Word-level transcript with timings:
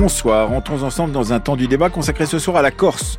Bonsoir, 0.00 0.52
entrons 0.52 0.84
ensemble 0.84 1.10
dans 1.10 1.32
un 1.32 1.40
temps 1.40 1.56
du 1.56 1.66
débat 1.66 1.90
consacré 1.90 2.24
ce 2.24 2.38
soir 2.38 2.58
à 2.58 2.62
la 2.62 2.70
Corse. 2.70 3.18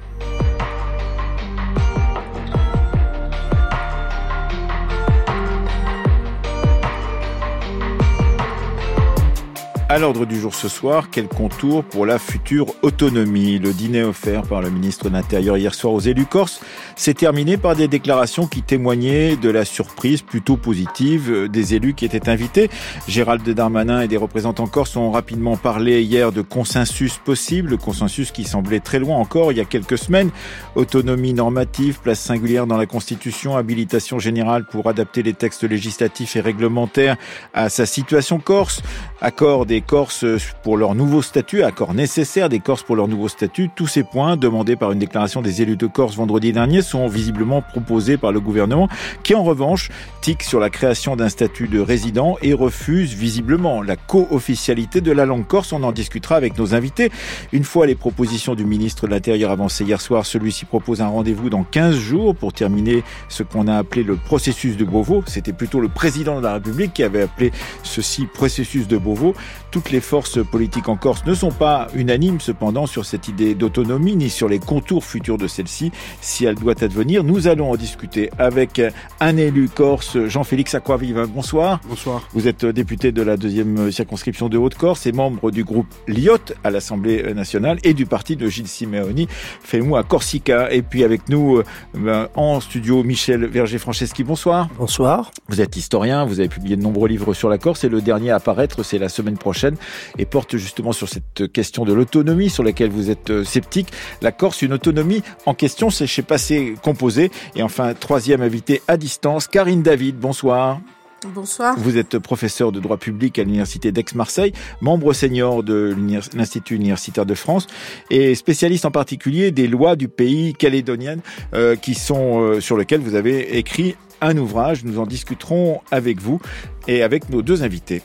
À 9.90 9.98
l'ordre 9.98 10.26
du 10.26 10.40
jour 10.40 10.56
ce 10.56 10.70
soir, 10.70 11.10
quel 11.12 11.28
contour 11.28 11.84
pour 11.84 12.06
la 12.06 12.18
future 12.18 12.68
autonomie? 12.82 13.60
Le 13.60 13.74
dîner 13.74 14.04
offert 14.04 14.44
par 14.44 14.62
le 14.62 14.70
ministre 14.70 15.10
de 15.10 15.14
l'Intérieur 15.14 15.58
hier 15.58 15.74
soir 15.74 15.94
aux 15.94 16.00
élus 16.00 16.28
corses 16.28 16.62
s'est 17.00 17.14
terminé 17.14 17.56
par 17.56 17.78
des 17.78 17.88
déclarations 17.88 18.46
qui 18.46 18.62
témoignaient 18.62 19.38
de 19.38 19.50
la 19.50 19.64
surprise 19.64 20.22
plutôt 20.22 20.58
positive 20.58 21.48
des 21.48 21.74
élus 21.74 21.94
qui 21.94 22.04
étaient 22.04 22.28
invités. 22.28 22.70
Gérald 23.08 23.48
Darmanin 23.50 24.02
et 24.02 24.10
des 24.10 24.18
représentants 24.18 24.68
corses 24.68 24.98
ont 24.98 25.10
rapidement 25.10 25.56
parlé 25.56 26.04
hier 26.04 26.34
de 26.34 26.42
consensus 26.42 27.18
possible, 27.18 27.78
consensus 27.78 28.32
qui 28.32 28.44
semblait 28.44 28.82
très 28.82 29.00
loin 29.00 29.16
encore 29.16 29.54
il 29.54 29.58
y 29.58 29.62
a 29.62 29.66
quelques 29.66 29.98
semaines. 29.98 30.30
Autonomie 30.76 31.34
normative, 31.34 32.02
place 32.02 32.20
singulière 32.20 32.68
dans 32.68 32.76
la 32.76 32.86
Constitution, 32.86 33.56
habilitation 33.56 34.20
générale 34.20 34.66
pour 34.66 34.90
adapter 34.90 35.24
les 35.24 35.34
textes 35.34 35.64
législatifs 35.64 36.36
et 36.36 36.42
réglementaires 36.42 37.16
à 37.54 37.70
sa 37.70 37.86
situation 37.86 38.40
corse, 38.40 38.82
accord 39.22 39.66
des 39.66 39.80
Corses 39.80 40.26
pour 40.64 40.76
leur 40.76 40.96
nouveau 40.96 41.22
statut, 41.22 41.64
accord 41.64 41.94
nécessaire 41.94 42.50
des 42.50 42.60
Corses 42.60 42.84
pour 42.84 42.98
leur 42.98 43.08
nouveau 43.08 43.30
statut. 43.30 43.70
Tous 43.74 43.88
ces 43.88 44.04
points 44.04 44.36
demandés 44.36 44.76
par 44.76 44.92
une 44.92 45.00
déclaration 45.00 45.42
des 45.42 45.62
élus 45.62 45.78
de 45.78 45.88
Corse 45.88 46.18
vendredi 46.18 46.52
dernier 46.52 46.82
sont 46.90 47.08
visiblement 47.08 47.62
proposés 47.62 48.18
par 48.18 48.32
le 48.32 48.40
gouvernement 48.40 48.90
qui 49.24 49.36
en 49.36 49.44
revanche 49.44 49.90
tique 50.22 50.44
sur 50.44 50.60
la 50.60 50.70
création 50.70 51.16
d'un 51.16 51.30
statut 51.30 51.68
de 51.68 51.80
résident 51.80 52.38
et 52.42 52.54
refuse 52.54 53.14
visiblement 53.14 53.82
la 53.82 53.96
co-officialité 53.96 55.02
de 55.02 55.12
la 55.12 55.26
langue 55.26 55.46
corse. 55.46 55.72
On 55.72 55.84
en 55.84 55.92
discutera 55.92 56.36
avec 56.36 56.58
nos 56.58 56.74
invités. 56.74 57.12
Une 57.52 57.64
fois 57.64 57.86
les 57.86 57.96
propositions 57.96 58.56
du 58.56 58.66
ministre 58.66 59.08
de 59.08 59.12
l'Intérieur 59.12 59.52
avancées 59.52 59.86
hier 59.86 60.02
soir, 60.02 60.26
celui-ci 60.26 60.66
propose 60.66 61.02
un 61.02 61.08
rendez-vous 61.08 61.50
dans 61.50 61.64
15 61.64 61.96
jours 61.96 62.36
pour 62.36 62.54
terminer 62.54 63.04
ce 63.30 63.44
qu'on 63.44 63.68
a 63.68 63.78
appelé 63.78 64.04
le 64.04 64.16
processus 64.16 64.78
de 64.78 64.84
Beauvau. 64.84 65.24
C'était 65.28 65.54
plutôt 65.54 65.80
le 65.80 65.90
président 65.90 66.40
de 66.40 66.44
la 66.44 66.54
République 66.54 66.94
qui 66.94 67.04
avait 67.04 67.22
appelé 67.22 67.52
ceci 67.84 68.26
processus 68.26 68.88
de 68.88 68.98
Beauvau. 68.98 69.36
Toutes 69.72 69.92
les 69.92 70.02
forces 70.02 70.44
politiques 70.44 70.90
en 70.90 70.96
Corse 70.96 71.26
ne 71.26 71.34
sont 71.34 71.52
pas 71.52 71.88
unanimes 71.94 72.42
cependant 72.42 72.88
sur 72.88 73.06
cette 73.06 73.28
idée 73.28 73.54
d'autonomie 73.54 74.16
ni 74.16 74.30
sur 74.30 74.50
les 74.50 74.60
contours 74.60 75.06
futurs 75.06 75.38
de 75.38 75.48
celle-ci, 75.48 75.92
si 76.22 76.46
elle 76.46 76.56
doit 76.56 76.76
advenir. 76.84 77.24
Nous 77.24 77.48
allons 77.48 77.72
en 77.72 77.76
discuter 77.76 78.30
avec 78.38 78.82
un 79.20 79.38
élu 79.38 79.70
corse, 79.70 80.18
Jean-Félix 80.28 80.76
Aquaviva. 80.76 81.26
Bonsoir. 81.26 81.80
Bonsoir. 81.88 82.28
Vous 82.34 82.48
êtes 82.48 82.66
député 82.66 83.12
de 83.12 83.22
la 83.22 83.38
deuxième 83.38 83.92
circonscription 83.92 84.50
de 84.50 84.58
Haute-Corse 84.58 85.06
et 85.06 85.12
membre 85.12 85.52
du 85.52 85.64
groupe 85.64 85.88
LIOT 86.08 86.54
à 86.64 86.72
l'Assemblée 86.72 87.34
nationale 87.34 87.80
et 87.84 87.94
du 87.94 88.06
parti 88.06 88.36
de 88.36 88.48
Gilles 88.48 88.68
Simeoni, 88.68 89.28
Fais-moi 89.62 90.00
à 90.00 90.04
Corsica. 90.04 90.72
Et 90.72 90.82
puis 90.82 91.04
avec 91.04 91.30
nous 91.30 91.62
euh, 91.96 92.28
en 92.36 92.60
studio, 92.60 93.04
Michel 93.04 93.46
Verger-Franceschi. 93.46 94.24
Bonsoir. 94.24 94.70
Bonsoir. 94.78 95.32
Vous 95.48 95.62
êtes 95.62 95.76
historien, 95.76 96.26
vous 96.26 96.40
avez 96.40 96.50
publié 96.50 96.76
de 96.76 96.82
nombreux 96.82 97.08
livres 97.08 97.34
sur 97.34 97.50
la 97.50 97.58
Corse 97.58 97.84
et 97.84 97.90
le 97.90 98.02
dernier 98.02 98.32
à 98.32 98.40
paraître, 98.40 98.84
c'est 98.84 98.98
la 98.98 99.10
semaine 99.10 99.38
prochaine 99.38 99.76
et 100.18 100.26
porte 100.26 100.58
justement 100.58 100.92
sur 100.92 101.08
cette 101.08 101.52
question 101.52 101.86
de 101.86 101.94
l'autonomie 101.94 102.50
sur 102.50 102.64
laquelle 102.64 102.90
vous 102.90 103.10
êtes 103.10 103.30
euh, 103.30 103.44
sceptique. 103.44 103.90
La 104.22 104.32
Corse, 104.32 104.62
une 104.62 104.74
autonomie 104.74 105.22
en 105.46 105.54
question, 105.54 105.90
c'est 105.90 106.08
chez 106.08 106.22
Passé 106.22 106.69
composé. 106.76 107.32
Et 107.56 107.64
enfin, 107.64 107.94
troisième 107.94 108.42
invité 108.42 108.82
à 108.88 108.98
distance, 108.98 109.48
Karine 109.48 109.82
David. 109.82 110.18
Bonsoir. 110.18 110.80
Bonsoir. 111.28 111.76
Vous 111.78 111.98
êtes 111.98 112.18
professeur 112.18 112.72
de 112.72 112.80
droit 112.80 112.98
public 112.98 113.40
à 113.40 113.44
l'université 113.44 113.92
d'Aix-Marseille, 113.92 114.54
membre 114.80 115.12
senior 115.12 115.64
de 115.64 115.94
l'Institut 116.34 116.76
universitaire 116.76 117.26
de 117.26 117.34
France 117.34 117.68
et 118.10 118.36
spécialiste 118.36 118.86
en 118.86 118.92
particulier 118.92 119.52
des 119.52 119.68
lois 119.68 119.96
du 119.96 120.08
pays 120.08 120.54
calédonien 120.54 121.18
euh, 121.54 121.76
qui 121.76 121.94
sont 121.94 122.40
euh, 122.40 122.62
sur 122.62 122.78
lequel 122.78 123.02
vous 123.02 123.16
avez 123.16 123.58
écrit 123.58 123.96
un 124.22 124.38
ouvrage. 124.38 124.86
Nous 124.86 125.00
en 125.00 125.06
discuterons 125.06 125.82
avec 125.92 126.22
vous 126.22 126.40
et 126.88 127.04
avec 127.04 127.30
nos 127.30 127.42
deux 127.42 127.64
invités. 127.64 128.02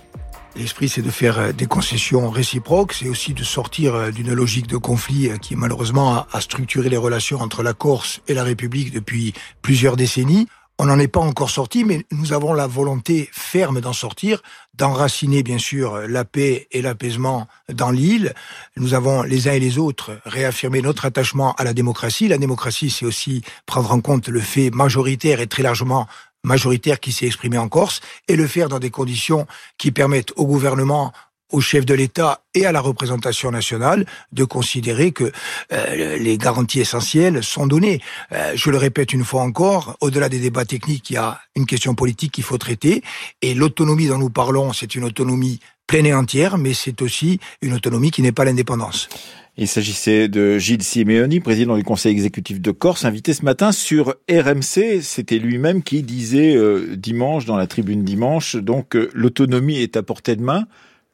L'esprit, 0.56 0.88
c'est 0.88 1.02
de 1.02 1.10
faire 1.10 1.38
euh, 1.38 1.52
des 1.52 1.66
concessions 1.66 2.30
réciproques, 2.30 2.92
c'est 2.92 3.08
aussi 3.08 3.34
de 3.34 3.42
sortir 3.42 3.94
euh, 3.94 4.10
d'une 4.12 4.32
logique 4.32 4.68
de 4.68 4.76
conflit 4.76 5.28
euh, 5.28 5.36
qui 5.36 5.56
malheureusement 5.56 6.26
a 6.32 6.40
structuré 6.40 6.88
les 6.88 6.96
relations 6.96 7.40
entre 7.40 7.64
la 7.64 7.72
Corse 7.72 8.20
et 8.28 8.34
la 8.34 8.44
République 8.44 8.92
depuis 8.92 9.34
plusieurs 9.62 9.96
décennies. 9.96 10.46
On 10.78 10.86
n'en 10.86 10.98
est 10.98 11.08
pas 11.08 11.20
encore 11.20 11.50
sorti, 11.50 11.84
mais 11.84 12.04
nous 12.12 12.32
avons 12.32 12.52
la 12.52 12.68
volonté 12.68 13.28
ferme 13.32 13.80
d'en 13.80 13.92
sortir, 13.92 14.42
d'enraciner 14.74 15.42
bien 15.42 15.58
sûr 15.58 16.06
la 16.08 16.24
paix 16.24 16.68
et 16.70 16.82
l'apaisement 16.82 17.46
dans 17.72 17.90
l'île. 17.90 18.34
Nous 18.76 18.94
avons 18.94 19.22
les 19.22 19.46
uns 19.46 19.52
et 19.52 19.60
les 19.60 19.78
autres 19.78 20.18
réaffirmé 20.24 20.82
notre 20.82 21.04
attachement 21.04 21.54
à 21.54 21.64
la 21.64 21.74
démocratie. 21.74 22.26
La 22.26 22.38
démocratie, 22.38 22.90
c'est 22.90 23.06
aussi 23.06 23.42
prendre 23.66 23.92
en 23.92 24.00
compte 24.00 24.26
le 24.26 24.40
fait 24.40 24.70
majoritaire 24.70 25.40
et 25.40 25.46
très 25.46 25.62
largement 25.62 26.08
majoritaire 26.44 27.00
qui 27.00 27.12
s'est 27.12 27.26
exprimé 27.26 27.58
en 27.58 27.68
Corse 27.68 28.00
et 28.28 28.36
le 28.36 28.46
faire 28.46 28.68
dans 28.68 28.78
des 28.78 28.90
conditions 28.90 29.46
qui 29.78 29.90
permettent 29.90 30.32
au 30.36 30.46
gouvernement 30.46 31.12
au 31.50 31.60
chef 31.60 31.86
de 31.86 31.94
l'État 31.94 32.42
et 32.54 32.66
à 32.66 32.72
la 32.72 32.80
représentation 32.80 33.50
nationale 33.50 34.06
de 34.32 34.44
considérer 34.44 35.12
que 35.12 35.30
euh, 35.72 36.16
les 36.18 36.36
garanties 36.36 36.80
essentielles 36.80 37.44
sont 37.44 37.66
données. 37.66 38.00
Euh, 38.32 38.52
je 38.56 38.70
le 38.70 38.76
répète 38.76 39.12
une 39.12 39.24
fois 39.24 39.42
encore, 39.42 39.96
au-delà 40.00 40.28
des 40.28 40.40
débats 40.40 40.64
techniques, 40.64 41.10
il 41.10 41.14
y 41.14 41.16
a 41.16 41.40
une 41.54 41.66
question 41.66 41.94
politique 41.94 42.32
qu'il 42.32 42.44
faut 42.44 42.58
traiter. 42.58 43.02
Et 43.40 43.54
l'autonomie 43.54 44.08
dont 44.08 44.18
nous 44.18 44.30
parlons, 44.30 44.72
c'est 44.72 44.94
une 44.94 45.04
autonomie 45.04 45.60
pleine 45.86 46.06
et 46.06 46.14
entière, 46.14 46.58
mais 46.58 46.74
c'est 46.74 47.02
aussi 47.02 47.38
une 47.60 47.74
autonomie 47.74 48.10
qui 48.10 48.22
n'est 48.22 48.32
pas 48.32 48.44
l'indépendance. 48.44 49.08
Il 49.56 49.68
s'agissait 49.68 50.26
de 50.26 50.58
Gilles 50.58 50.82
Simeoni, 50.82 51.38
président 51.38 51.76
du 51.76 51.84
conseil 51.84 52.10
exécutif 52.10 52.60
de 52.60 52.72
Corse, 52.72 53.04
invité 53.04 53.32
ce 53.32 53.44
matin 53.44 53.70
sur 53.70 54.16
RMC. 54.28 55.00
C'était 55.00 55.38
lui-même 55.38 55.84
qui 55.84 56.02
disait 56.02 56.56
euh, 56.56 56.96
dimanche, 56.96 57.44
dans 57.44 57.56
la 57.56 57.68
tribune 57.68 58.02
dimanche, 58.02 58.56
donc 58.56 58.96
euh, 58.96 59.08
l'autonomie 59.14 59.78
est 59.78 59.96
à 59.96 60.02
portée 60.02 60.34
de 60.34 60.42
main. 60.42 60.66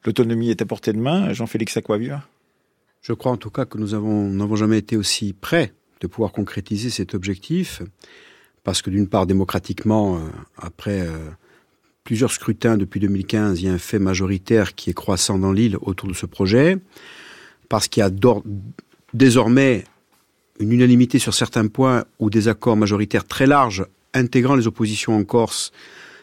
L'autonomie 0.05 0.49
est 0.49 0.59
à 0.63 0.65
portée 0.65 0.91
de 0.91 0.97
main, 0.97 1.31
Jean-Félix 1.33 1.77
Aquavia 1.77 2.27
Je 3.03 3.13
crois 3.13 3.31
en 3.31 3.37
tout 3.37 3.51
cas 3.51 3.65
que 3.65 3.77
nous 3.77 3.89
n'avons 3.89 4.55
jamais 4.55 4.79
été 4.79 4.97
aussi 4.97 5.33
près 5.33 5.73
de 5.99 6.07
pouvoir 6.07 6.31
concrétiser 6.31 6.89
cet 6.89 7.13
objectif, 7.13 7.83
parce 8.63 8.81
que 8.81 8.89
d'une 8.89 9.07
part, 9.07 9.27
démocratiquement, 9.27 10.15
euh, 10.15 10.19
après 10.57 11.07
plusieurs 12.03 12.31
scrutins 12.31 12.75
depuis 12.75 12.99
2015, 12.99 13.61
il 13.61 13.67
y 13.67 13.69
a 13.69 13.73
un 13.73 13.77
fait 13.77 13.99
majoritaire 13.99 14.73
qui 14.73 14.89
est 14.89 14.95
croissant 14.95 15.37
dans 15.37 15.51
l'île 15.51 15.77
autour 15.79 16.09
de 16.09 16.15
ce 16.15 16.25
projet 16.25 16.79
parce 17.71 17.87
qu'il 17.87 18.01
y 18.01 18.03
a 18.03 18.11
désormais 19.13 19.85
une 20.59 20.73
unanimité 20.73 21.19
sur 21.19 21.33
certains 21.33 21.67
points 21.67 22.03
ou 22.19 22.29
des 22.29 22.49
accords 22.49 22.75
majoritaires 22.75 23.25
très 23.25 23.47
larges 23.47 23.85
intégrant 24.13 24.55
les 24.55 24.67
oppositions 24.67 25.15
en 25.15 25.23
Corse 25.23 25.71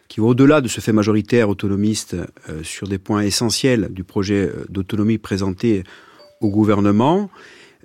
qui 0.08 0.20
vont 0.20 0.28
au-delà 0.28 0.60
de 0.60 0.68
ce 0.68 0.82
fait 0.82 0.92
majoritaire 0.92 1.48
autonomiste 1.48 2.16
euh, 2.50 2.62
sur 2.62 2.86
des 2.86 2.98
points 2.98 3.22
essentiels 3.22 3.88
du 3.90 4.04
projet 4.04 4.46
euh, 4.46 4.66
d'autonomie 4.68 5.16
présenté 5.16 5.84
au 6.42 6.50
gouvernement, 6.50 7.30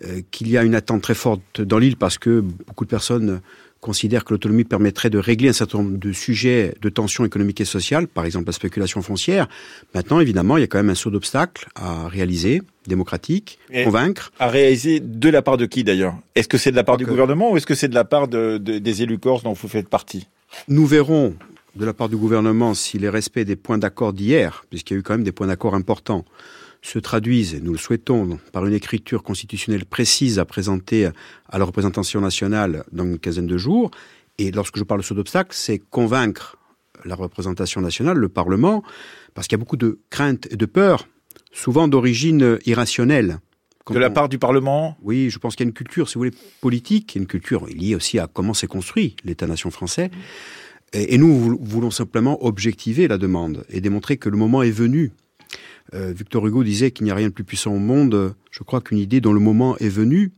euh, 0.03 0.19
qu'il 0.29 0.49
y 0.49 0.57
a 0.57 0.63
une 0.65 0.75
attente 0.75 1.01
très 1.01 1.15
forte 1.15 1.61
dans 1.61 1.77
l'île 1.77 1.95
parce 1.95 2.17
que 2.17 2.41
beaucoup 2.41 2.83
de 2.83 2.89
personnes 2.89 3.39
considère 3.83 4.23
que 4.23 4.33
l'autonomie 4.33 4.63
permettrait 4.63 5.11
de 5.11 5.19
régler 5.19 5.49
un 5.49 5.53
certain 5.53 5.79
nombre 5.79 5.97
de 5.97 6.11
sujets 6.13 6.73
de 6.81 6.89
tension 6.89 7.25
économique 7.25 7.61
et 7.61 7.65
sociale, 7.65 8.07
par 8.07 8.25
exemple 8.25 8.47
la 8.47 8.53
spéculation 8.53 9.01
foncière. 9.01 9.47
Maintenant, 9.93 10.19
évidemment, 10.19 10.57
il 10.57 10.61
y 10.61 10.63
a 10.63 10.67
quand 10.67 10.79
même 10.79 10.89
un 10.89 10.95
saut 10.95 11.11
d'obstacles 11.11 11.67
à 11.75 12.07
réaliser, 12.07 12.61
démocratique, 12.87 13.59
convaincre. 13.83 14.31
À 14.39 14.47
réaliser 14.47 14.99
de 15.01 15.29
la 15.29 15.41
part 15.41 15.57
de 15.57 15.65
qui 15.65 15.83
d'ailleurs? 15.83 16.15
Est-ce 16.33 16.47
que 16.47 16.57
c'est 16.57 16.71
de 16.71 16.75
la 16.77 16.83
part 16.83 16.97
du 16.97 17.05
gouvernement 17.05 17.51
ou 17.51 17.57
est-ce 17.57 17.67
que 17.67 17.75
c'est 17.75 17.89
de 17.89 17.95
la 17.95 18.05
part 18.05 18.27
de, 18.27 18.57
des 18.57 19.03
élus 19.03 19.19
corses 19.19 19.43
dont 19.43 19.53
vous 19.53 19.67
faites 19.67 19.89
partie? 19.89 20.27
Nous 20.67 20.85
verrons 20.85 21.35
de 21.75 21.85
la 21.85 21.93
part 21.93 22.07
du 22.07 22.15
gouvernement 22.15 22.73
si 22.73 22.97
les 22.99 23.09
respects 23.09 23.39
des 23.39 23.55
points 23.55 23.77
d'accord 23.77 24.13
d'hier, 24.13 24.65
puisqu'il 24.69 24.93
y 24.93 24.97
a 24.97 24.99
eu 24.99 25.03
quand 25.03 25.13
même 25.13 25.23
des 25.23 25.31
points 25.31 25.47
d'accord 25.47 25.75
importants, 25.75 26.23
se 26.83 26.99
traduisent, 26.99 27.59
nous 27.63 27.71
le 27.71 27.77
souhaitons, 27.77 28.37
par 28.51 28.65
une 28.65 28.73
écriture 28.73 29.23
constitutionnelle 29.23 29.85
précise 29.85 30.37
à 30.37 30.45
présenter 30.45 31.09
à 31.49 31.57
la 31.57 31.65
représentation 31.65 32.19
nationale 32.21 32.83
dans 32.91 33.05
une 33.05 33.17
quinzaine 33.17 33.47
de 33.47 33.57
jours. 33.57 33.89
Et 34.37 34.51
lorsque 34.51 34.77
je 34.77 34.83
parle 34.83 34.99
de 34.99 35.05
saut 35.05 35.15
d'obstacle, 35.15 35.51
c'est 35.53 35.79
convaincre 35.79 36.57
la 37.05 37.15
représentation 37.15 37.81
nationale, 37.81 38.17
le 38.17 38.29
Parlement, 38.29 38.83
parce 39.33 39.47
qu'il 39.47 39.55
y 39.55 39.59
a 39.59 39.63
beaucoup 39.63 39.77
de 39.77 39.99
craintes 40.09 40.47
et 40.51 40.57
de 40.57 40.65
peurs, 40.65 41.07
souvent 41.53 41.87
d'origine 41.87 42.59
irrationnelle. 42.65 43.39
de 43.89 43.99
la 43.99 44.09
part 44.09 44.27
du 44.27 44.37
Parlement? 44.37 44.97
Oui, 45.01 45.29
je 45.29 45.39
pense 45.39 45.55
qu'il 45.55 45.65
y 45.65 45.67
a 45.67 45.69
une 45.69 45.73
culture, 45.73 46.09
si 46.09 46.15
vous 46.15 46.21
voulez, 46.21 46.35
politique, 46.59 47.15
une 47.15 47.27
culture 47.27 47.65
liée 47.67 47.95
aussi 47.95 48.19
à 48.19 48.27
comment 48.27 48.53
s'est 48.53 48.67
construit 48.67 49.15
l'État-nation 49.23 49.71
français. 49.71 50.11
Et, 50.91 51.17
nous 51.17 51.57
voulons 51.59 51.91
simplement 51.91 52.45
objectiver 52.45 53.07
la 53.07 53.17
demande 53.17 53.65
et 53.69 53.81
démontrer 53.81 54.17
que 54.17 54.29
le 54.29 54.37
moment 54.37 54.61
est 54.61 54.71
venu 54.71 55.11
Victor 55.93 56.47
Hugo 56.47 56.63
disait 56.63 56.91
qu'il 56.91 57.05
n'y 57.05 57.11
a 57.11 57.15
rien 57.15 57.27
de 57.27 57.33
plus 57.33 57.43
puissant 57.43 57.71
au 57.73 57.79
monde. 57.79 58.33
Je 58.49 58.63
crois 58.63 58.81
qu'une 58.81 58.97
idée 58.97 59.21
dont 59.21 59.33
le 59.33 59.39
moment 59.39 59.77
est 59.77 59.89
venu, 59.89 60.31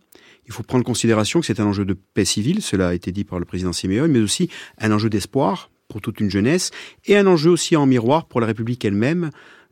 il 0.47 0.53
faut 0.53 0.63
prendre 0.63 0.81
en 0.81 0.85
considération 0.85 1.39
que 1.39 1.45
c'est 1.45 1.59
un 1.59 1.65
enjeu 1.65 1.85
de 1.85 1.94
paix 1.94 2.25
civile, 2.25 2.62
cela 2.62 2.89
a 2.89 2.94
été 2.94 3.12
dit 3.12 3.23
par 3.23 3.39
le 3.39 3.45
président 3.45 3.73
Siméon, 3.73 4.07
mais 4.07 4.19
aussi 4.19 4.50
un 4.77 4.91
enjeu 4.91 5.09
d'espoir 5.09 5.71
pour 5.88 6.01
toute 6.01 6.19
une 6.19 6.29
jeunesse 6.29 6.71
et 7.06 7.17
un 7.17 7.27
enjeu 7.27 7.51
aussi 7.51 7.75
en 7.75 7.85
miroir 7.85 8.25
pour 8.25 8.41
la 8.41 8.47
République 8.47 8.83
elle-même 8.85 9.29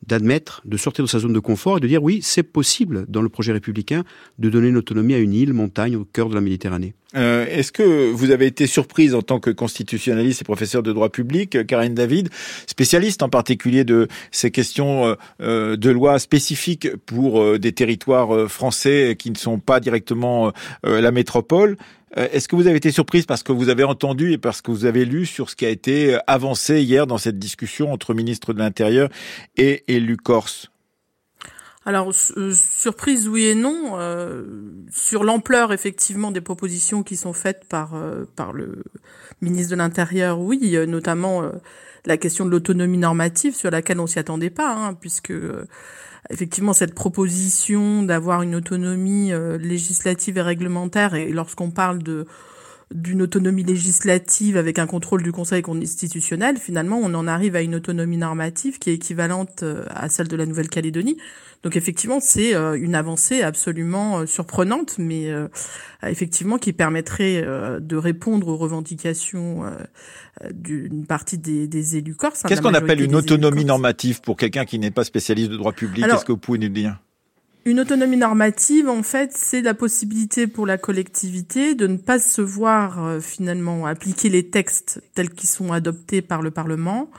d'admettre, 0.08 0.62
de 0.66 0.78
sortir 0.78 1.04
de 1.04 1.10
sa 1.10 1.20
zone 1.20 1.34
de 1.34 1.40
confort 1.40 1.78
et 1.78 1.80
de 1.80 1.88
dire 1.88 2.04
oui, 2.04 2.20
c'est 2.22 2.44
possible 2.44 3.06
dans 3.08 3.22
le 3.22 3.30
projet 3.30 3.52
républicain 3.52 4.04
de 4.40 4.50
donner 4.50 4.68
une 4.68 4.78
autonomie 4.78 5.14
à 5.14 5.20
une 5.20 5.34
île, 5.34 5.54
montagne 5.54 5.96
au 5.96 6.06
cœur 6.06 6.30
de 6.30 6.36
la 6.36 6.42
Méditerranée. 6.42 6.94
Euh, 7.16 7.46
Est-ce 7.48 7.72
que 7.72 8.12
vous 8.12 8.32
avez 8.32 8.48
été 8.48 8.66
surprise 8.66 9.14
en 9.14 9.22
tant 9.22 9.40
que 9.40 9.52
constitutionnaliste 9.52 10.42
et 10.42 10.46
professeur 10.46 10.82
de 10.82 10.92
droit 10.92 11.10
public, 11.10 11.56
euh, 11.56 11.64
Karine 11.64 11.94
David, 11.94 12.30
spécialiste 12.66 13.22
en 13.22 13.30
particulier 13.30 13.84
de 13.84 14.08
ces 14.32 14.52
questions 14.52 15.06
euh, 15.06 15.16
euh 15.42 15.78
de 15.78 15.90
loi 15.90 16.20
spécifiques 16.20 16.96
pour 17.06 17.60
des 17.60 17.72
territoires 17.72 18.50
français 18.50 19.16
qui 19.18 19.32
ne 19.32 19.36
sont 19.36 19.60
pas 19.60 19.80
directement 19.80 20.52
la 20.84 21.12
métropole? 21.12 21.78
Est-ce 22.16 22.48
que 22.48 22.56
vous 22.56 22.68
avez 22.68 22.78
été 22.78 22.92
surprise 22.92 23.26
parce 23.26 23.44
que 23.44 23.52
vous 23.52 23.70
avez 23.70 23.84
entendu 23.84 24.32
et 24.32 24.38
parce 24.38 24.62
que 24.62 24.72
vous 24.72 24.86
avez 24.86 25.06
lu 25.06 25.26
sur 25.26 25.50
ce 25.50 25.56
qui 25.56 25.66
a 25.66 25.70
été 25.70 26.18
avancé 26.28 26.82
hier 26.82 27.08
dans 27.08 27.18
cette 27.18 27.40
discussion 27.40 27.92
entre 27.92 28.14
ministre 28.14 28.54
de 28.54 28.60
l'Intérieur 28.60 29.10
et 29.58 29.84
élus 29.88 30.18
corse? 30.18 30.70
Alors 31.86 32.12
euh, 32.38 32.54
surprise 32.54 33.28
oui 33.28 33.46
et 33.46 33.56
non. 33.56 33.98
Euh, 33.98 34.46
sur 34.90 35.24
l'ampleur 35.24 35.74
effectivement 35.74 36.32
des 36.32 36.42
propositions 36.42 37.04
qui 37.04 37.18
sont 37.18 37.34
faites 37.34 37.66
par 37.68 37.96
euh, 37.96 38.24
par 38.36 38.54
le 38.54 38.84
ministre 39.42 39.72
de 39.72 39.76
l'Intérieur 39.76 40.40
oui 40.40 40.78
notamment 40.88 41.44
la 42.06 42.18
question 42.18 42.46
de 42.46 42.52
l'autonomie 42.52 42.98
normative 42.98 43.56
sur 43.56 43.70
laquelle 43.70 44.00
on 44.00 44.08
s'y 44.08 44.20
attendait 44.20 44.50
pas 44.50 44.74
hein, 44.74 44.94
puisque 44.94 45.34
effectivement 46.30 46.74
cette 46.74 46.96
proposition 46.96 48.04
d'avoir 48.04 48.42
une 48.42 48.56
autonomie 48.56 49.32
législative 49.60 50.38
et 50.38 50.42
réglementaire 50.42 51.16
et 51.16 51.30
lorsqu'on 51.32 51.72
parle 51.72 52.02
de 52.02 52.26
d'une 52.94 53.22
autonomie 53.22 53.64
législative 53.64 54.56
avec 54.56 54.78
un 54.78 54.86
contrôle 54.86 55.24
du 55.24 55.32
Conseil 55.32 55.62
constitutionnel, 55.62 56.58
finalement, 56.58 57.00
on 57.02 57.14
en 57.14 57.28
arrive 57.28 57.56
à 57.56 57.62
une 57.62 57.76
autonomie 57.76 58.18
normative 58.18 58.78
qui 58.78 58.92
est 58.92 58.94
équivalente 58.94 59.64
euh, 59.64 59.86
à 59.90 60.10
celle 60.10 60.28
de 60.28 60.36
la 60.36 60.46
Nouvelle-Calédonie. 60.46 61.18
Donc 61.64 61.76
effectivement, 61.76 62.20
c'est 62.20 62.54
euh, 62.54 62.74
une 62.74 62.94
avancée 62.94 63.42
absolument 63.42 64.20
euh, 64.20 64.26
surprenante, 64.26 64.96
mais 65.00 65.30
effectivement 66.04 66.58
qui 66.58 66.74
permettrait 66.74 67.46
de 67.80 67.96
répondre 67.96 68.48
aux 68.50 68.58
revendications 68.58 69.64
d'une 70.52 71.06
partie 71.06 71.38
des, 71.38 71.98
élus 71.98 72.16
corses. 72.16 72.44
Hein, 72.44 72.50
Qu'est-ce 72.50 72.62
qu'on 72.62 72.74
appelle 72.74 73.02
une 73.02 73.16
autonomie 73.16 73.66
normative 73.66 74.22
pour 74.22 74.38
quelqu'un 74.38 74.66
qui 74.66 74.80
n'est 74.80 74.92
pas 74.92 75.04
spécialiste 75.04 75.52
de 75.52 75.58
droit 75.58 75.72
public? 75.72 76.06
Est-ce 76.06 76.26
que 76.26 76.34
vous 76.34 76.38
pouvez 76.38 76.60
nous 76.60 76.70
dire? 76.70 76.98
Une 77.66 77.80
autonomie 77.80 78.18
normative, 78.18 78.90
en 78.90 79.04
fait, 79.04 79.32
c'est 79.34 79.62
la 79.62 79.74
possibilité 79.74 80.48
pour 80.48 80.66
la 80.66 80.78
collectivité 80.78 81.76
de 81.76 81.88
ne 81.88 81.98
pas 81.98 82.20
se 82.20 82.42
voir 82.42 83.04
euh, 83.04 83.20
finalement 83.22 83.86
appliquer 83.86 84.30
les 84.30 84.50
textes 84.50 85.02
tels 85.16 85.30
qu'ils 85.30 85.50
sont 85.50 85.72
adoptés 85.72 86.22
par 86.22 86.42
le 86.42 86.52
Parlement, 86.52 87.10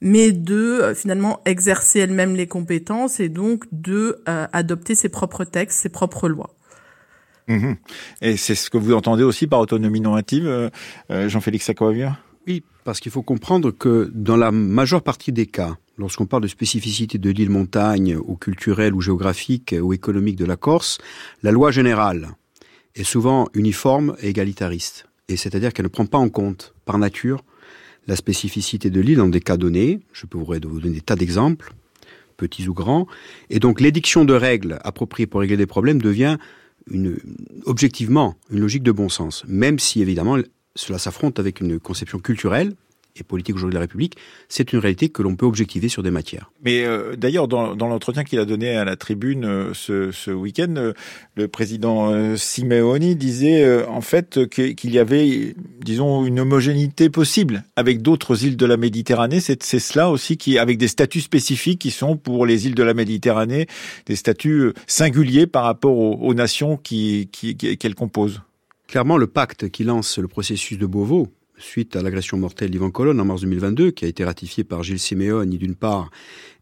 mais 0.00 0.30
de 0.30 0.54
euh, 0.54 0.94
finalement 0.94 1.40
exercer 1.46 1.98
elle-même 1.98 2.36
les 2.36 2.46
compétences 2.46 3.18
et 3.18 3.28
donc 3.28 3.64
de 3.72 4.22
euh, 4.28 4.46
adopter 4.52 4.94
ses 4.94 5.08
propres 5.08 5.44
textes, 5.44 5.80
ses 5.80 5.88
propres 5.88 6.28
lois. 6.28 6.54
Mmh 7.48 7.72
et 8.20 8.36
c'est 8.36 8.54
ce 8.54 8.70
que 8.70 8.78
vous 8.78 8.94
entendez 8.94 9.24
aussi 9.24 9.48
par 9.48 9.58
autonomie 9.58 10.00
normative, 10.00 10.70
Jean-Félix 11.10 11.66
Sacoavia 11.66 12.16
Oui, 12.46 12.62
parce 12.84 13.00
qu'il 13.00 13.12
faut 13.12 13.22
comprendre 13.22 13.70
que 13.70 14.10
dans 14.14 14.36
la 14.36 14.50
majeure 14.50 15.02
partie 15.02 15.32
des 15.32 15.46
cas, 15.46 15.76
lorsqu'on 15.98 16.26
parle 16.26 16.42
de 16.42 16.48
spécificité 16.48 17.18
de 17.18 17.30
l'île 17.30 17.50
montagne, 17.50 18.16
ou 18.16 18.36
culturelle, 18.36 18.94
ou 18.94 19.00
géographique, 19.00 19.74
ou 19.80 19.92
économique 19.92 20.36
de 20.36 20.44
la 20.44 20.56
Corse, 20.56 20.98
la 21.42 21.52
loi 21.52 21.70
générale 21.70 22.30
est 22.94 23.04
souvent 23.04 23.48
uniforme 23.54 24.16
et 24.20 24.28
égalitariste. 24.28 25.06
Et 25.28 25.36
c'est-à-dire 25.36 25.72
qu'elle 25.72 25.86
ne 25.86 25.90
prend 25.90 26.06
pas 26.06 26.18
en 26.18 26.28
compte, 26.28 26.74
par 26.84 26.98
nature, 26.98 27.44
la 28.06 28.16
spécificité 28.16 28.90
de 28.90 29.00
l'île 29.00 29.18
dans 29.18 29.28
des 29.28 29.40
cas 29.40 29.56
donnés. 29.56 30.00
Je 30.12 30.26
pourrais 30.26 30.60
vous 30.62 30.80
donner 30.80 30.96
des 30.96 31.00
tas 31.00 31.16
d'exemples, 31.16 31.72
petits 32.36 32.68
ou 32.68 32.74
grands. 32.74 33.06
Et 33.48 33.60
donc 33.60 33.80
l'édiction 33.80 34.24
de 34.24 34.34
règles 34.34 34.78
appropriées 34.82 35.26
pour 35.26 35.40
régler 35.40 35.56
des 35.56 35.66
problèmes 35.66 36.02
devient 36.02 36.36
objectivement 37.64 38.34
une 38.50 38.58
logique 38.58 38.82
de 38.82 38.90
bon 38.90 39.08
sens, 39.08 39.44
même 39.46 39.78
si 39.78 40.02
évidemment 40.02 40.36
cela 40.74 40.98
s'affronte 40.98 41.38
avec 41.38 41.60
une 41.60 41.78
conception 41.78 42.18
culturelle 42.18 42.74
et 43.16 43.22
politique 43.22 43.56
aujourd'hui 43.56 43.72
de 43.72 43.76
la 43.76 43.82
République, 43.82 44.16
c'est 44.48 44.72
une 44.72 44.78
réalité 44.78 45.08
que 45.08 45.22
l'on 45.22 45.36
peut 45.36 45.46
objectiver 45.46 45.88
sur 45.88 46.02
des 46.02 46.10
matières. 46.10 46.50
Mais 46.64 46.84
euh, 46.84 47.14
d'ailleurs, 47.16 47.48
dans, 47.48 47.74
l'entretien 47.74 48.24
qu'il 48.24 48.38
a 48.38 48.44
donné 48.44 48.74
à 48.76 48.84
la 48.84 48.96
tribune 48.96 49.44
euh, 49.44 49.74
ce, 49.74 50.30
week-end, 50.30 50.74
euh, 50.76 50.92
le 51.34 51.48
président 51.48 52.36
Simeoni 52.36 53.16
disait 53.16 53.84
en 53.84 54.00
fait 54.00 54.48
qu'il 54.48 54.90
y 54.90 54.98
avait, 54.98 55.54
disons, 55.80 56.24
une 56.24 56.40
homogénéité 56.40 57.10
possible 57.10 57.64
avec 57.76 58.02
d'autres 58.02 58.44
îles 58.44 58.56
de 58.56 58.66
la 58.66 58.76
Méditerranée. 58.76 59.40
C'est 59.40 59.62
cela 59.78 60.10
aussi 60.10 60.36
qui, 60.36 60.58
avec 60.58 60.78
des 60.78 60.88
statuts 60.88 61.20
spécifiques 61.20 61.80
qui 61.80 61.90
sont 61.90 62.16
pour 62.16 62.46
les 62.46 62.66
îles 62.66 62.74
de 62.74 62.82
la 62.82 62.94
Méditerranée, 62.94 63.66
des 64.06 64.16
statuts 64.16 64.72
singuliers 64.86 65.46
par 65.46 65.64
rapport 65.64 65.96
aux, 65.98 66.34
nations 66.34 66.76
qui, 66.76 67.28
qui, 67.32 67.56
qu'elles 67.56 67.94
composent. 67.94 68.40
Clairement, 68.92 69.16
le 69.16 69.26
pacte 69.26 69.70
qui 69.70 69.84
lance 69.84 70.18
le 70.18 70.28
processus 70.28 70.76
de 70.76 70.84
Beauvau, 70.84 71.28
suite 71.56 71.96
à 71.96 72.02
l'agression 72.02 72.36
mortelle 72.36 72.68
d'Ivan 72.68 72.90
Colonne 72.90 73.18
en 73.22 73.24
mars 73.24 73.40
2022, 73.40 73.90
qui 73.90 74.04
a 74.04 74.08
été 74.08 74.22
ratifié 74.22 74.64
par 74.64 74.82
Gilles 74.82 74.98
Siméoni 74.98 75.56
d'une 75.56 75.76
part 75.76 76.10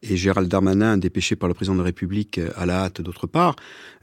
et 0.05 0.17
Gérald 0.17 0.49
Darmanin, 0.49 0.97
dépêché 0.97 1.35
par 1.35 1.49
le 1.49 1.55
président 1.55 1.75
de 1.75 1.81
la 1.81 1.87
République 1.87 2.41
à 2.55 2.67
la 2.67 2.85
hâte 2.85 3.00
d'autre 3.00 3.27
part, 3.27 3.56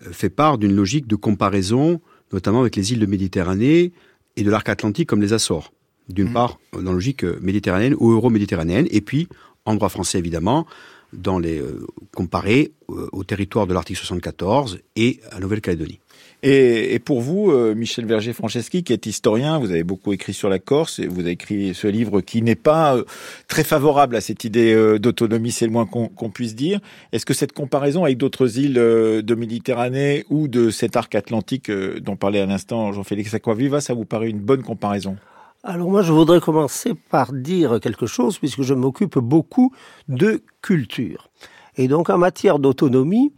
euh, 0.06 0.12
fait 0.12 0.30
part 0.30 0.58
d'une 0.58 0.76
logique 0.76 1.08
de 1.08 1.16
comparaison, 1.16 2.02
notamment 2.34 2.60
avec 2.60 2.76
les 2.76 2.92
îles 2.92 3.00
de 3.00 3.06
Méditerranée 3.06 3.94
et 4.36 4.44
de 4.44 4.52
l'arc 4.52 4.68
atlantique 4.68 5.08
comme 5.08 5.22
les 5.22 5.32
Açores. 5.32 5.72
D'une 6.10 6.32
mmh. 6.32 6.34
part, 6.34 6.60
dans 6.74 6.82
la 6.82 6.92
logique 6.92 7.24
méditerranéenne 7.24 7.96
ou 7.98 8.12
euro-méditerranéenne, 8.12 8.88
et 8.92 9.00
puis, 9.00 9.30
en 9.64 9.74
droit 9.76 9.88
français 9.88 10.20
évidemment, 10.20 10.68
dans 11.14 11.40
les 11.40 11.60
euh, 11.60 11.88
comparé 12.14 12.74
euh, 12.90 13.08
au 13.14 13.24
territoire 13.24 13.68
de 13.68 13.74
l'article 13.74 14.00
74 14.00 14.80
et 14.98 15.22
à 15.32 15.40
Nouvelle-Calédonie. 15.40 16.02
Et, 16.44 17.00
pour 17.00 17.22
vous, 17.22 17.50
euh, 17.50 17.74
Michel 17.74 18.06
Verger-Franceschi, 18.06 18.84
qui 18.84 18.94
est 18.94 19.08
historien, 19.08 19.58
vous 19.58 19.72
avez 19.72 19.84
beaucoup 19.84 20.14
écrit 20.14 20.34
sur 20.34 20.50
la 20.50 20.60
Corse, 20.60 21.00
et 21.00 21.08
vous 21.08 21.22
avez 21.22 21.32
écrit 21.32 21.74
ce 21.74 21.88
livre 21.88 22.22
qui 22.22 22.44
n'est 22.44 22.56
pas 22.56 22.96
euh, 22.96 23.04
très 23.48 23.64
favorable 23.64 24.16
à 24.16 24.22
cette 24.22 24.44
idée 24.44 24.72
euh, 24.72 25.00
d'autonomie, 25.00 25.52
c'est 25.52 25.66
le 25.66 25.72
moins 25.72 25.88
qu'on 25.88 26.30
puisse 26.30 26.56
dire. 26.56 26.80
Est-ce 27.12 27.26
que 27.26 27.34
cette 27.34 27.54
comparaison 27.54 28.04
avec 28.04 28.18
d'autres 28.18 28.60
îles 28.60 28.76
de 28.76 29.36
Méditerranée 29.36 30.26
ou 30.30 30.48
de 30.48 30.70
cet 30.70 30.96
arc 30.96 31.16
atlantique 31.16 31.72
dont 31.72 32.16
parlait 32.16 32.40
à 32.40 32.46
l'instant 32.46 32.92
Jean-Félix 32.92 33.34
Aquaviva, 33.34 33.82
ça 33.82 33.96
vous 33.96 34.06
paraît 34.06 34.30
une 34.30 34.40
bonne 34.40 34.62
comparaison? 34.62 35.18
Alors 35.64 35.90
moi, 35.90 36.04
je 36.04 36.14
voudrais 36.14 36.40
commencer 36.40 36.94
par 37.10 37.34
dire 37.34 37.80
quelque 37.82 38.06
chose, 38.06 38.38
puisque 38.38 38.62
je 38.62 38.76
m'occupe 38.76 39.18
beaucoup 39.18 39.74
de 40.08 40.44
culture. 40.62 41.30
Et 41.78 41.88
donc, 41.88 42.10
en 42.10 42.18
matière 42.18 42.60
d'autonomie, 42.60 43.32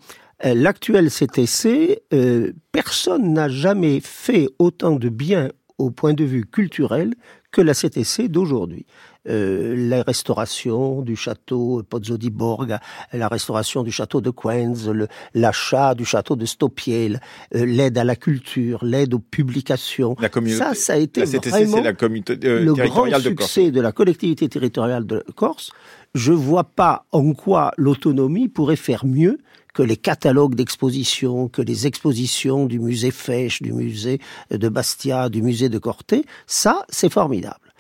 l'actuel 0.44 1.10
CTC, 1.10 2.04
euh, 2.14 2.54
personne 2.72 3.34
n'a 3.34 3.50
jamais 3.50 4.00
fait 4.00 4.48
autant 4.60 4.96
de 4.96 5.10
bien 5.10 5.50
au 5.78 5.92
point 5.92 6.14
de 6.14 6.24
vue 6.26 6.46
culturel 6.46 7.14
que 7.52 7.62
la 7.62 7.74
CTC 7.74 8.28
d'aujourd'hui. 8.28 8.86
Euh, 9.28 9.76
la 9.78 10.02
restauration 10.02 11.02
du 11.02 11.16
château 11.16 11.84
Pozzo 11.90 12.18
di 12.18 12.30
Borga, 12.30 12.80
la 13.12 13.28
restauration 13.28 13.84
du 13.84 13.92
château 13.92 14.22
de 14.22 14.30
Quenz, 14.30 14.92
l'achat 15.34 15.94
du 15.94 16.06
château 16.06 16.36
de 16.36 16.46
Stopiel, 16.46 17.20
euh, 17.56 17.66
l'aide 17.66 17.98
à 17.98 18.04
la 18.04 18.16
culture, 18.16 18.84
l'aide 18.84 19.14
aux 19.14 19.20
publications. 19.20 20.16
La 20.20 20.30
ça, 20.50 20.74
ça 20.74 20.94
a 20.94 20.98
été 20.98 21.24
vraiment 21.26 21.82
la 21.82 21.92
le 21.92 22.74
grand 22.88 23.20
succès 23.20 23.72
de 23.72 23.82
la 23.82 23.92
collectivité 23.92 24.48
territoriale 24.48 25.06
de 25.06 25.24
Corse. 25.36 25.72
Je 26.16 26.32
vois 26.32 26.64
pas 26.64 27.06
en 27.12 27.34
quoi 27.34 27.72
l'autonomie 27.78 28.48
pourrait 28.48 28.76
faire 28.76 29.06
mieux 29.06 29.38
que 29.80 29.84
les 29.86 29.96
catalogues 29.96 30.56
d'expositions, 30.56 31.48
que 31.48 31.62
les 31.62 31.88
expositions 31.88 32.66
du 32.66 32.82
musée 32.82 33.12
Fèche, 33.12 33.62
du 33.62 33.72
musée 33.72 34.20
de 34.52 34.68
Bastia, 34.68 35.30
du 35.30 35.42
musée 35.42 35.70
de 35.70 35.78
Corté, 35.78 36.26
ça, 36.48 36.84
c'est 36.90 37.10
formidable. 37.10 37.74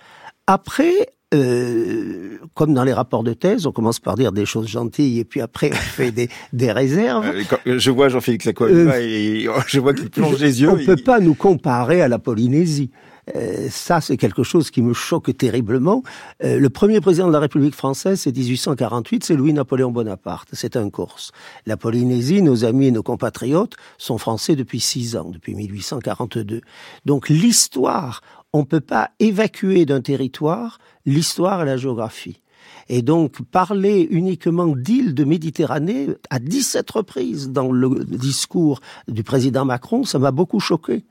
Après, 0.47 1.09
euh, 1.33 2.37
comme 2.53 2.73
dans 2.73 2.85
les 2.85 2.93
rapports 2.93 3.25
de 3.25 3.33
thèse, 3.33 3.65
on 3.65 3.73
commence 3.73 3.99
par 3.99 4.15
dire 4.15 4.31
des 4.31 4.45
choses 4.45 4.69
gentilles 4.69 5.19
et 5.19 5.25
puis 5.25 5.41
après 5.41 5.71
on 5.73 5.75
fait 5.75 6.11
des, 6.11 6.29
des 6.53 6.71
réserves. 6.71 7.29
Euh, 7.67 7.77
je 7.77 7.91
vois 7.91 8.07
Jean-Philippe 8.07 8.43
Lacroix 8.43 8.69
euh, 8.69 8.93
et 8.97 9.47
je 9.67 9.79
vois 9.81 9.93
qu'il 9.93 10.09
plonge 10.09 10.39
les 10.39 10.61
yeux. 10.61 10.69
On 10.69 10.77
ne 10.77 10.85
peut 10.85 10.95
pas 10.95 11.19
nous 11.19 11.35
comparer 11.35 12.01
à 12.01 12.07
la 12.07 12.17
Polynésie. 12.17 12.91
Euh, 13.35 13.67
ça, 13.69 14.01
c'est 14.01 14.17
quelque 14.17 14.43
chose 14.43 14.71
qui 14.71 14.81
me 14.81 14.93
choque 14.93 15.35
terriblement. 15.37 16.03
Euh, 16.43 16.59
le 16.59 16.69
premier 16.69 17.01
président 17.01 17.27
de 17.27 17.33
la 17.33 17.39
République 17.39 17.75
française, 17.75 18.21
c'est 18.21 18.35
1848, 18.35 19.23
c'est 19.23 19.35
Louis-Napoléon 19.35 19.91
Bonaparte. 19.91 20.49
C'est 20.53 20.75
un 20.75 20.89
Corse. 20.89 21.31
La 21.65 21.77
Polynésie, 21.77 22.41
nos 22.41 22.65
amis 22.65 22.87
et 22.87 22.91
nos 22.91 23.03
compatriotes 23.03 23.75
sont 23.97 24.17
français 24.17 24.55
depuis 24.55 24.79
six 24.79 25.15
ans, 25.15 25.29
depuis 25.29 25.55
1842. 25.55 26.61
Donc 27.05 27.29
l'histoire, 27.29 28.21
on 28.53 28.59
ne 28.59 28.65
peut 28.65 28.81
pas 28.81 29.11
évacuer 29.19 29.85
d'un 29.85 30.01
territoire 30.01 30.79
l'histoire 31.05 31.61
et 31.61 31.65
la 31.65 31.77
géographie. 31.77 32.41
Et 32.87 33.01
donc, 33.01 33.41
parler 33.43 34.07
uniquement 34.09 34.67
d'îles 34.67 35.13
de 35.13 35.23
Méditerranée 35.23 36.07
à 36.29 36.39
17 36.39 36.89
reprises 36.89 37.49
dans 37.49 37.71
le 37.71 38.03
discours 38.03 38.79
du 39.07 39.23
président 39.23 39.65
Macron, 39.65 40.03
ça 40.03 40.19
m'a 40.19 40.31
beaucoup 40.31 40.59
choqué 40.59 41.03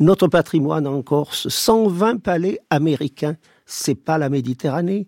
notre 0.00 0.26
patrimoine 0.28 0.86
en 0.86 1.02
Corse, 1.02 1.48
120 1.48 2.22
palais 2.22 2.58
américains, 2.70 3.36
c'est 3.66 3.94
pas 3.94 4.18
la 4.18 4.28
Méditerranée. 4.30 5.06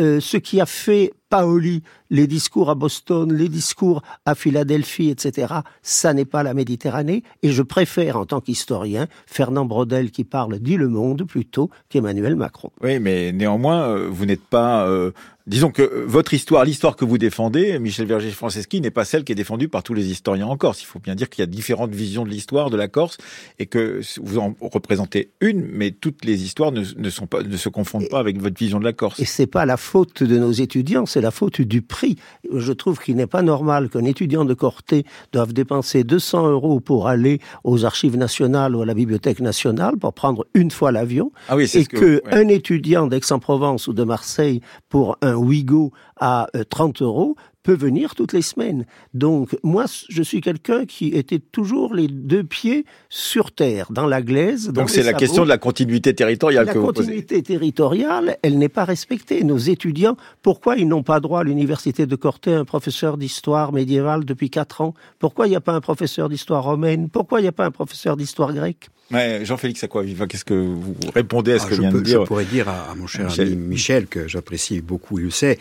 Euh, 0.00 0.20
ce 0.20 0.36
qui 0.36 0.60
a 0.60 0.66
fait 0.66 1.12
Paoli, 1.30 1.82
les 2.10 2.26
discours 2.26 2.70
à 2.70 2.74
Boston, 2.74 3.32
les 3.32 3.48
discours 3.48 4.02
à 4.24 4.34
Philadelphie, 4.34 5.10
etc. 5.10 5.54
Ça 5.82 6.14
n'est 6.14 6.24
pas 6.24 6.42
la 6.42 6.54
Méditerranée. 6.54 7.22
Et 7.42 7.50
je 7.50 7.62
préfère, 7.62 8.16
en 8.16 8.26
tant 8.26 8.40
qu'historien, 8.40 9.08
Fernand 9.26 9.64
Brodel 9.64 10.10
qui 10.10 10.24
parle 10.24 10.58
dit 10.60 10.76
le 10.76 10.88
monde 10.88 11.24
plutôt 11.24 11.70
qu'Emmanuel 11.88 12.36
Macron. 12.36 12.70
Oui, 12.82 12.98
mais 12.98 13.32
néanmoins, 13.32 13.88
euh, 13.88 14.08
vous 14.10 14.26
n'êtes 14.26 14.44
pas 14.44 14.86
euh, 14.86 15.10
Disons 15.46 15.70
que 15.70 15.82
euh, 15.82 16.04
votre 16.06 16.32
histoire, 16.32 16.64
l'histoire 16.64 16.96
que 16.96 17.04
vous 17.04 17.18
défendez, 17.18 17.78
Michel 17.78 18.06
Verger-Franceschi, 18.06 18.80
n'est 18.80 18.90
pas 18.90 19.04
celle 19.04 19.24
qui 19.24 19.32
est 19.32 19.34
défendue 19.34 19.68
par 19.68 19.82
tous 19.82 19.92
les 19.92 20.06
historiens 20.10 20.46
en 20.46 20.56
Corse. 20.56 20.80
Il 20.80 20.86
faut 20.86 21.00
bien 21.00 21.14
dire 21.14 21.28
qu'il 21.28 21.42
y 21.42 21.44
a 21.44 21.46
différentes 21.46 21.94
visions 21.94 22.24
de 22.24 22.30
l'histoire 22.30 22.70
de 22.70 22.78
la 22.78 22.88
Corse 22.88 23.18
et 23.58 23.66
que 23.66 24.00
vous 24.22 24.38
en 24.38 24.54
représentez 24.60 25.32
une, 25.40 25.66
mais 25.70 25.90
toutes 25.90 26.24
les 26.24 26.44
histoires 26.44 26.72
ne, 26.72 26.82
ne 26.96 27.10
sont 27.10 27.26
pas, 27.26 27.42
ne 27.42 27.56
se 27.58 27.68
confondent 27.68 28.08
pas 28.08 28.20
avec 28.20 28.40
votre 28.40 28.58
vision 28.58 28.78
de 28.78 28.84
la 28.84 28.94
Corse. 28.94 29.20
Et 29.20 29.26
c'est 29.26 29.46
pas 29.46 29.66
la 29.66 29.76
faute 29.76 30.22
de 30.22 30.38
nos 30.38 30.52
étudiants, 30.52 31.04
c'est 31.14 31.20
la 31.20 31.30
faute 31.30 31.60
du 31.60 31.82
prix. 31.82 32.16
Je 32.52 32.72
trouve 32.72 32.98
qu'il 33.00 33.16
n'est 33.16 33.26
pas 33.26 33.42
normal 33.42 33.88
qu'un 33.88 34.04
étudiant 34.04 34.44
de 34.44 34.54
Corté 34.54 35.04
doive 35.32 35.52
dépenser 35.52 36.04
200 36.04 36.48
euros 36.50 36.80
pour 36.80 37.08
aller 37.08 37.40
aux 37.64 37.84
archives 37.84 38.16
nationales 38.16 38.74
ou 38.76 38.82
à 38.82 38.86
la 38.86 38.94
bibliothèque 38.94 39.40
nationale 39.40 39.96
pour 39.96 40.12
prendre 40.12 40.46
une 40.54 40.70
fois 40.70 40.92
l'avion. 40.92 41.32
Ah 41.48 41.56
oui, 41.56 41.70
et 41.74 41.86
que, 41.86 42.22
un 42.30 42.48
étudiant 42.48 43.06
d'Aix-en-Provence 43.06 43.88
ou 43.88 43.92
de 43.92 44.04
Marseille 44.04 44.60
pour 44.88 45.16
un 45.22 45.34
un 45.34 45.36
Ouigo 45.36 45.92
à 46.20 46.46
30 46.70 47.02
euh, 47.02 47.04
euros 47.04 47.36
peut 47.64 47.74
venir 47.74 48.14
toutes 48.14 48.32
les 48.32 48.42
semaines. 48.42 48.86
Donc 49.14 49.56
moi, 49.64 49.86
je 50.08 50.22
suis 50.22 50.40
quelqu'un 50.40 50.84
qui 50.86 51.08
était 51.08 51.40
toujours 51.40 51.94
les 51.94 52.06
deux 52.06 52.44
pieds 52.44 52.84
sur 53.08 53.50
terre, 53.50 53.88
dans 53.90 54.06
la 54.06 54.22
glaise. 54.22 54.68
Donc 54.68 54.90
c'est 54.90 55.02
la 55.02 55.14
question 55.14 55.42
de 55.42 55.48
la 55.48 55.58
continuité 55.58 56.14
territoriale 56.14 56.66
la 56.66 56.72
que 56.72 56.78
vous 56.78 56.92
posez. 56.92 57.00
La 57.00 57.06
continuité 57.06 57.42
territoriale, 57.42 58.36
elle 58.42 58.58
n'est 58.58 58.68
pas 58.68 58.84
respectée. 58.84 59.42
Nos 59.42 59.58
étudiants, 59.58 60.16
pourquoi 60.42 60.76
ils 60.76 60.86
n'ont 60.86 61.02
pas 61.02 61.18
droit 61.18 61.40
à 61.40 61.44
l'université 61.44 62.06
de 62.06 62.16
Corté 62.16 62.54
un 62.54 62.64
professeur 62.64 63.16
d'histoire 63.16 63.72
médiévale 63.72 64.24
depuis 64.24 64.50
quatre 64.50 64.82
ans? 64.82 64.94
Pourquoi 65.18 65.46
il 65.46 65.50
n'y 65.50 65.56
a 65.56 65.60
pas 65.60 65.72
un 65.72 65.80
professeur 65.80 66.28
d'histoire 66.28 66.64
romaine? 66.64 67.08
Pourquoi 67.08 67.40
il 67.40 67.44
n'y 67.44 67.48
a 67.48 67.52
pas 67.52 67.64
un 67.64 67.70
professeur 67.70 68.16
d'histoire 68.16 68.52
grecque? 68.52 68.88
Ouais, 69.10 69.40
Jean-Félix 69.44 69.84
Aquaviva, 69.84 70.26
qu'est-ce 70.26 70.44
que 70.44 70.54
vous 70.54 70.96
répondez 71.14 71.52
à 71.52 71.58
ce 71.58 71.66
ah, 71.66 71.70
que 71.70 71.74
vient 71.74 71.92
de 71.92 72.00
dire 72.00 72.22
Je 72.22 72.26
pourrais 72.26 72.44
dire 72.44 72.68
à, 72.68 72.94
mon 72.94 73.06
cher 73.06 73.26
Michel. 73.26 73.48
ami 73.48 73.56
Michel, 73.56 74.06
que 74.06 74.28
j'apprécie 74.28 74.80
beaucoup, 74.80 75.18
il 75.18 75.26
le 75.26 75.30
sait, 75.30 75.58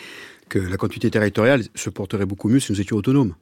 que 0.53 0.59
la 0.59 0.77
continuité 0.77 1.09
territoriale 1.09 1.63
se 1.73 1.89
porterait 1.89 2.27
beaucoup 2.27 2.47
mieux 2.47 2.59
si 2.59 2.71
nous 2.71 2.79
étions 2.79 2.95
autonomes. 2.95 3.33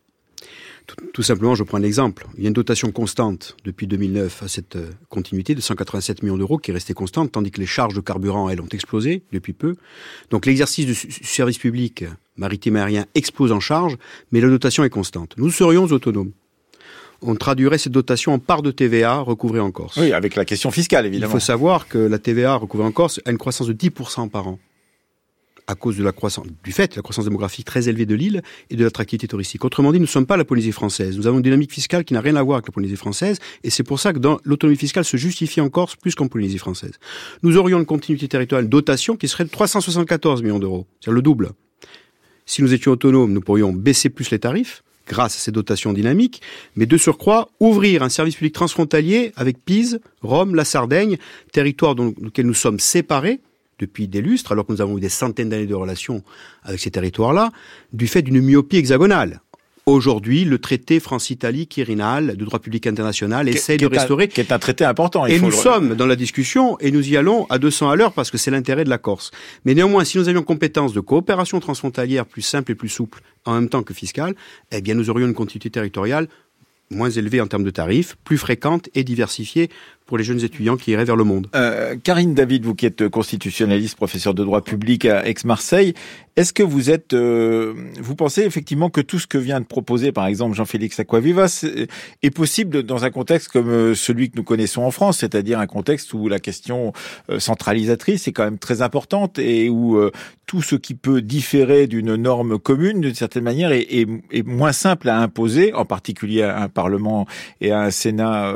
Tout, 1.14 1.24
simplement, 1.24 1.56
je 1.56 1.64
prends 1.64 1.78
un 1.78 1.84
exemple. 1.84 2.26
Il 2.38 2.44
y 2.44 2.46
a 2.46 2.48
une 2.48 2.54
dotation 2.54 2.92
constante 2.92 3.58
depuis 3.66 3.86
2009 3.86 4.44
à 4.44 4.48
cette 4.48 4.78
euh, 4.78 4.90
continuité 5.10 5.54
de 5.54 5.62
187 5.62 6.24
millions 6.24 6.38
d'euros 6.38 6.58
qui 6.58 6.72
est 6.72 6.74
restée 6.74 6.94
constante, 6.94 7.34
tandis 7.34 7.52
que 7.52 7.60
les 7.60 7.68
charges 7.68 7.94
de 7.94 8.00
carburant, 8.00 8.50
elles, 8.50 8.62
ont 8.62 8.68
explosé 8.72 9.24
depuis 9.34 9.52
peu. 9.52 9.76
Donc 10.30 10.46
l'exercice 10.46 10.86
du 10.86 10.96
service 10.96 11.58
public 11.58 12.06
maritime 12.38 12.78
et 12.78 12.80
aérien 12.80 13.06
explose 13.14 13.52
en 13.52 13.60
charge, 13.60 13.98
mais 14.32 14.40
la 14.40 14.48
dotation 14.48 14.86
est 14.86 14.90
constante. 14.90 15.34
Nous 15.38 15.52
serions 15.52 15.84
autonomes 15.84 16.32
on 17.24 17.36
traduirait 17.36 17.78
cette 17.78 17.92
dotation 17.92 18.34
en 18.34 18.40
part 18.40 18.64
de 18.64 18.72
TVA 18.72 19.20
recouvrée 19.20 19.60
en 19.60 19.70
Corse. 19.70 19.98
Oui, 19.98 20.12
avec 20.12 20.36
la 20.36 20.44
question 20.44 20.72
fiscale, 20.72 21.06
évidemment. 21.06 21.30
Il 21.30 21.34
faut 21.34 21.40
savoir 21.40 21.88
que 21.88 22.00
la 22.00 22.18
TVA 22.18 22.56
recouvrée 22.56 22.88
en 22.88 22.92
Corse 22.92 23.22
a 23.26 23.30
une 23.30 23.38
croissance 23.38 23.68
de 23.68 23.74
10% 23.74 24.28
par 24.30 24.48
an 24.48 24.58
à 25.72 25.76
cause 25.76 25.98
de 25.98 26.04
la 26.04 26.12
croissance, 26.12 26.46
du 26.64 26.72
fait 26.72 26.92
de 26.92 26.96
la 26.98 27.02
croissance 27.02 27.26
démographique 27.26 27.66
très 27.66 27.90
élevée 27.90 28.06
de 28.06 28.14
l'île 28.14 28.42
et 28.70 28.76
de 28.76 28.84
l'attractivité 28.84 29.28
touristique. 29.28 29.64
Autrement 29.66 29.92
dit, 29.92 30.00
nous 30.00 30.06
ne 30.06 30.10
sommes 30.10 30.26
pas 30.26 30.38
la 30.38 30.46
Polynésie 30.46 30.72
française. 30.72 31.18
Nous 31.18 31.28
avons 31.28 31.38
une 31.38 31.44
dynamique 31.44 31.72
fiscale 31.72 32.04
qui 32.04 32.14
n'a 32.14 32.22
rien 32.22 32.36
à 32.36 32.44
voir 32.44 32.58
avec 32.58 32.68
la 32.68 32.74
Polynésie 32.74 32.98
française, 32.98 33.40
et 33.64 33.70
c'est 33.70 33.84
pour 33.84 34.00
ça 34.00 34.14
que 34.14 34.20
l'autonomie 34.44 34.78
fiscale 34.78 35.06
se 35.06 35.18
justifie 35.18 35.62
en 35.62 35.70
Corse 35.70 35.96
plus 35.96 36.14
qu'en 36.14 36.28
Polynésie 36.28 36.58
française. 36.58 36.94
Nous 37.42 37.58
aurions 37.58 37.80
une 37.80 37.86
continuité 37.86 38.28
territoriale 38.28 38.70
dotation 38.70 39.16
qui 39.16 39.28
serait 39.28 39.46
de 39.46 39.50
374 39.50 40.44
millions 40.44 40.60
d'euros, 40.60 40.86
c'est-à-dire 41.00 41.16
le 41.16 41.22
double. 41.22 41.52
Si 42.46 42.62
nous 42.62 42.74
étions 42.74 42.92
autonomes, 42.92 43.32
nous 43.32 43.42
pourrions 43.42 43.72
baisser 43.72 44.10
plus 44.10 44.30
les 44.32 44.40
tarifs, 44.40 44.84
grâce 45.08 45.36
à 45.36 45.40
ces 45.40 45.52
dotations 45.52 45.94
dynamiques, 45.94 46.42
mais 46.76 46.86
de 46.86 46.98
surcroît, 46.98 47.50
ouvrir 47.60 48.04
un 48.04 48.10
service 48.10 48.36
public 48.36 48.54
transfrontalier 48.54 49.32
avec 49.36 49.64
Pise, 49.64 50.00
Rome, 50.22 50.56
la 50.56 50.66
Sardaigne, 50.66 51.18
territoire 51.52 51.96
dans 51.96 52.14
lequel 52.22 52.46
nous 52.46 52.54
sommes 52.54 52.80
séparés, 52.80 53.40
depuis 53.82 54.08
des 54.08 54.22
lustres, 54.22 54.52
alors 54.54 54.66
que 54.66 54.72
nous 54.72 54.82
avons 54.82 54.98
eu 54.98 55.02
des 55.02 55.10
centaines 55.10 55.50
d'années 55.50 55.66
de 55.66 55.76
relations 55.76 56.24
avec 56.64 56.80
ces 56.80 56.92
territoires-là, 56.92 57.50
du 57.92 58.08
fait 58.08 58.22
d'une 58.22 58.40
myopie 58.42 58.78
hexagonale. 58.78 59.42
Aujourd'hui, 59.88 60.46
le 60.46 60.60
traité 60.60 61.00
France-Italie-Quirinal 61.00 62.38
de 62.38 62.46
droit 62.46 62.60
public 62.60 62.86
international 62.86 63.50
essaie 63.50 63.78
de 63.78 63.88
restaurer. 63.88 64.28
qui 64.28 64.40
est 64.40 64.52
un 64.52 64.60
traité 64.60 64.86
important. 64.86 65.26
et 65.26 65.40
nous 65.40 65.52
sommes 65.52 65.96
dans 65.96 66.06
la 66.06 66.16
discussion 66.16 66.78
et 66.80 66.92
nous 66.92 67.10
y 67.10 67.18
allons 67.18 67.48
à 67.50 67.58
200 67.58 67.90
à 67.90 67.96
l'heure 67.96 68.14
parce 68.14 68.30
que 68.30 68.38
c'est 68.38 68.52
l'intérêt 68.52 68.84
de 68.84 68.90
la 68.90 69.00
Corse. 69.00 69.32
Mais 69.66 69.74
néanmoins, 69.74 70.06
si 70.06 70.20
nous 70.20 70.30
avions 70.30 70.44
compétence 70.44 70.94
de 70.94 71.00
coopération 71.00 71.60
transfrontalière 71.60 72.28
plus 72.28 72.44
simple 72.44 72.72
et 72.72 72.76
plus 72.76 72.90
souple 72.90 73.22
en 73.46 73.56
même 73.56 73.70
temps 73.70 73.82
que 73.82 73.96
fiscale, 73.96 74.36
eh 74.72 74.82
bien, 74.82 74.94
nous 74.94 75.10
aurions 75.10 75.26
une 75.26 75.34
continuité 75.34 75.72
territoriale 75.72 76.28
moins 76.92 77.10
élevée 77.10 77.42
en 77.42 77.48
termes 77.48 77.64
de 77.64 77.72
tarifs, 77.72 78.18
plus 78.24 78.38
fréquente 78.38 78.90
et 78.94 79.04
diversifiée 79.04 79.70
pour 80.12 80.18
les 80.18 80.26
jeunes 80.26 80.44
étudiants 80.44 80.76
qui 80.76 80.92
iraient 80.92 81.06
vers 81.06 81.16
le 81.16 81.24
monde. 81.24 81.48
Euh, 81.56 81.96
Karine 82.04 82.34
David, 82.34 82.66
vous 82.66 82.76
qui 82.76 82.86
êtes 82.86 83.08
constitutionnaliste, 83.08 83.96
professeur 83.96 84.34
de 84.34 84.44
droit 84.44 84.62
public 84.62 85.06
à 85.06 85.26
Aix-Marseille, 85.26 85.94
est-ce 86.38 86.54
que 86.54 86.64
vous 86.64 86.90
êtes, 86.90 87.14
euh, 87.14 87.74
vous 88.00 88.16
pensez 88.16 88.44
effectivement 88.44 88.90
que 88.90 89.02
tout 89.02 89.20
ce 89.20 89.28
que 89.28 89.38
vient 89.38 89.60
de 89.60 89.66
proposer, 89.66 90.14
par 90.14 90.28
exemple 90.28 90.56
Jean-Félix 90.56 90.98
Aquavivas, 90.98 91.66
est 92.24 92.30
possible 92.30 92.84
dans 92.84 93.04
un 93.04 93.10
contexte 93.10 93.50
comme 93.50 93.70
euh, 93.70 93.96
celui 93.96 94.32
que 94.32 94.38
nous 94.38 94.44
connaissons 94.44 94.84
en 94.84 94.92
France, 94.92 95.20
c'est-à-dire 95.20 95.60
un 95.60 95.68
contexte 95.68 96.14
où 96.14 96.30
la 96.30 96.40
question 96.40 96.94
euh, 97.30 97.40
centralisatrice 97.40 98.30
est 98.30 98.32
quand 98.32 98.46
même 98.46 98.60
très 98.60 98.82
importante 98.82 99.40
et 99.40 99.70
où 99.70 100.00
tout 100.46 100.62
ce 100.62 100.76
qui 100.76 100.96
peut 100.96 101.22
différer 101.22 101.88
d'une 101.88 102.16
norme 102.16 102.58
commune, 102.60 103.02
d'une 103.02 103.16
certaine 103.16 103.44
manière, 103.44 103.72
est, 103.72 103.88
est, 103.90 104.48
moins 104.48 104.72
simple 104.72 105.10
à 105.10 105.18
imposer, 105.20 105.74
en 105.74 105.86
particulier 105.86 106.44
à 106.44 106.62
un 106.62 106.70
Parlement 106.70 107.26
et 107.60 107.72
à 107.72 107.82
un 107.82 107.92
Sénat 107.92 108.54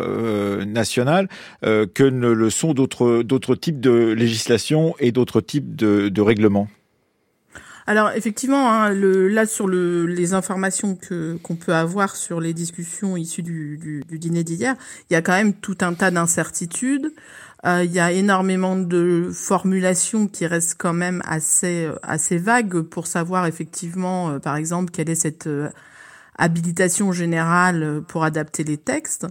national. 0.65 1.29
Euh, 1.63 1.85
que 1.91 2.03
ne 2.03 2.29
le 2.29 2.49
sont 2.49 2.73
d'autres 2.73 3.55
types 3.55 3.79
de 3.79 4.11
législation 4.11 4.93
et 4.99 5.11
d'autres 5.11 5.41
types 5.41 5.75
de, 5.75 6.21
règlements 6.21 6.67
alors 7.87 8.09
effectivement, 8.15 8.71
hein, 8.71 8.89
là 8.91 9.45
sur 9.45 9.67
le, 9.67 10.07
les 10.07 10.33
informations 10.33 10.95
que 10.95 11.37
qu'on 11.43 11.55
peut 11.55 11.75
avoir 11.75 12.15
sur 12.15 12.41
les 12.41 12.51
discussions 12.51 13.15
issues 13.15 13.43
du, 13.43 14.03
dîner 14.09 14.43
d'hier, 14.43 14.75
il 15.07 15.13
y 15.13 15.15
a 15.15 15.21
quand 15.21 15.33
même 15.33 15.53
tout 15.53 15.77
un 15.81 15.93
tas 15.93 16.09
d'incertitudes. 16.09 17.13
Euh, 17.63 17.83
il 17.83 17.91
y 17.91 17.99
a 17.99 18.11
énormément 18.11 18.75
de 18.75 19.29
formulations 19.31 20.27
qui 20.27 20.47
restent 20.47 20.77
quand 20.79 20.93
même 20.93 21.21
assez 21.25 21.87
assez 22.01 22.39
vagues 22.39 22.81
pour 22.81 23.05
savoir 23.05 23.45
effectivement, 23.45 24.31
euh, 24.31 24.39
par 24.39 24.55
exemple, 24.55 24.89
quelle 24.91 25.11
est 25.11 25.13
cette 25.13 25.47
habilitation 26.39 27.11
générale 27.11 28.01
pour 28.07 28.23
adapter 28.23 28.63
les 28.63 28.77
textes. 28.77 29.27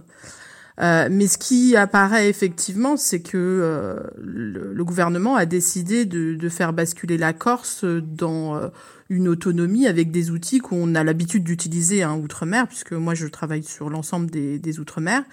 Euh, 0.81 1.07
mais 1.09 1.27
ce 1.27 1.37
qui 1.37 1.75
apparaît 1.75 2.29
effectivement, 2.29 2.97
c'est 2.97 3.21
que 3.21 3.37
euh, 3.37 3.95
le, 4.17 4.83
gouvernement 4.83 5.35
a 5.35 5.45
décidé 5.45 6.05
de, 6.05 6.35
de, 6.35 6.49
faire 6.49 6.73
basculer 6.73 7.17
la 7.17 7.31
Corse 7.31 7.85
dans 7.85 8.55
euh, 8.55 8.67
une 9.09 9.29
autonomie 9.29 9.87
avec 9.87 10.11
des 10.11 10.31
outils 10.31 10.59
qu'on 10.59 10.93
a 10.95 11.03
l'habitude 11.03 11.43
d'utiliser 11.43 12.03
en 12.03 12.19
outre-mer, 12.19 12.67
puisque 12.67 12.91
moi 12.91 13.15
je 13.15 13.27
travaille 13.27 13.63
sur 13.63 13.89
l'ensemble 13.89 14.29
des, 14.29 14.59
des 14.59 14.79
outre-mer. 14.79 15.23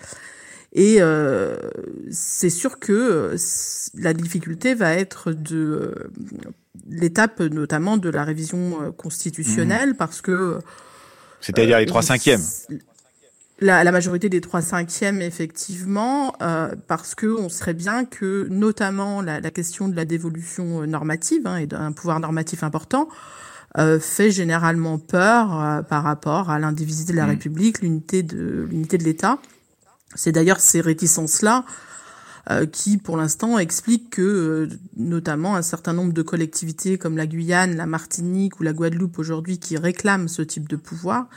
Et 0.75 1.00
c'est 2.11 2.49
sûr 2.49 2.78
que 2.78 3.37
la 3.94 4.14
difficulté 4.14 4.75
va 4.75 4.94
être 4.94 5.30
de 5.32 6.11
l'étape 6.88 7.40
notamment 7.40 7.99
de 7.99 8.08
la 8.08 8.25
révision 8.25 8.90
constitutionnelle, 8.96 9.90
mmh. 9.90 9.96
parce 9.96 10.22
que 10.22 10.61
c'est-à-dire 11.42 11.78
les 11.78 11.84
trois 11.84 12.00
cinquièmes 12.00 12.40
la, 13.62 13.85
la, 13.85 13.92
majorité 13.92 14.28
des 14.28 14.40
trois 14.40 14.61
cinquièmes, 14.61 15.23
effectivement, 15.23 16.35
euh, 16.42 16.75
parce 16.88 17.14
que 17.14 17.26
on 17.26 17.49
serait 17.49 17.75
bien 17.75 18.04
que, 18.04 18.47
notamment, 18.50 19.23
la, 19.23 19.40
la 19.40 19.50
question 19.50 19.88
de 19.88 19.97
la 19.97 20.04
dévolution 20.04 20.83
euh, 20.83 20.87
normative 20.87 21.47
hein, 21.47 21.57
et 21.57 21.66
d'un 21.66 21.92
pouvoir 21.92 22.21
normatif 22.21 22.62
important 22.62 23.09
euh, 23.78 23.99
fait 23.99 24.31
généralement 24.31 24.99
peur 24.99 25.59
euh, 25.59 25.83
par 25.83 26.02
rapport 26.02 26.50
à 26.50 26.59
l'indivisibilité 26.59 27.14
de 27.14 27.19
la 27.19 27.25
mmh. 27.25 27.31
République, 27.31 27.81
l'unité 27.81 28.23
de 28.23 28.66
l'unité 28.69 28.99
de 28.99 29.04
l'État. 29.04 29.38
C'est 30.14 30.33
d'ailleurs 30.33 30.61
ces 30.61 30.83
réticences-là 30.83 31.64
euh, 32.50 32.66
qui, 32.66 32.99
pour 32.99 33.16
l'instant, 33.16 33.59
expliquent 33.59 34.11
que, 34.11 34.69
notamment, 34.99 35.57
un 35.57 35.62
certain 35.62 35.95
nombre 35.95 36.12
de 36.12 36.21
collectivités 36.21 36.99
comme 36.99 37.16
la 37.16 37.26
Guyane, 37.26 37.75
la 37.75 37.87
Martinique 37.87 38.61
ou 38.61 38.62
la 38.62 38.75
Guadeloupe 38.75 39.19
aujourd'hui 39.19 39.59
qui 39.59 39.78
réclament 39.78 40.28
ce 40.28 40.42
type 40.42 40.69
de 40.69 40.76
pouvoir 40.76 41.28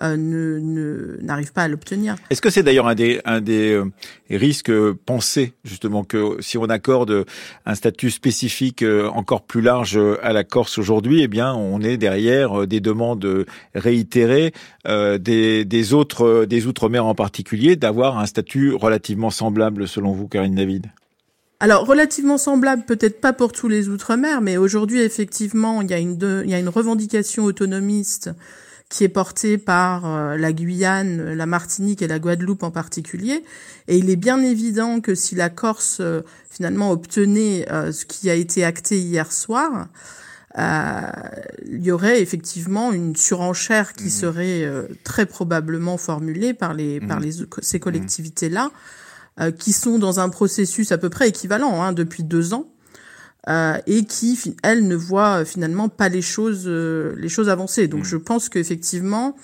euh, 0.00 0.16
ne 0.16 1.18
n'arrive 1.20 1.52
pas 1.52 1.62
à 1.62 1.68
l'obtenir. 1.68 2.16
Est-ce 2.30 2.40
que 2.40 2.50
c'est 2.50 2.62
d'ailleurs 2.62 2.86
un 2.86 2.94
des, 2.94 3.20
un 3.24 3.40
des 3.40 3.72
euh, 3.72 3.84
risques 4.30 4.72
pensés, 5.06 5.54
justement, 5.64 6.04
que 6.04 6.36
si 6.40 6.56
on 6.56 6.64
accorde 6.64 7.24
un 7.66 7.74
statut 7.74 8.10
spécifique 8.10 8.82
euh, 8.82 9.08
encore 9.08 9.42
plus 9.42 9.60
large 9.60 10.00
à 10.22 10.32
la 10.32 10.44
Corse 10.44 10.78
aujourd'hui, 10.78 11.22
eh 11.22 11.28
bien, 11.28 11.54
on 11.54 11.80
est 11.80 11.96
derrière 11.96 12.66
des 12.66 12.80
demandes 12.80 13.46
réitérées 13.74 14.52
des, 14.84 15.64
des 15.64 15.92
autres, 15.92 16.44
des 16.44 16.66
outre-mer 16.66 17.04
en 17.06 17.14
particulier, 17.14 17.76
d'avoir 17.76 18.18
un 18.18 18.26
statut 18.26 18.72
relativement 18.74 19.30
semblable, 19.30 19.86
selon 19.86 20.12
vous, 20.12 20.28
Karine 20.28 20.54
David? 20.54 20.86
Alors 21.62 21.86
relativement 21.86 22.38
semblable, 22.38 22.82
peut-être 22.86 23.20
pas 23.20 23.32
pour 23.32 23.52
tous 23.52 23.68
les 23.68 23.88
outre-mer, 23.88 24.40
mais 24.40 24.56
aujourd'hui 24.56 25.00
effectivement 25.00 25.80
il 25.80 25.88
y 25.88 25.94
a 25.94 25.98
une 26.00 26.18
il 26.44 26.50
y 26.50 26.54
a 26.54 26.58
une 26.58 26.68
revendication 26.68 27.44
autonomiste 27.44 28.30
qui 28.92 29.04
est 29.04 29.08
portée 29.08 29.56
par 29.56 30.04
euh, 30.04 30.36
la 30.36 30.52
Guyane, 30.52 31.32
la 31.32 31.46
Martinique 31.46 32.02
et 32.02 32.06
la 32.06 32.18
Guadeloupe 32.18 32.62
en 32.62 32.70
particulier. 32.70 33.42
Et 33.88 33.96
il 33.96 34.10
est 34.10 34.16
bien 34.16 34.42
évident 34.42 35.00
que 35.00 35.14
si 35.14 35.34
la 35.34 35.48
Corse 35.48 35.98
euh, 36.00 36.20
finalement 36.50 36.90
obtenait 36.90 37.66
euh, 37.72 37.90
ce 37.90 38.04
qui 38.04 38.28
a 38.28 38.34
été 38.34 38.64
acté 38.64 39.00
hier 39.00 39.32
soir, 39.32 39.88
il 40.54 41.82
y 41.82 41.90
aurait 41.90 42.20
effectivement 42.20 42.92
une 42.92 43.16
surenchère 43.16 43.94
qui 43.94 44.08
mmh. 44.08 44.10
serait 44.10 44.68
très 45.02 45.24
probablement 45.24 45.96
formulée 45.96 46.52
par 46.52 46.74
les 46.74 47.00
par 47.00 47.20
mmh. 47.20 47.22
les 47.22 47.32
ces 47.62 47.80
collectivités 47.80 48.50
là 48.50 48.70
euh, 49.40 49.50
qui 49.50 49.72
sont 49.72 49.98
dans 49.98 50.20
un 50.20 50.28
processus 50.28 50.92
à 50.92 50.98
peu 50.98 51.08
près 51.08 51.30
équivalent 51.30 51.80
hein, 51.82 51.94
depuis 51.94 52.22
deux 52.22 52.52
ans. 52.52 52.71
Euh, 53.48 53.78
et 53.88 54.04
qui, 54.04 54.38
elles, 54.62 54.86
ne 54.86 54.94
voient 54.94 55.40
euh, 55.40 55.44
finalement 55.44 55.88
pas 55.88 56.08
les 56.08 56.22
choses, 56.22 56.68
les 56.68 57.28
choses 57.28 57.48
avancer. 57.48 57.88
Donc, 57.88 58.02
mm. 58.02 58.04
je 58.04 58.16
pense 58.16 58.48
qu'effectivement, 58.48 59.36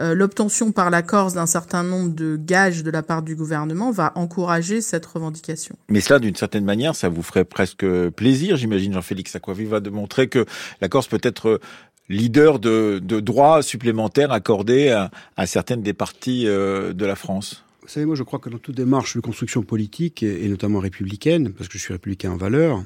l'obtention 0.00 0.70
par 0.70 0.90
la 0.90 1.02
Corse 1.02 1.34
d'un 1.34 1.46
certain 1.46 1.82
nombre 1.82 2.14
de 2.14 2.36
gages 2.36 2.84
de 2.84 2.90
la 2.92 3.02
part 3.02 3.20
du 3.20 3.34
gouvernement 3.34 3.90
va 3.90 4.12
encourager 4.14 4.80
cette 4.80 5.04
revendication. 5.04 5.74
Mais 5.88 6.00
cela, 6.00 6.20
d'une 6.20 6.36
certaine 6.36 6.64
manière, 6.64 6.94
ça 6.94 7.08
vous 7.08 7.24
ferait 7.24 7.44
presque 7.44 7.84
plaisir, 8.10 8.56
j'imagine, 8.56 8.92
Jean-Félix 8.92 9.34
Aquaviva, 9.34 9.80
de 9.80 9.90
montrer 9.90 10.28
que 10.28 10.46
la 10.80 10.88
Corse 10.88 11.08
peut 11.08 11.18
être 11.24 11.60
leader 12.08 12.60
de, 12.60 13.00
de 13.02 13.18
droits 13.18 13.60
supplémentaires 13.60 14.30
accordés 14.30 14.90
à, 14.90 15.10
à 15.36 15.46
certaines 15.48 15.82
des 15.82 15.94
parties 15.94 16.44
de 16.44 17.04
la 17.04 17.16
France. 17.16 17.64
Vous 17.82 17.88
savez, 17.88 18.06
moi, 18.06 18.14
je 18.14 18.22
crois 18.22 18.38
que 18.38 18.50
dans 18.50 18.58
toute 18.58 18.76
démarche 18.76 19.16
de 19.16 19.20
construction 19.20 19.62
politique, 19.62 20.22
et 20.22 20.46
notamment 20.48 20.78
républicaine, 20.78 21.52
parce 21.52 21.68
que 21.68 21.76
je 21.76 21.82
suis 21.82 21.92
républicain 21.92 22.30
en 22.30 22.36
valeur, 22.36 22.84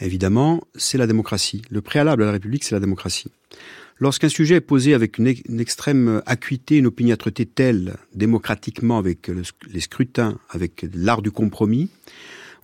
évidemment, 0.00 0.60
c'est 0.74 0.98
la 0.98 1.06
démocratie. 1.06 1.62
Le 1.70 1.80
préalable 1.80 2.22
à 2.22 2.26
la 2.26 2.32
République, 2.32 2.64
c'est 2.64 2.74
la 2.74 2.80
démocratie. 2.80 3.30
Lorsqu'un 4.00 4.28
sujet 4.28 4.56
est 4.56 4.60
posé 4.60 4.94
avec 4.94 5.18
une, 5.18 5.26
extrême 5.58 6.22
acuité, 6.24 6.76
une 6.76 6.86
opiniâtreté 6.86 7.46
telle, 7.46 7.96
démocratiquement, 8.14 8.98
avec 8.98 9.28
les 9.70 9.80
scrutins, 9.80 10.38
avec 10.50 10.86
l'art 10.94 11.20
du 11.20 11.32
compromis, 11.32 11.90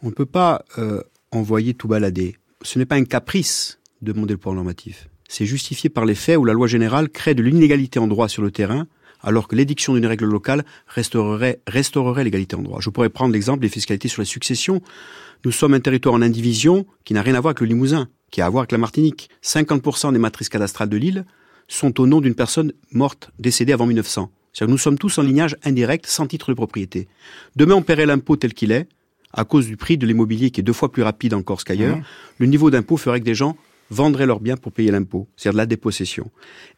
on 0.02 0.08
ne 0.08 0.12
peut 0.12 0.26
pas 0.26 0.64
euh, 0.78 1.00
envoyer 1.32 1.74
tout 1.74 1.88
balader. 1.88 2.36
Ce 2.62 2.78
n'est 2.78 2.86
pas 2.86 2.96
un 2.96 3.04
caprice 3.04 3.80
de 4.00 4.12
demander 4.12 4.34
le 4.34 4.38
pouvoir 4.38 4.54
normatif. 4.54 5.08
C'est 5.28 5.46
justifié 5.46 5.90
par 5.90 6.04
les 6.04 6.14
faits 6.14 6.36
où 6.36 6.44
la 6.44 6.52
loi 6.52 6.68
générale 6.68 7.08
crée 7.08 7.34
de 7.34 7.42
l'inégalité 7.42 7.98
en 7.98 8.06
droit 8.06 8.28
sur 8.28 8.42
le 8.42 8.52
terrain 8.52 8.86
alors 9.25 9.49
que 9.49 9.57
l'édiction 9.57 9.95
d'une 9.95 10.07
règle 10.07 10.26
locale 10.26 10.64
restaurerait, 10.87 11.61
restaurerait 11.66 12.25
l'égalité 12.25 12.54
en 12.57 12.62
droit. 12.62 12.78
Je 12.81 12.90
pourrais 12.90 13.09
prendre 13.09 13.33
l'exemple 13.33 13.61
des 13.61 13.69
fiscalités 13.69 14.09
sur 14.09 14.21
la 14.21 14.26
succession. 14.26 14.83
Nous 15.45 15.50
sommes 15.50 15.75
un 15.75 15.81
territoire 15.81 16.14
en 16.14 16.23
indivision 16.23 16.87
qui 17.04 17.14
n'a 17.14 17.23
rien 17.23 17.35
à 17.35 17.40
voir 17.40 17.50
avec 17.50 17.61
le 17.61 17.66
Limousin, 17.66 18.09
qui 18.31 18.40
a 18.40 18.47
à 18.47 18.50
voir 18.50 18.62
avec 18.62 18.73
la 18.73 18.78
Martinique. 18.78 19.31
50% 19.43 20.12
des 20.12 20.19
matrices 20.19 20.49
cadastrales 20.49 20.88
de 20.88 20.97
l'île 20.97 21.25
sont 21.66 22.00
au 22.00 22.07
nom 22.07 22.21
d'une 22.21 22.35
personne 22.35 22.73
morte, 22.93 23.31
décédée 23.38 23.73
avant 23.73 23.87
1900. 23.87 24.31
C'est-à-dire 24.52 24.66
que 24.69 24.73
nous 24.73 24.78
sommes 24.78 24.99
tous 24.99 25.19
en 25.19 25.23
lignage 25.23 25.57
indirect, 25.64 26.07
sans 26.07 26.26
titre 26.26 26.50
de 26.50 26.54
propriété. 26.54 27.09
Demain, 27.57 27.75
on 27.75 27.83
paierait 27.83 28.07
l'impôt 28.07 28.37
tel 28.37 28.54
qu'il 28.54 28.71
est, 28.71 28.87
à 29.33 29.45
cause 29.45 29.66
du 29.66 29.76
prix 29.76 29.99
de 29.99 30.07
l'immobilier 30.07 30.50
qui 30.50 30.61
est 30.61 30.62
deux 30.64 30.73
fois 30.73 30.93
plus 30.93 31.02
rapide 31.02 31.35
en 31.35 31.43
Corse 31.43 31.64
qu'ailleurs. 31.64 31.97
Mmh. 31.97 32.04
Le 32.38 32.47
niveau 32.47 32.71
d'impôt 32.71 32.97
ferait 32.97 33.19
que 33.21 33.25
des 33.25 33.35
gens 33.35 33.57
vendraient 33.90 34.26
leurs 34.26 34.40
biens 34.40 34.57
pour 34.57 34.73
payer 34.73 34.90
l'impôt, 34.90 35.28
c'est-à-dire 35.37 35.57
la 35.57 35.66
dépossession. 35.66 36.31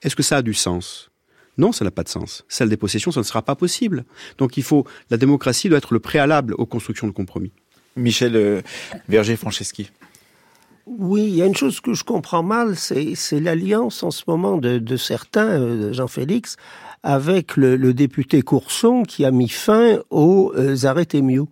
Est-ce 0.03 0.17
que 0.17 0.23
ça 0.23 0.39
a 0.39 0.43
du 0.43 0.55
sens? 0.55 1.11
Non, 1.59 1.73
ça 1.73 1.85
n'a 1.85 1.91
pas 1.91 2.03
de 2.03 2.09
sens. 2.09 2.45
Celle 2.49 2.69
des 2.69 2.77
possessions, 2.77 3.11
ça 3.11 3.21
ne 3.21 3.25
sera 3.25 3.43
pas 3.43 3.55
possible. 3.55 4.05
Donc 4.39 4.57
il 4.57 4.63
faut, 4.63 4.85
la 5.11 5.17
démocratie 5.17 5.69
doit 5.69 5.79
être 5.79 5.95
le 5.95 6.01
préalable 6.01 6.55
aux 6.59 6.67
constructions 6.67 7.07
de 7.07 7.13
compromis. 7.13 7.53
Michel 7.97 8.37
euh, 8.37 8.61
Verger-Franceschi. 9.09 9.91
Oui, 10.87 11.25
il 11.25 11.35
y 11.35 11.43
a 11.43 11.47
une 11.47 11.57
chose 11.57 11.81
que 11.81 11.95
je 11.95 12.05
comprends 12.05 12.45
mal, 12.45 12.77
c'est 12.77 13.41
l'alliance 13.41 14.05
en 14.05 14.13
ce 14.13 14.23
moment 14.29 14.57
de, 14.57 14.97
certains, 14.97 15.61
euh, 15.61 15.93
Jean-Félix, 15.93 16.57
avec 17.03 17.57
le, 17.57 17.93
député 17.93 18.43
Courson 18.43 19.03
qui 19.03 19.25
a 19.25 19.33
mis 19.33 19.49
fin 19.49 19.99
aux 20.11 20.53
euh, 20.57 20.77
arrêtés 20.85 21.23
mieux. 21.23 21.47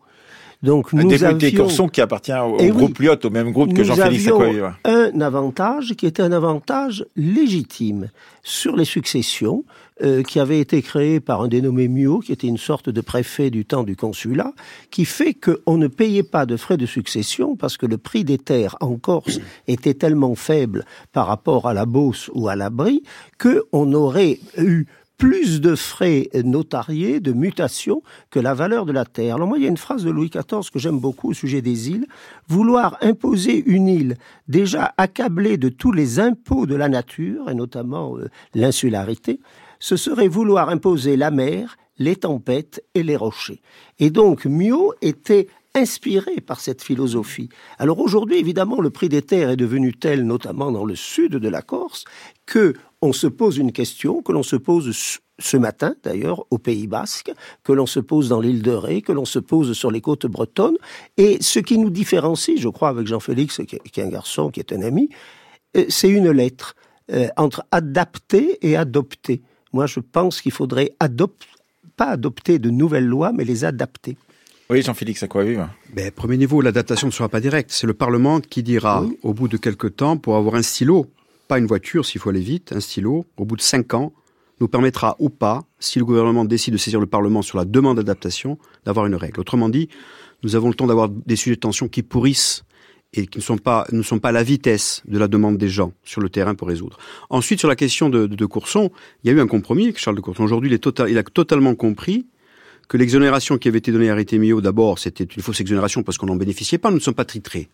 Donc 0.64 0.94
nous 0.94 1.02
un 1.02 1.32
député 1.34 1.52
Courson 1.52 1.88
qui 1.88 2.00
appartient 2.00 2.32
au, 2.32 2.56
eh 2.58 2.70
groupe 2.70 2.98
Lyot, 2.98 3.18
au 3.24 3.30
même 3.30 3.52
groupe 3.52 3.74
que 3.74 3.84
Jean-Félix 3.84 4.28
Accoyer. 4.28 4.68
un 4.84 5.20
avantage 5.20 5.94
qui 5.94 6.06
était 6.06 6.22
un 6.22 6.32
avantage 6.32 7.04
légitime 7.16 8.08
sur 8.42 8.74
les 8.74 8.86
successions, 8.86 9.64
euh, 10.02 10.22
qui 10.22 10.40
avait 10.40 10.60
été 10.60 10.80
créé 10.80 11.20
par 11.20 11.42
un 11.42 11.48
dénommé 11.48 11.86
Mio, 11.86 12.20
qui 12.20 12.32
était 12.32 12.46
une 12.46 12.56
sorte 12.56 12.88
de 12.88 13.00
préfet 13.02 13.50
du 13.50 13.66
temps 13.66 13.84
du 13.84 13.94
consulat, 13.94 14.54
qui 14.90 15.04
fait 15.04 15.34
qu'on 15.34 15.76
ne 15.76 15.86
payait 15.86 16.22
pas 16.22 16.46
de 16.46 16.56
frais 16.56 16.78
de 16.78 16.86
succession 16.86 17.56
parce 17.56 17.76
que 17.76 17.84
le 17.84 17.98
prix 17.98 18.24
des 18.24 18.38
terres 18.38 18.76
en 18.80 18.96
Corse 18.96 19.38
était 19.68 19.94
tellement 19.94 20.34
faible 20.34 20.86
par 21.12 21.26
rapport 21.26 21.68
à 21.68 21.74
la 21.74 21.84
Beauce 21.84 22.30
ou 22.32 22.48
à 22.48 22.56
l'Abri 22.56 23.02
qu'on 23.38 23.92
aurait 23.92 24.40
eu 24.56 24.86
plus 25.18 25.60
de 25.60 25.74
frais 25.74 26.28
notariés, 26.44 27.20
de 27.20 27.32
mutation, 27.32 28.02
que 28.30 28.40
la 28.40 28.54
valeur 28.54 28.84
de 28.84 28.92
la 28.92 29.04
terre. 29.04 29.36
Alors 29.36 29.48
moi, 29.48 29.58
il 29.58 29.64
y 29.64 29.66
a 29.66 29.70
une 29.70 29.76
phrase 29.76 30.04
de 30.04 30.10
Louis 30.10 30.30
XIV 30.30 30.70
que 30.70 30.78
j'aime 30.78 30.98
beaucoup 30.98 31.30
au 31.30 31.34
sujet 31.34 31.62
des 31.62 31.90
îles. 31.90 32.06
Vouloir 32.48 32.98
imposer 33.00 33.62
une 33.66 33.88
île 33.88 34.16
déjà 34.48 34.92
accablée 34.96 35.56
de 35.56 35.68
tous 35.68 35.92
les 35.92 36.20
impôts 36.20 36.66
de 36.66 36.74
la 36.74 36.88
nature, 36.88 37.48
et 37.48 37.54
notamment 37.54 38.16
euh, 38.18 38.28
l'insularité, 38.54 39.40
ce 39.78 39.96
serait 39.96 40.28
vouloir 40.28 40.68
imposer 40.68 41.16
la 41.16 41.30
mer, 41.30 41.76
les 41.98 42.16
tempêtes 42.16 42.82
et 42.94 43.02
les 43.02 43.16
rochers. 43.16 43.60
Et 43.98 44.10
donc, 44.10 44.46
Mio 44.46 44.94
était 45.00 45.48
inspiré 45.74 46.40
par 46.40 46.60
cette 46.60 46.82
philosophie. 46.82 47.48
Alors 47.78 47.98
aujourd'hui, 47.98 48.38
évidemment, 48.38 48.80
le 48.80 48.90
prix 48.90 49.08
des 49.08 49.22
terres 49.22 49.50
est 49.50 49.56
devenu 49.56 49.92
tel, 49.92 50.24
notamment 50.24 50.70
dans 50.70 50.84
le 50.84 50.94
sud 50.94 51.32
de 51.32 51.48
la 51.48 51.62
Corse, 51.62 52.04
que 52.46 52.74
on 53.04 53.12
se 53.12 53.26
pose 53.26 53.58
une 53.58 53.70
question 53.70 54.22
que 54.22 54.32
l'on 54.32 54.42
se 54.42 54.56
pose 54.56 55.20
ce 55.38 55.56
matin 55.58 55.94
d'ailleurs 56.02 56.46
au 56.50 56.56
Pays 56.56 56.86
Basque, 56.86 57.30
que 57.62 57.72
l'on 57.72 57.84
se 57.84 58.00
pose 58.00 58.30
dans 58.30 58.40
l'île 58.40 58.62
de 58.62 58.70
Ré, 58.70 59.02
que 59.02 59.12
l'on 59.12 59.26
se 59.26 59.38
pose 59.38 59.74
sur 59.74 59.90
les 59.90 60.00
côtes 60.00 60.24
bretonnes. 60.24 60.78
Et 61.18 61.36
ce 61.42 61.58
qui 61.58 61.76
nous 61.76 61.90
différencie, 61.90 62.58
je 62.58 62.68
crois, 62.68 62.88
avec 62.88 63.06
Jean-Félix, 63.06 63.60
qui 63.68 63.76
est 63.76 64.02
un 64.02 64.08
garçon, 64.08 64.50
qui 64.50 64.60
est 64.60 64.72
un 64.72 64.80
ami, 64.80 65.10
euh, 65.76 65.84
c'est 65.90 66.08
une 66.08 66.30
lettre 66.30 66.76
euh, 67.12 67.28
entre 67.36 67.66
adapter 67.70 68.58
et 68.66 68.74
adopter. 68.74 69.42
Moi, 69.74 69.86
je 69.86 70.00
pense 70.00 70.40
qu'il 70.40 70.52
faudrait 70.52 70.92
adopter, 70.98 71.46
pas 71.96 72.06
adopter 72.06 72.58
de 72.58 72.70
nouvelles 72.70 73.06
lois, 73.06 73.32
mais 73.32 73.44
les 73.44 73.66
adapter. 73.66 74.16
Oui, 74.70 74.80
Jean-Félix, 74.80 75.22
à 75.22 75.28
quoi 75.28 75.44
vivre? 75.44 75.68
Ben, 75.92 76.10
Premier 76.10 76.38
niveau, 76.38 76.62
l'adaptation 76.62 77.08
ne 77.08 77.12
sera 77.12 77.28
pas 77.28 77.40
directe. 77.40 77.70
C'est 77.70 77.86
le 77.86 77.92
Parlement 77.92 78.40
qui 78.40 78.62
dira, 78.62 79.04
au 79.22 79.34
bout 79.34 79.48
de 79.48 79.58
quelques 79.58 79.96
temps, 79.96 80.16
pour 80.16 80.36
avoir 80.36 80.54
un 80.54 80.62
stylo, 80.62 81.06
pas 81.48 81.58
une 81.58 81.66
voiture 81.66 82.06
s'il 82.06 82.20
faut 82.20 82.30
aller 82.30 82.40
vite, 82.40 82.72
un 82.72 82.80
stylo, 82.80 83.26
au 83.36 83.44
bout 83.44 83.56
de 83.56 83.62
cinq 83.62 83.94
ans, 83.94 84.12
nous 84.60 84.68
permettra 84.68 85.16
ou 85.18 85.30
pas, 85.30 85.64
si 85.78 85.98
le 85.98 86.04
gouvernement 86.04 86.44
décide 86.44 86.74
de 86.74 86.78
saisir 86.78 87.00
le 87.00 87.06
Parlement 87.06 87.42
sur 87.42 87.58
la 87.58 87.64
demande 87.64 87.96
d'adaptation, 87.96 88.58
d'avoir 88.84 89.06
une 89.06 89.14
règle. 89.14 89.40
Autrement 89.40 89.68
dit, 89.68 89.88
nous 90.42 90.56
avons 90.56 90.68
le 90.68 90.74
temps 90.74 90.86
d'avoir 90.86 91.08
des 91.08 91.36
sujets 91.36 91.56
de 91.56 91.60
tension 91.60 91.88
qui 91.88 92.02
pourrissent 92.02 92.64
et 93.12 93.26
qui 93.26 93.38
ne 93.38 93.42
sont 93.42 93.58
pas 93.58 93.86
ne 93.92 94.02
pas 94.18 94.28
à 94.28 94.32
la 94.32 94.42
vitesse 94.42 95.02
de 95.06 95.18
la 95.18 95.28
demande 95.28 95.56
des 95.56 95.68
gens 95.68 95.92
sur 96.02 96.20
le 96.20 96.28
terrain 96.28 96.54
pour 96.54 96.68
résoudre. 96.68 96.98
Ensuite, 97.30 97.60
sur 97.60 97.68
la 97.68 97.76
question 97.76 98.10
de, 98.10 98.46
Courson, 98.46 98.90
il 99.22 99.30
y 99.30 99.34
a 99.34 99.36
eu 99.36 99.40
un 99.40 99.46
compromis 99.46 99.84
avec 99.84 99.98
Charles 99.98 100.16
de 100.16 100.20
Courson. 100.20 100.42
Aujourd'hui, 100.42 100.70
il, 100.70 100.78
total, 100.78 101.10
il 101.10 101.18
a 101.18 101.22
totalement 101.22 101.74
compris 101.74 102.26
que 102.88 102.96
l'exonération 102.96 103.56
qui 103.56 103.68
avait 103.68 103.78
été 103.78 103.92
donnée 103.92 104.10
à 104.10 104.14
Rétémio, 104.14 104.60
d'abord, 104.60 104.98
c'était 104.98 105.24
une 105.24 105.42
fausse 105.42 105.60
exonération 105.60 106.02
parce 106.02 106.18
qu'on 106.18 106.26
n'en 106.26 106.36
bénéficiait 106.36 106.78
pas, 106.78 106.90
nous 106.90 106.96
ne 106.96 107.02
sommes 107.02 107.14
pas 107.14 107.24
titrés 107.24 107.68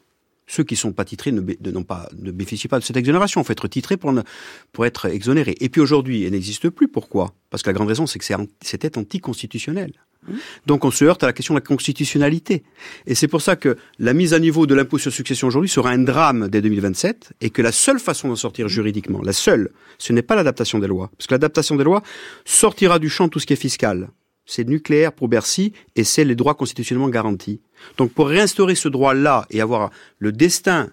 ceux 0.50 0.64
qui 0.64 0.74
sont 0.74 0.92
pas 0.92 1.04
titrés 1.04 1.30
ne, 1.30 1.40
ne, 1.40 1.82
pas, 1.84 2.08
ne 2.18 2.32
bénéficient 2.32 2.66
pas 2.66 2.80
de 2.80 2.84
cette 2.84 2.96
exonération. 2.96 3.40
Il 3.40 3.44
faut 3.44 3.52
être 3.52 3.68
titré 3.68 3.96
pour, 3.96 4.12
pour 4.72 4.84
être 4.84 5.06
exonéré. 5.06 5.54
Et 5.60 5.68
puis 5.68 5.80
aujourd'hui, 5.80 6.24
elle 6.24 6.32
n'existe 6.32 6.68
plus. 6.70 6.88
Pourquoi? 6.88 7.32
Parce 7.50 7.62
que 7.62 7.68
la 7.68 7.74
grande 7.74 7.86
raison, 7.86 8.06
c'est 8.06 8.18
que 8.18 8.24
c'était 8.60 8.98
anticonstitutionnel. 8.98 9.92
Mmh. 10.26 10.34
Donc 10.66 10.84
on 10.84 10.90
se 10.90 11.04
heurte 11.04 11.22
à 11.22 11.26
la 11.26 11.32
question 11.32 11.54
de 11.54 11.60
la 11.60 11.64
constitutionnalité. 11.64 12.64
Et 13.06 13.14
c'est 13.14 13.28
pour 13.28 13.42
ça 13.42 13.54
que 13.54 13.76
la 14.00 14.12
mise 14.12 14.34
à 14.34 14.40
niveau 14.40 14.66
de 14.66 14.74
l'impôt 14.74 14.98
sur 14.98 15.12
succession 15.12 15.46
aujourd'hui 15.46 15.70
sera 15.70 15.90
un 15.90 15.98
drame 15.98 16.48
dès 16.48 16.60
2027 16.60 17.34
et 17.40 17.50
que 17.50 17.62
la 17.62 17.72
seule 17.72 18.00
façon 18.00 18.28
d'en 18.28 18.36
sortir 18.36 18.66
juridiquement, 18.68 19.22
la 19.22 19.32
seule, 19.32 19.70
ce 19.98 20.12
n'est 20.12 20.22
pas 20.22 20.34
l'adaptation 20.34 20.80
des 20.80 20.88
lois. 20.88 21.10
Parce 21.16 21.28
que 21.28 21.34
l'adaptation 21.34 21.76
des 21.76 21.84
lois 21.84 22.02
sortira 22.44 22.98
du 22.98 23.08
champ 23.08 23.28
tout 23.28 23.38
ce 23.38 23.46
qui 23.46 23.52
est 23.52 23.56
fiscal 23.56 24.08
c'est 24.50 24.66
nucléaire 24.66 25.12
pour 25.12 25.28
Bercy 25.28 25.72
et 25.94 26.02
c'est 26.02 26.24
les 26.24 26.34
droits 26.34 26.54
constitutionnellement 26.54 27.08
garantis. 27.08 27.60
Donc 27.96 28.12
pour 28.12 28.28
réinstaurer 28.28 28.74
ce 28.74 28.88
droit-là 28.88 29.46
et 29.50 29.60
avoir 29.60 29.90
le 30.18 30.32
destin 30.32 30.90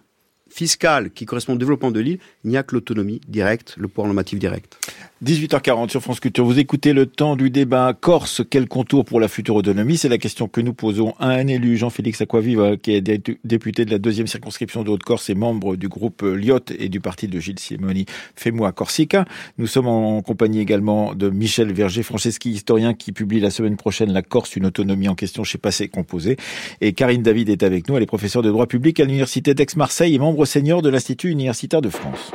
fiscale 0.50 1.12
qui 1.12 1.26
correspond 1.26 1.54
au 1.54 1.58
développement 1.58 1.92
de 1.92 2.00
l'île, 2.00 2.20
il 2.44 2.52
n'y 2.52 2.58
a 2.58 2.64
que 2.64 2.76
l'autonomie 2.76 3.22
directe, 3.28 3.76
le 3.78 3.88
pouvoir 3.88 4.08
normatif 4.08 4.40
direct. 4.40 4.80
18h40 5.26 5.90
sur 5.90 6.04
France 6.04 6.20
Culture. 6.20 6.46
Vous 6.46 6.60
écoutez 6.60 6.94
le 6.94 7.08
temps 7.08 7.36
du 7.36 7.50
débat 7.50 7.98
Corse. 8.00 8.44
Quel 8.48 8.68
contour 8.68 9.04
pour 9.04 9.20
la 9.20 9.28
future 9.28 9.56
autonomie? 9.56 9.98
C'est 9.98 10.10
la 10.10 10.20
question 10.20 10.48
que 10.48 10.62
nous 10.62 10.76
posons 10.76 11.16
à 11.20 11.30
un 11.30 11.48
élu, 11.48 11.76
Jean-Félix 11.76 12.22
Aquaviva, 12.22 12.78
qui 12.78 12.92
est 12.92 13.02
député 13.44 13.84
de 13.84 13.90
la 13.90 13.98
deuxième 13.98 14.28
circonscription 14.28 14.84
de 14.84 14.92
Haute-Corse 14.92 15.32
et 15.32 15.34
membre 15.34 15.76
du 15.76 15.88
groupe 15.88 16.22
Liot 16.22 16.60
et 16.78 16.88
du 16.88 17.00
parti 17.00 17.28
de 17.28 17.40
Gilles 17.40 17.58
Simoni 17.58 18.06
Fais-moi 18.36 18.72
Corsica. 18.74 19.26
Nous 19.58 19.66
sommes 19.66 19.88
en 19.88 20.22
compagnie 20.22 20.60
également 20.60 21.16
de 21.16 21.32
Michel 21.32 21.74
Verger-Franceschi, 21.74 22.52
historien 22.52 22.94
qui 22.94 23.12
publie 23.12 23.40
la 23.40 23.50
semaine 23.50 23.76
prochaine 23.76 24.14
La 24.14 24.22
Corse, 24.22 24.56
une 24.56 24.68
autonomie 24.68 25.10
en 25.10 25.16
question 25.16 25.44
chez 25.44 25.58
Passé 25.58 25.88
Composé. 25.88 26.38
Et 26.80 26.94
Karine 26.94 27.24
David 27.24 27.50
est 27.50 27.64
avec 27.64 27.90
nous. 27.90 27.98
Elle 27.98 28.04
est 28.04 28.06
professeure 28.06 28.44
de 28.44 28.52
droit 28.52 28.68
public 28.68 29.00
à 29.00 29.06
l'Université 29.06 29.56
d'Aix-Marseille 29.56 30.14
et 30.14 30.20
membre 30.20 30.37
senior 30.45 30.82
de 30.82 30.89
l'Institut 30.89 31.32
universitaire 31.32 31.82
de 31.82 31.89
France. 31.89 32.32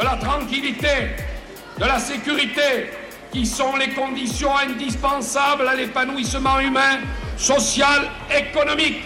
de 0.00 0.04
la 0.04 0.16
tranquillité, 0.16 1.16
de 1.78 1.84
la 1.84 1.98
sécurité, 1.98 2.90
qui 3.32 3.44
sont 3.44 3.76
les 3.76 3.90
conditions 3.90 4.56
indispensables 4.56 5.68
à 5.68 5.74
l'épanouissement 5.74 6.58
humain, 6.58 7.00
social, 7.36 8.08
économique. 8.30 9.02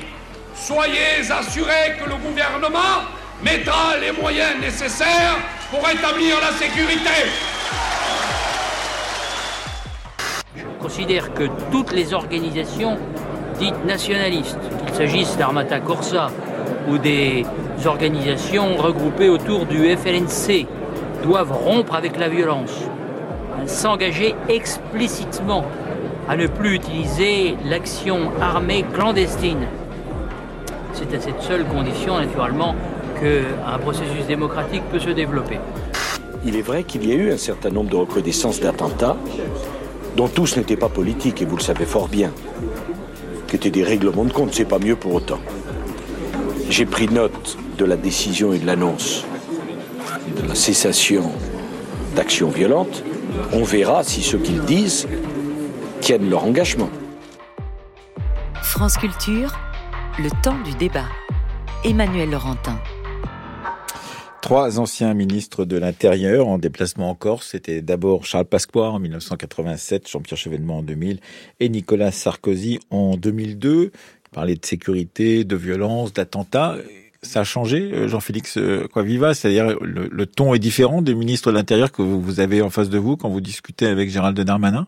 Soyez 0.55 1.31
assurés 1.31 1.97
que 1.99 2.09
le 2.09 2.17
gouvernement 2.17 3.03
mettra 3.43 3.97
les 4.01 4.13
moyens 4.13 4.61
nécessaires 4.61 5.37
pour 5.71 5.81
établir 5.89 6.37
la 6.41 6.53
sécurité. 6.53 7.29
Je 10.57 10.63
considère 10.81 11.35
que 11.35 11.49
toutes 11.73 11.93
les 11.93 12.15
organisations 12.15 12.97
dites 13.59 13.85
nationalistes, 13.87 14.59
qu'il 14.85 14.95
s'agisse 14.95 15.37
d'Armata 15.37 15.81
Corsa 15.81 16.31
ou 16.91 16.99
des 16.99 17.45
organisations 17.87 18.77
regroupées 18.77 19.29
autour 19.29 19.67
du 19.67 19.97
FLNC, 19.97 20.67
doivent 21.23 21.53
rompre 21.53 21.95
avec 21.95 22.19
la 22.19 22.29
violence, 22.29 22.83
s'engager 23.67 24.35
explicitement 24.49 25.65
à 26.29 26.37
ne 26.37 26.47
plus 26.47 26.75
utiliser 26.75 27.57
l'action 27.65 28.31
armée 28.41 28.85
clandestine. 28.95 29.67
C'est 30.93 31.15
à 31.15 31.21
cette 31.21 31.43
seule 31.43 31.65
condition, 31.65 32.19
naturellement, 32.19 32.75
qu'un 33.21 33.79
processus 33.79 34.27
démocratique 34.27 34.83
peut 34.91 34.99
se 34.99 35.11
développer. 35.11 35.59
Il 36.47 36.57
est 36.57 36.63
vrai 36.63 36.85
qu'il 36.85 37.07
y 37.09 37.13
a 37.13 37.15
eu 37.15 37.33
un 37.33 37.39
certain 37.39 37.71
nombre 37.71 37.91
de 37.91 37.97
reconnaissances 37.97 38.61
d'attentats, 38.61 39.17
dont 40.17 40.29
tous 40.29 40.57
n'étaient 40.57 40.77
pas 40.77 40.89
politiques, 40.89 41.43
et 41.43 41.45
vous 41.45 41.57
le 41.57 41.63
savez 41.63 41.85
fort 41.85 42.09
bien, 42.09 42.31
qui 43.55 43.69
étaient 43.69 43.79
des 43.79 43.85
règlements 43.85 44.25
de 44.25 44.33
compte, 44.33 44.53
c'est 44.53 44.65
pas 44.65 44.81
mieux 44.81 44.97
pour 44.97 45.15
autant. 45.15 45.39
J'ai 46.71 46.87
pris 46.87 47.07
note 47.07 47.57
de 47.79 47.85
la 47.85 47.97
décision 47.97 48.53
et 48.53 48.59
de 48.59 48.67
l'annonce 48.67 49.25
de 50.37 50.49
la 50.49 50.57
cessation 50.57 51.31
d'actions 52.17 52.49
violentes, 52.51 53.05
on 53.53 53.63
verra 53.63 54.03
si 54.03 54.23
ceux 54.23 54.39
qu'ils 54.39 54.65
disent 54.65 55.07
tiennent 56.01 56.29
leur 56.29 56.45
engagement. 56.45 56.91
France 58.61 58.97
Culture, 58.97 59.57
le 60.19 60.31
temps 60.43 60.59
du 60.65 60.75
débat. 60.75 61.07
Emmanuel 61.85 62.31
Laurentin. 62.31 62.79
Trois 64.45 64.79
anciens 64.79 65.15
ministres 65.15 65.65
de 65.65 65.79
l'Intérieur 65.79 66.49
en 66.49 66.59
déplacement 66.59 67.09
en 67.09 67.15
Corse. 67.15 67.53
C'était 67.53 67.81
d'abord 67.81 68.27
Charles 68.27 68.45
Pasqua 68.45 68.91
en 68.91 68.99
1987, 68.99 70.07
Jean-Pierre 70.07 70.37
Chevènement 70.37 70.81
en 70.81 70.83
2000 70.83 71.21
et 71.61 71.71
Nicolas 71.71 72.13
Sarkozy 72.13 72.79
en 72.91 73.17
2002. 73.17 73.85
Il 73.85 74.31
parlait 74.35 74.55
de 74.55 74.67
sécurité, 74.67 75.45
de 75.45 75.57
violence, 75.57 76.13
d'attentats 76.13 76.77
ça 77.23 77.41
a 77.41 77.45
changé, 77.45 77.91
euh, 77.95 78.07
Jean-Félix 78.07 78.59
euh, 78.59 78.87
Coaviva 78.93 79.33
C'est-à-dire 79.33 79.79
le, 79.81 80.27
ton 80.27 80.53
est 80.53 80.59
différent 80.59 81.01
des 81.01 81.15
ministres 81.15 81.51
de 81.51 81.57
l'Intérieur 81.57 81.91
que 81.91 82.03
vous 82.03 82.39
avez 82.39 82.61
en 82.61 82.69
face 82.69 82.91
de 82.91 82.99
vous 82.99 83.17
quand 83.17 83.31
vous 83.31 83.41
discutez 83.41 83.87
avec 83.87 84.11
Gérald 84.11 84.39
Darmanin? 84.39 84.87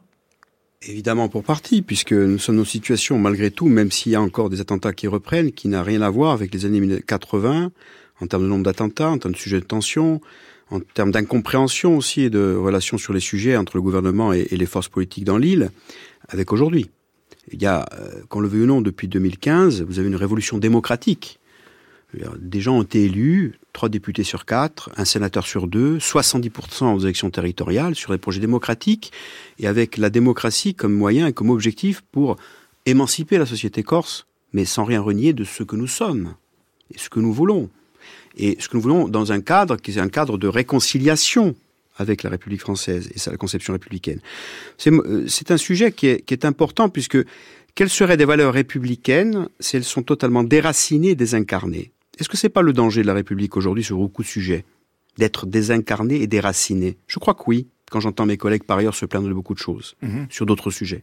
Évidemment 0.82 1.30
pour 1.30 1.42
partie, 1.42 1.80
puisque 1.80 2.12
nous 2.12 2.38
sommes 2.38 2.58
une 2.58 2.66
situation, 2.66 3.18
malgré 3.18 3.50
tout, 3.50 3.68
même 3.68 3.90
s'il 3.90 4.12
y 4.12 4.16
a 4.16 4.20
encore 4.20 4.50
des 4.50 4.60
attentats 4.60 4.92
qui 4.92 5.06
reprennent, 5.06 5.52
qui 5.52 5.68
n'a 5.68 5.82
rien 5.82 6.02
à 6.02 6.10
voir 6.10 6.32
avec 6.32 6.52
les 6.52 6.66
années 6.66 7.00
80, 7.00 7.72
en 8.20 8.26
termes 8.26 8.42
de 8.42 8.48
nombre 8.48 8.64
d'attentats, 8.64 9.10
en 9.10 9.18
termes 9.18 9.34
de 9.34 9.38
sujets 9.38 9.60
de 9.60 9.64
tension, 9.64 10.20
en 10.70 10.80
termes 10.80 11.10
d'incompréhension 11.10 11.96
aussi 11.96 12.22
et 12.22 12.30
de 12.30 12.54
relations 12.54 12.98
sur 12.98 13.12
les 13.12 13.20
sujets 13.20 13.56
entre 13.56 13.76
le 13.76 13.82
gouvernement 13.82 14.32
et, 14.32 14.48
les 14.50 14.66
forces 14.66 14.88
politiques 14.88 15.24
dans 15.24 15.38
l'île, 15.38 15.70
avec 16.28 16.52
aujourd'hui. 16.52 16.90
Il 17.52 17.62
y 17.62 17.66
a, 17.66 17.86
euh, 17.92 18.22
qu'on 18.28 18.40
le 18.40 18.48
veuille 18.48 18.62
ou 18.62 18.66
non, 18.66 18.80
depuis 18.80 19.06
2015, 19.06 19.82
vous 19.82 19.98
avez 19.98 20.08
une 20.08 20.16
révolution 20.16 20.58
démocratique 20.58 21.38
des 22.38 22.60
gens 22.60 22.78
ont 22.78 22.82
été 22.82 23.04
élus, 23.04 23.58
trois 23.72 23.88
députés 23.88 24.24
sur 24.24 24.44
quatre, 24.44 24.90
un 24.96 25.04
sénateur 25.04 25.46
sur 25.46 25.66
deux, 25.66 25.98
70% 25.98 26.94
aux 26.94 27.00
élections 27.00 27.30
territoriales 27.30 27.94
sur 27.94 28.12
des 28.12 28.18
projets 28.18 28.40
démocratiques, 28.40 29.12
et 29.58 29.66
avec 29.66 29.96
la 29.96 30.10
démocratie 30.10 30.74
comme 30.74 30.94
moyen 30.94 31.26
et 31.26 31.32
comme 31.32 31.50
objectif 31.50 32.02
pour 32.12 32.36
émanciper 32.86 33.38
la 33.38 33.46
société 33.46 33.82
corse, 33.82 34.26
mais 34.52 34.64
sans 34.64 34.84
rien 34.84 35.00
renier 35.00 35.32
de 35.32 35.44
ce 35.44 35.62
que 35.62 35.76
nous 35.76 35.88
sommes 35.88 36.34
et 36.94 36.98
ce 36.98 37.10
que 37.10 37.20
nous 37.20 37.32
voulons. 37.32 37.68
Et 38.36 38.56
ce 38.60 38.68
que 38.68 38.76
nous 38.76 38.82
voulons 38.82 39.08
dans 39.08 39.32
un 39.32 39.40
cadre 39.40 39.76
qui 39.76 39.92
est 39.92 39.98
un 39.98 40.08
cadre 40.08 40.38
de 40.38 40.48
réconciliation 40.48 41.54
avec 41.96 42.22
la 42.22 42.30
République 42.30 42.60
française 42.60 43.08
et 43.14 43.18
sa 43.18 43.36
conception 43.36 43.72
républicaine. 43.72 44.20
C'est 44.76 44.92
euh, 44.92 45.26
un 45.48 45.56
sujet 45.56 45.92
qui 45.92 46.08
est, 46.08 46.20
qui 46.20 46.34
est 46.34 46.44
important 46.44 46.88
puisque 46.88 47.18
quelles 47.74 47.90
seraient 47.90 48.16
des 48.16 48.24
valeurs 48.24 48.52
républicaines 48.52 49.48
si 49.60 49.76
elles 49.76 49.84
sont 49.84 50.02
totalement 50.02 50.44
déracinées 50.44 51.10
et 51.10 51.14
désincarnées? 51.14 51.92
Est-ce 52.18 52.28
que 52.28 52.36
c'est 52.36 52.48
pas 52.48 52.62
le 52.62 52.72
danger 52.72 53.02
de 53.02 53.06
la 53.06 53.14
République 53.14 53.56
aujourd'hui 53.56 53.84
sur 53.84 53.98
beaucoup 53.98 54.22
de 54.22 54.28
sujets 54.28 54.64
D'être 55.18 55.46
désincarné 55.46 56.20
et 56.20 56.26
déraciné 56.26 56.96
Je 57.06 57.18
crois 57.18 57.34
que 57.34 57.42
oui, 57.46 57.68
quand 57.90 58.00
j'entends 58.00 58.26
mes 58.26 58.36
collègues 58.36 58.64
par 58.64 58.78
ailleurs 58.78 58.94
se 58.94 59.06
plaindre 59.06 59.28
de 59.28 59.34
beaucoup 59.34 59.54
de 59.54 59.58
choses 59.58 59.94
mhm. 60.02 60.26
sur 60.30 60.46
d'autres 60.46 60.70
sujets. 60.70 61.02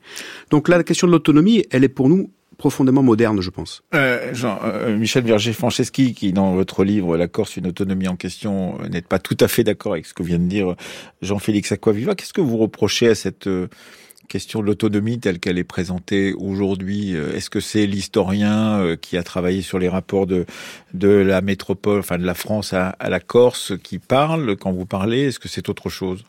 Donc 0.50 0.68
là, 0.68 0.78
la 0.78 0.84
question 0.84 1.08
de 1.08 1.12
l'autonomie, 1.12 1.64
elle 1.72 1.84
est 1.84 1.90
pour 1.90 2.10
nous 2.10 2.32
profondément 2.64 3.04
moderne, 3.04 3.42
je 3.42 3.50
pense. 3.50 3.84
Euh, 3.94 4.34
Jean, 4.34 4.58
euh, 4.64 4.96
Michel 4.96 5.26
Verger-Franceschi, 5.26 6.14
qui 6.14 6.32
dans 6.32 6.54
votre 6.54 6.86
livre 6.86 7.18
La 7.18 7.28
Corse, 7.28 7.58
une 7.58 7.68
autonomie 7.68 8.08
en 8.08 8.16
question, 8.16 8.78
euh, 8.82 8.88
n'est 8.88 9.02
pas 9.02 9.20
tout 9.20 9.36
à 9.42 9.50
fait 9.50 9.66
d'accord 9.66 9.92
avec 9.92 10.06
ce 10.06 10.14
que 10.14 10.24
vient 10.24 10.40
de 10.40 10.48
dire 10.48 10.76
Jean-Félix 11.22 11.74
Aquaviva. 11.74 12.16
Qu'est-ce 12.16 12.32
que 12.32 12.40
vous 12.40 12.56
reprochez 12.56 13.10
à 13.10 13.16
cette 13.16 13.48
euh, 13.48 13.68
question 14.28 14.62
de 14.62 14.66
l'autonomie 14.66 15.20
telle 15.20 15.40
qu'elle 15.40 15.58
est 15.58 15.64
présentée 15.64 16.34
aujourd'hui, 16.34 17.16
euh, 17.16 17.36
est-ce 17.36 17.50
que 17.50 17.60
c'est 17.60 17.86
l'historien 17.86 18.80
euh, 18.80 18.96
qui 18.96 19.18
a 19.18 19.24
travaillé 19.24 19.62
sur 19.62 19.80
les 19.80 19.90
rapports 19.90 20.26
de, 20.26 20.46
de 20.94 21.10
la 21.10 21.42
métropole, 21.42 22.00
enfin 22.00 22.18
de 22.18 22.26
la 22.26 22.34
France 22.34 22.74
à, 22.74 22.96
la 23.10 23.20
Corse 23.20 23.74
qui 23.84 24.00
parle 24.00 24.56
quand 24.56 24.72
vous 24.72 24.86
parlez 24.86 25.28
Est-ce 25.28 25.40
que 25.40 25.50
c'est 25.50 25.70
autre 25.70 25.90
chose? 25.90 26.24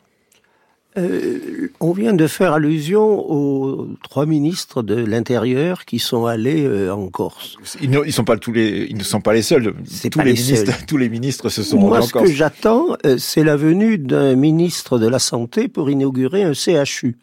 Euh, 0.97 1.71
on 1.79 1.91
vient 1.91 2.13
de 2.13 2.27
faire 2.27 2.53
allusion 2.53 3.29
aux 3.29 3.87
trois 4.03 4.25
ministres 4.25 4.83
de 4.83 4.95
l'Intérieur 4.95 5.85
qui 5.85 5.99
sont 5.99 6.25
allés 6.25 6.67
en 6.89 7.07
Corse. 7.07 7.57
Ils 7.81 7.89
ne, 7.89 8.09
sont 8.11 8.23
pas 8.23 8.37
tous 8.37 8.53
les, 8.53 8.87
ils 8.89 8.97
ne 8.97 9.03
sont 9.03 9.21
pas 9.21 9.33
les 9.33 9.41
seuls. 9.41 9.73
Tous 10.11 10.19
les, 10.19 10.33
ministres, 10.33 10.73
tous 10.87 10.97
les 10.97 11.09
ministres 11.09 11.49
se 11.49 11.63
sont 11.63 11.79
Moi, 11.79 11.97
en 11.97 11.99
Corse. 12.01 12.13
Moi, 12.13 12.23
ce 12.23 12.29
que 12.29 12.35
j'attends, 12.35 12.97
c'est 13.17 13.43
la 13.43 13.57
venue 13.57 13.97
d'un 13.97 14.35
ministre 14.35 14.99
de 14.99 15.07
la 15.07 15.19
Santé 15.19 15.67
pour 15.67 15.89
inaugurer 15.89 16.43
un 16.43 16.53
CHU 16.53 17.17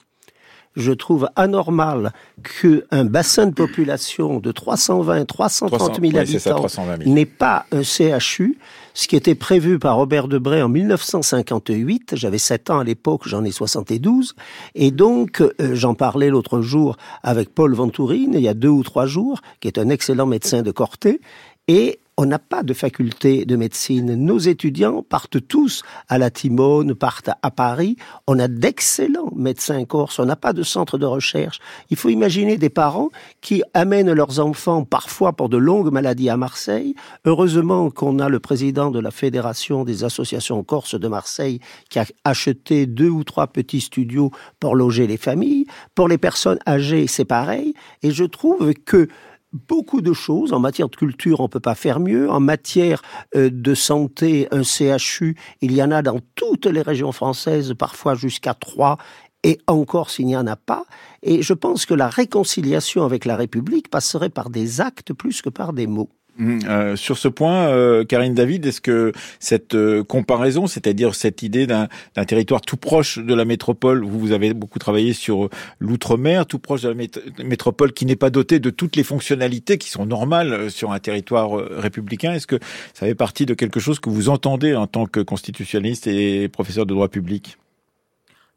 je 0.76 0.92
trouve 0.92 1.28
anormal 1.36 2.12
qu'un 2.42 3.04
bassin 3.04 3.46
de 3.46 3.54
population 3.54 4.40
de 4.40 4.52
320, 4.52 5.24
330 5.24 6.00
000 6.00 6.16
habitants 6.16 6.66
n'ait 7.04 7.26
pas 7.26 7.66
un 7.72 7.82
CHU, 7.82 8.58
ce 8.94 9.08
qui 9.08 9.16
était 9.16 9.34
prévu 9.34 9.78
par 9.78 9.96
Robert 9.96 10.28
Debray 10.28 10.62
en 10.62 10.68
1958. 10.68 12.14
J'avais 12.16 12.38
7 12.38 12.70
ans 12.70 12.78
à 12.80 12.84
l'époque, 12.84 13.22
j'en 13.26 13.44
ai 13.44 13.50
72. 13.50 14.34
Et 14.74 14.90
donc, 14.90 15.40
euh, 15.40 15.50
j'en 15.74 15.94
parlais 15.94 16.30
l'autre 16.30 16.60
jour 16.60 16.96
avec 17.22 17.54
Paul 17.54 17.74
Ventourine, 17.74 18.32
il 18.34 18.40
y 18.40 18.48
a 18.48 18.54
deux 18.54 18.68
ou 18.68 18.82
trois 18.82 19.06
jours, 19.06 19.40
qui 19.60 19.68
est 19.68 19.78
un 19.78 19.88
excellent 19.88 20.26
médecin 20.26 20.62
de 20.62 20.70
Corté. 20.70 21.20
Et 21.68 22.00
on 22.22 22.26
n'a 22.26 22.38
pas 22.38 22.62
de 22.62 22.72
faculté 22.72 23.44
de 23.44 23.56
médecine. 23.56 24.14
Nos 24.14 24.38
étudiants 24.38 25.02
partent 25.02 25.44
tous 25.48 25.82
à 26.08 26.18
la 26.18 26.30
Timone, 26.30 26.94
partent 26.94 27.30
à 27.42 27.50
Paris. 27.50 27.96
On 28.28 28.38
a 28.38 28.46
d'excellents 28.46 29.32
médecins 29.34 29.84
corse. 29.84 30.20
On 30.20 30.26
n'a 30.26 30.36
pas 30.36 30.52
de 30.52 30.62
centre 30.62 30.98
de 30.98 31.04
recherche. 31.04 31.58
Il 31.90 31.96
faut 31.96 32.10
imaginer 32.10 32.58
des 32.58 32.68
parents 32.68 33.08
qui 33.40 33.64
amènent 33.74 34.12
leurs 34.12 34.38
enfants 34.38 34.84
parfois 34.84 35.32
pour 35.32 35.48
de 35.48 35.56
longues 35.56 35.90
maladies 35.90 36.30
à 36.30 36.36
Marseille. 36.36 36.94
Heureusement 37.24 37.90
qu'on 37.90 38.20
a 38.20 38.28
le 38.28 38.38
président 38.38 38.92
de 38.92 39.00
la 39.00 39.10
Fédération 39.10 39.82
des 39.82 40.04
associations 40.04 40.62
corses 40.62 40.94
de 40.94 41.08
Marseille 41.08 41.58
qui 41.90 41.98
a 41.98 42.06
acheté 42.22 42.86
deux 42.86 43.10
ou 43.10 43.24
trois 43.24 43.48
petits 43.48 43.80
studios 43.80 44.30
pour 44.60 44.76
loger 44.76 45.08
les 45.08 45.16
familles. 45.16 45.66
Pour 45.96 46.06
les 46.06 46.18
personnes 46.18 46.60
âgées, 46.68 47.08
c'est 47.08 47.24
pareil. 47.24 47.74
Et 48.04 48.12
je 48.12 48.22
trouve 48.22 48.74
que 48.74 49.08
beaucoup 49.52 50.00
de 50.00 50.12
choses. 50.12 50.52
En 50.52 50.60
matière 50.60 50.88
de 50.88 50.96
culture, 50.96 51.40
on 51.40 51.48
peut 51.48 51.60
pas 51.60 51.74
faire 51.74 52.00
mieux. 52.00 52.30
En 52.30 52.40
matière 52.40 53.02
euh, 53.36 53.50
de 53.52 53.74
santé, 53.74 54.48
un 54.50 54.62
CHU, 54.62 55.36
il 55.60 55.72
y 55.72 55.82
en 55.82 55.90
a 55.90 56.02
dans 56.02 56.20
toutes 56.34 56.66
les 56.66 56.82
régions 56.82 57.12
françaises, 57.12 57.74
parfois 57.78 58.14
jusqu'à 58.14 58.54
trois. 58.54 58.98
et 59.44 59.58
encore 59.66 60.10
s'il 60.10 60.26
n'y 60.26 60.36
en 60.36 60.46
a 60.46 60.54
pas. 60.54 60.84
Et 61.22 61.42
je 61.42 61.52
pense 61.52 61.84
que 61.84 61.94
la 61.94 62.08
réconciliation 62.08 63.04
avec 63.04 63.24
la 63.24 63.36
République 63.36 63.88
passerait 63.88 64.30
par 64.30 64.50
des 64.50 64.80
actes 64.80 65.12
plus 65.12 65.42
que 65.42 65.50
par 65.50 65.72
des 65.72 65.88
mots. 65.88 66.10
Mmh, 66.38 66.60
euh, 66.66 66.96
sur 66.96 67.18
ce 67.18 67.28
point, 67.28 67.68
euh, 67.68 68.04
Karine 68.04 68.34
David, 68.34 68.64
est-ce 68.64 68.80
que 68.80 69.12
cette 69.38 69.74
euh, 69.74 70.02
comparaison, 70.02 70.66
c'est-à-dire 70.66 71.14
cette 71.14 71.42
idée 71.42 71.66
d'un 71.66 71.88
territoire 72.26 72.62
tout 72.62 72.78
proche 72.78 73.18
de 73.18 73.34
la 73.34 73.44
métropole, 73.44 74.02
vous, 74.04 74.32
avez 74.32 74.54
beaucoup 74.54 74.78
travaillé 74.78 75.12
sur 75.12 75.50
l'outre-mer, 75.78 76.46
tout 76.46 76.58
proche 76.58 76.82
de 76.82 76.88
la 76.88 77.44
métropole 77.44 77.92
qui 77.92 78.06
n'est 78.06 78.16
pas 78.16 78.30
doté 78.30 78.60
de 78.60 78.70
toutes 78.70 78.96
les 78.96 79.04
fonctionnalités 79.04 79.76
qui 79.76 79.90
sont 79.90 80.06
normales 80.06 80.70
sur 80.70 80.92
un 80.92 80.98
territoire 80.98 81.52
républicain, 81.52 82.32
est-ce 82.32 82.46
que 82.46 82.58
ça 82.94 83.06
fait 83.06 83.14
partie 83.14 83.44
de 83.44 83.52
quelque 83.52 83.80
chose 83.80 84.00
que 84.00 84.08
vous 84.08 84.30
entendez 84.30 84.74
en 84.74 84.86
tant 84.86 85.04
que 85.04 85.20
constitutionnaliste 85.20 86.06
et 86.06 86.48
professeur 86.48 86.86
de 86.86 86.94
droit 86.94 87.08
public? 87.08 87.58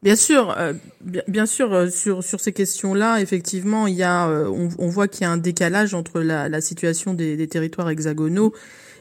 Bien 0.06 0.14
sûr, 0.14 0.54
euh, 0.56 0.72
bien, 1.02 1.46
sûr 1.46 1.74
euh, 1.74 1.88
sur 1.90 2.22
sur 2.22 2.38
ces 2.38 2.52
questions-là, 2.52 3.20
effectivement, 3.20 3.88
il 3.88 3.96
y 3.96 4.04
a, 4.04 4.28
euh, 4.28 4.46
on, 4.78 4.86
voit 4.86 5.08
qu'il 5.08 5.22
y 5.22 5.24
a 5.24 5.32
un 5.32 5.36
décalage 5.36 5.94
entre 5.94 6.20
la, 6.20 6.60
situation 6.60 7.12
des, 7.12 7.36
des, 7.36 7.48
territoires 7.48 7.90
hexagonaux 7.90 8.54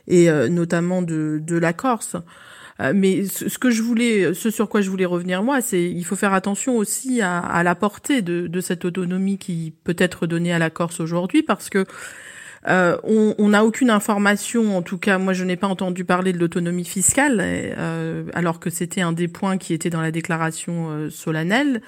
et 0.08 0.32
notamment 0.50 1.04
de 1.04 1.40
de 1.44 1.58
la 1.58 1.74
Corse. 1.74 2.16
mais 2.80 3.26
ce, 3.26 3.60
que 3.60 3.70
je 3.70 3.84
voulais, 3.84 4.34
ce 4.34 4.50
sur 4.50 4.68
quoi 4.68 4.82
je 4.82 4.90
voulais 4.90 5.06
revenir 5.06 5.44
moi, 5.44 5.62
c'est 5.62 5.84
il 5.84 6.04
faut 6.06 6.16
faire 6.16 6.34
attention 6.34 6.76
aussi 6.76 7.22
à, 7.22 7.38
à 7.38 7.62
la 7.62 7.76
portée 7.76 8.24
de, 8.24 8.48
de 8.48 8.60
cette 8.60 8.84
autonomie 8.84 9.38
qui 9.38 9.76
peut 9.84 9.96
être 10.00 10.26
donnée 10.26 10.54
à 10.54 10.60
la 10.60 10.72
Corse 10.72 11.02
aujourd'hui, 11.02 11.44
parce 11.44 11.70
que 11.70 11.86
euh, 12.68 12.98
on 13.04 13.50
n'a 13.50 13.64
aucune 13.64 13.90
information, 13.90 14.76
en 14.76 14.82
tout 14.82 14.98
cas, 14.98 15.18
moi 15.18 15.34
je 15.34 15.44
n'ai 15.44 15.56
pas 15.56 15.68
entendu 15.68 16.04
parler 16.04 16.34
de 16.34 16.40
l'autonomie 16.40 16.86
fiscale, 16.86 17.38
euh, 17.42 18.24
alors 18.34 18.60
que 18.60 18.70
c'était 18.70 19.02
un 19.02 19.12
des 19.12 19.28
points 19.28 19.58
qui 19.58 19.74
était 19.74 19.92
dans 19.92 20.02
la 20.02 20.12
déclaration 20.12 20.90
euh, 20.90 21.10
solennelle. 21.10 21.82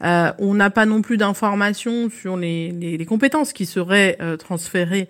on 0.00 0.54
n'a 0.54 0.70
pas 0.70 0.86
non 0.86 1.02
plus 1.02 1.16
d'informations 1.16 2.10
sur 2.10 2.36
les, 2.36 2.70
les, 2.70 3.06
compétences 3.06 3.52
qui 3.52 3.66
seraient 3.66 4.18
transférées 4.38 5.08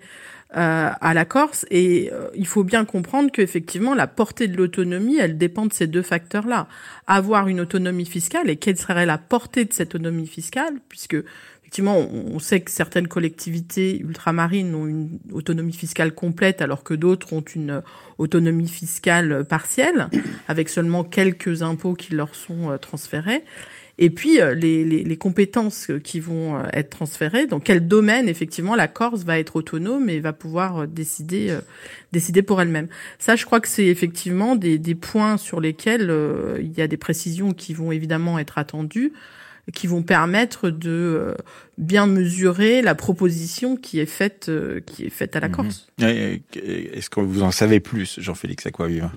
à 0.51 1.13
la 1.13 1.25
Corse, 1.25 1.65
et 1.69 2.09
il 2.35 2.47
faut 2.47 2.63
bien 2.63 2.85
comprendre 2.85 3.29
qu'effectivement 3.29 3.93
la 3.93 4.07
portée 4.07 4.47
de 4.47 4.55
l'autonomie, 4.55 5.17
elle 5.17 5.37
dépend 5.37 5.65
de 5.65 5.73
ces 5.73 5.87
deux 5.87 6.03
facteurs-là. 6.03 6.67
Avoir 7.07 7.49
une 7.49 7.59
autonomie 7.59 8.05
fiscale, 8.05 8.49
et 8.49 8.55
quelle 8.55 8.77
serait 8.77 9.05
la 9.05 9.17
portée 9.17 9.65
de 9.65 9.73
cette 9.73 9.95
autonomie 9.95 10.27
fiscale, 10.27 10.75
puisque 10.87 11.17
effectivement, 11.65 11.97
on 11.97 12.37
sait 12.37 12.61
que 12.61 12.69
certaines 12.69 13.07
collectivités 13.07 13.99
ultramarines 13.99 14.75
ont 14.75 14.85
une 14.85 15.17
autonomie 15.31 15.73
fiscale 15.73 16.13
complète, 16.13 16.61
alors 16.61 16.83
que 16.83 16.93
d'autres 16.93 17.33
ont 17.33 17.41
une 17.41 17.81
autonomie 18.19 18.67
fiscale 18.67 19.43
partielle, 19.45 20.07
avec 20.47 20.69
seulement 20.69 21.03
quelques 21.03 21.63
impôts 21.63 21.95
qui 21.95 22.13
leur 22.13 22.35
sont 22.35 22.69
euh, 22.69 22.77
transférés. 22.77 23.43
Et 23.97 24.11
puis 24.11 24.39
euh, 24.39 24.53
les, 24.53 25.17
compétences 25.17 25.89
qui 26.03 26.19
vont 26.19 26.55
euh, 26.55 26.63
être 26.71 26.91
transférées, 26.91 27.47
dans 27.47 27.59
quel 27.59 27.87
domaine 27.87 28.29
effectivement 28.29 28.75
la 28.75 28.87
Corse 28.87 29.23
va 29.23 29.39
être 29.39 29.55
autonome 29.55 30.07
et 30.07 30.19
va 30.19 30.33
pouvoir 30.33 30.87
décider 30.87 31.57
décider 32.11 32.43
pour 32.43 32.61
elle-même. 32.61 32.89
Ça, 33.17 33.35
je 33.35 33.43
crois 33.43 33.59
que 33.59 33.67
c'est 33.67 33.87
effectivement 33.87 34.55
des, 34.55 34.77
des 34.77 34.95
points 34.95 35.37
sur 35.37 35.59
lesquels 35.59 36.13
il 36.61 36.71
y 36.77 36.81
a 36.81 36.87
des 36.87 36.97
précisions 36.97 37.53
qui 37.53 37.73
vont 37.73 37.91
évidemment 37.91 38.37
être 38.37 38.59
attendues 38.59 39.13
qui 39.73 39.87
vont 39.87 40.03
permettre 40.03 40.69
de 40.69 40.89
euh, 40.89 41.33
bien 41.77 42.05
mesurer 42.05 42.81
la 42.81 42.95
proposition 42.95 43.75
qui 43.75 43.99
est 43.99 44.05
faite, 44.05 44.47
euh, 44.49 44.79
qui 44.85 45.05
est 45.05 45.09
faite 45.09 45.35
à 45.35 45.39
la 45.39 45.47
mhm. 45.47 45.55
Corse. 45.55 45.87
Est-ce 45.99 47.09
que 47.09 47.19
vous 47.19 47.41
en 47.41 47.51
savez 47.51 47.79
plus, 47.79 48.19
Jean-Félix 48.19 48.65
Aquaviva 48.67 49.11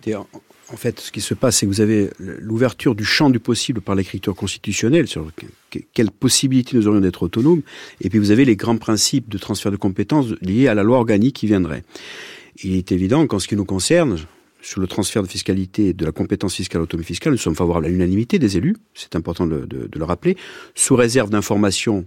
En 0.72 0.76
fait, 0.76 1.00
ce 1.00 1.12
qui 1.12 1.20
se 1.20 1.34
passe, 1.34 1.58
c'est 1.58 1.66
que 1.66 1.70
vous 1.70 1.82
avez 1.82 2.10
l'ouverture 2.18 2.94
du 2.94 3.04
champ 3.04 3.28
du 3.28 3.40
possible 3.40 3.80
par 3.80 3.94
l'écriture 3.94 4.34
constitutionnelle 4.34 5.06
sur 5.06 5.30
quelles 5.92 6.10
possibilités 6.10 6.76
nous 6.76 6.88
aurions 6.88 7.00
d'être 7.00 7.22
autonomes, 7.22 7.62
et 8.00 8.08
puis 8.08 8.18
vous 8.18 8.30
avez 8.30 8.44
les 8.44 8.56
grands 8.56 8.78
principes 8.78 9.28
de 9.28 9.38
transfert 9.38 9.70
de 9.70 9.76
compétences 9.76 10.28
liés 10.40 10.68
à 10.68 10.74
la 10.74 10.82
loi 10.82 10.98
organique 10.98 11.36
qui 11.36 11.46
viendrait. 11.46 11.84
Il 12.64 12.74
est 12.74 12.90
évident 12.90 13.26
qu'en 13.26 13.38
ce 13.38 13.46
qui 13.46 13.54
nous 13.54 13.64
concerne, 13.64 14.16
sur 14.60 14.80
le 14.80 14.86
transfert 14.86 15.22
de 15.22 15.28
fiscalité, 15.28 15.92
de 15.92 16.04
la 16.04 16.12
compétence 16.12 16.54
fiscale, 16.54 16.82
autonomie 16.82 17.06
fiscale, 17.06 17.32
nous 17.32 17.38
sommes 17.38 17.54
favorables 17.54 17.86
à 17.86 17.88
l'unanimité 17.88 18.38
des 18.38 18.56
élus, 18.56 18.76
c'est 18.94 19.16
important 19.16 19.46
de, 19.46 19.88
le 19.92 20.04
rappeler, 20.04 20.36
sous 20.74 20.96
réserve 20.96 21.30
d'informations 21.30 22.06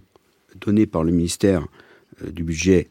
données 0.60 0.86
par 0.86 1.02
le 1.02 1.12
ministère 1.12 1.66
euh, 2.22 2.30
du 2.30 2.44
budget, 2.44 2.88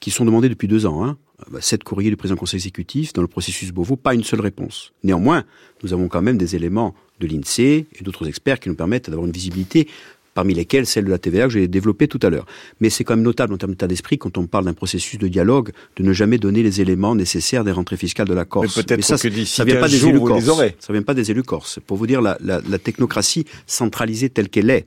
qui 0.00 0.10
sont 0.10 0.24
demandées 0.24 0.48
depuis 0.48 0.68
deux 0.68 0.86
ans. 0.86 1.04
Hein. 1.04 1.16
Bah, 1.50 1.60
sept 1.60 1.84
courriers 1.84 2.10
du 2.10 2.16
président 2.16 2.36
du 2.36 2.40
conseil 2.40 2.58
exécutif, 2.58 3.12
dans 3.12 3.22
le 3.22 3.28
processus 3.28 3.72
Beauvau, 3.72 3.96
pas 3.96 4.14
une 4.14 4.24
seule 4.24 4.40
réponse. 4.40 4.92
Néanmoins, 5.02 5.44
nous 5.82 5.92
avons 5.92 6.08
quand 6.08 6.22
même 6.22 6.38
des 6.38 6.56
éléments 6.56 6.94
de 7.20 7.26
l'INSEE 7.26 7.86
et 7.92 8.02
d'autres 8.02 8.28
experts 8.28 8.60
qui 8.60 8.68
nous 8.68 8.74
permettent 8.74 9.10
d'avoir 9.10 9.26
une 9.26 9.32
visibilité 9.32 9.88
parmi 10.34 10.52
lesquelles 10.54 10.86
celle 10.86 11.04
de 11.04 11.10
la 11.10 11.18
TVA 11.18 11.44
que 11.44 11.50
j'ai 11.50 11.68
développée 11.68 12.08
tout 12.08 12.20
à 12.22 12.30
l'heure. 12.30 12.46
Mais 12.80 12.90
c'est 12.90 13.04
quand 13.04 13.14
même 13.14 13.24
notable 13.24 13.54
en 13.54 13.56
termes 13.56 13.72
d'état 13.72 13.86
d'esprit, 13.86 14.18
quand 14.18 14.36
on 14.36 14.46
parle 14.46 14.64
d'un 14.64 14.74
processus 14.74 15.18
de 15.18 15.28
dialogue, 15.28 15.70
de 15.96 16.02
ne 16.02 16.12
jamais 16.12 16.38
donner 16.38 16.62
les 16.62 16.80
éléments 16.80 17.14
nécessaires 17.14 17.64
des 17.64 17.72
rentrées 17.72 17.96
fiscales 17.96 18.28
de 18.28 18.34
la 18.34 18.44
Corse. 18.44 18.76
Mais 18.76 18.82
peut-être 18.82 19.04
ça, 19.04 19.16
que 19.16 19.44
ça 19.44 19.64
vient 19.64 19.80
pas 19.80 19.88
des 19.88 20.06
élus 20.06 20.20
corse. 20.20 20.44
Ça 20.80 20.92
vient 20.92 21.02
pas 21.02 21.14
des 21.14 21.30
élus 21.30 21.42
corse. 21.42 21.78
Pour 21.86 21.96
vous 21.96 22.06
dire 22.06 22.20
la, 22.20 22.36
la, 22.40 22.60
la 22.68 22.78
technocratie 22.78 23.46
centralisée 23.66 24.28
telle 24.28 24.48
qu'elle 24.48 24.70
est. 24.70 24.86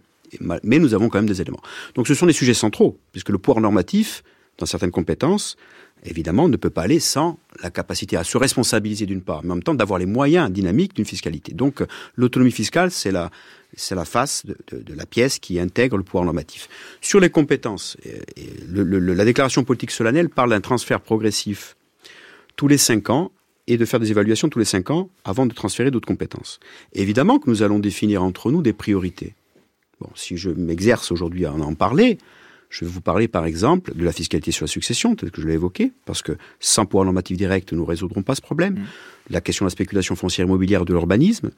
Mais 0.63 0.79
nous 0.79 0.93
avons 0.93 1.07
quand 1.10 1.19
même 1.19 1.27
des 1.27 1.41
éléments. 1.41 1.62
Donc 1.95 2.07
ce 2.07 2.13
sont 2.13 2.25
des 2.25 2.33
sujets 2.33 2.53
centraux, 2.53 2.99
puisque 3.13 3.29
le 3.29 3.38
pouvoir 3.38 3.62
normatif, 3.62 4.23
dans 4.57 4.65
certaines 4.65 4.91
compétences, 4.91 5.55
évidemment, 6.05 6.49
ne 6.49 6.57
peut 6.57 6.69
pas 6.69 6.83
aller 6.83 6.99
sans 6.99 7.39
la 7.62 7.70
capacité 7.70 8.17
à 8.17 8.24
se 8.24 8.38
responsabiliser 8.38 9.06
d'une 9.06 9.22
part, 9.22 9.43
mais 9.43 9.52
en 9.52 9.56
même 9.56 9.63
temps 9.63 9.74
d'avoir 9.74 10.00
les 10.00 10.06
moyens 10.06 10.52
dynamiques 10.52 10.96
d'une 10.96 11.06
fiscalité. 11.06 11.54
Donc 11.54 11.84
l'autonomie 12.15 12.52
fiscale, 12.52 12.91
c'est 12.91 13.12
la, 13.12 13.32
c'est 13.76 13.96
la 13.96 14.06
face 14.06 14.46
de, 14.46 14.56
la 14.93 15.06
pièce 15.06 15.39
qui 15.39 15.60
intègre 15.60 15.98
le 15.98 16.04
pouvoir 16.04 16.26
normatif. 16.26 16.70
Sur 17.02 17.20
les 17.20 17.30
compétences, 17.30 17.98
la 18.72 19.26
déclaration 19.26 19.63
politique 19.63 19.91
solennelle 19.91 20.30
parle 20.30 20.52
d'un 20.52 20.62
transfert 20.62 21.02
progressif 21.02 21.76
tous 22.56 22.67
les 22.67 22.78
cinq 22.78 23.10
ans 23.10 23.32
et 23.67 23.78
de 23.78 23.86
faire 23.86 24.00
des 24.00 24.12
évaluations 24.12 24.50
tous 24.50 24.60
les 24.60 24.65
cinq 24.65 24.89
ans 24.89 25.10
avant 25.26 25.46
de 25.46 25.54
transférer 25.54 25.91
d'autres 25.91 26.08
compétences. 26.08 26.60
évidemment 26.93 27.38
que 27.38 27.50
nous 27.50 27.63
allons 27.63 27.80
définir 27.80 28.24
entre 28.24 28.52
nous 28.52 28.62
des 28.62 28.74
priorités. 28.74 29.36
Bon, 30.00 30.10
si 30.15 30.38
je 30.38 30.50
m'exerce 30.50 31.12
aujourd'hui 31.12 31.46
à 31.46 31.54
en 31.54 31.74
parler, 31.74 32.17
je 32.69 32.86
vais 32.86 32.91
vous 32.91 33.01
parler 33.01 33.27
par 33.27 33.45
exemple 33.45 33.93
de 33.95 34.03
la 34.03 34.12
fiscalité 34.12 34.51
sur 34.51 34.65
la 34.65 34.69
succession, 34.69 35.15
tel 35.15 35.32
que 35.32 35.41
je 35.41 35.47
l'ai 35.47 35.53
évoqué, 35.53 35.91
parce 36.06 36.21
que 36.21 36.34
sans 36.60 36.86
pouvoir 36.86 37.06
normatif 37.06 37.38
direct, 37.38 37.71
nous 37.71 37.82
ne 37.82 37.88
résoudrons 37.88 38.23
pas 38.23 38.36
ce 38.36 38.41
problème. 38.41 38.73
Mmh. 38.73 38.86
La 39.30 39.41
question 39.41 39.65
de 39.65 39.67
la 39.67 39.71
spéculation 39.71 40.15
foncière 40.15 40.47
immobilière 40.47 40.86
de 40.86 40.93
l'urbanisme, 40.93 41.51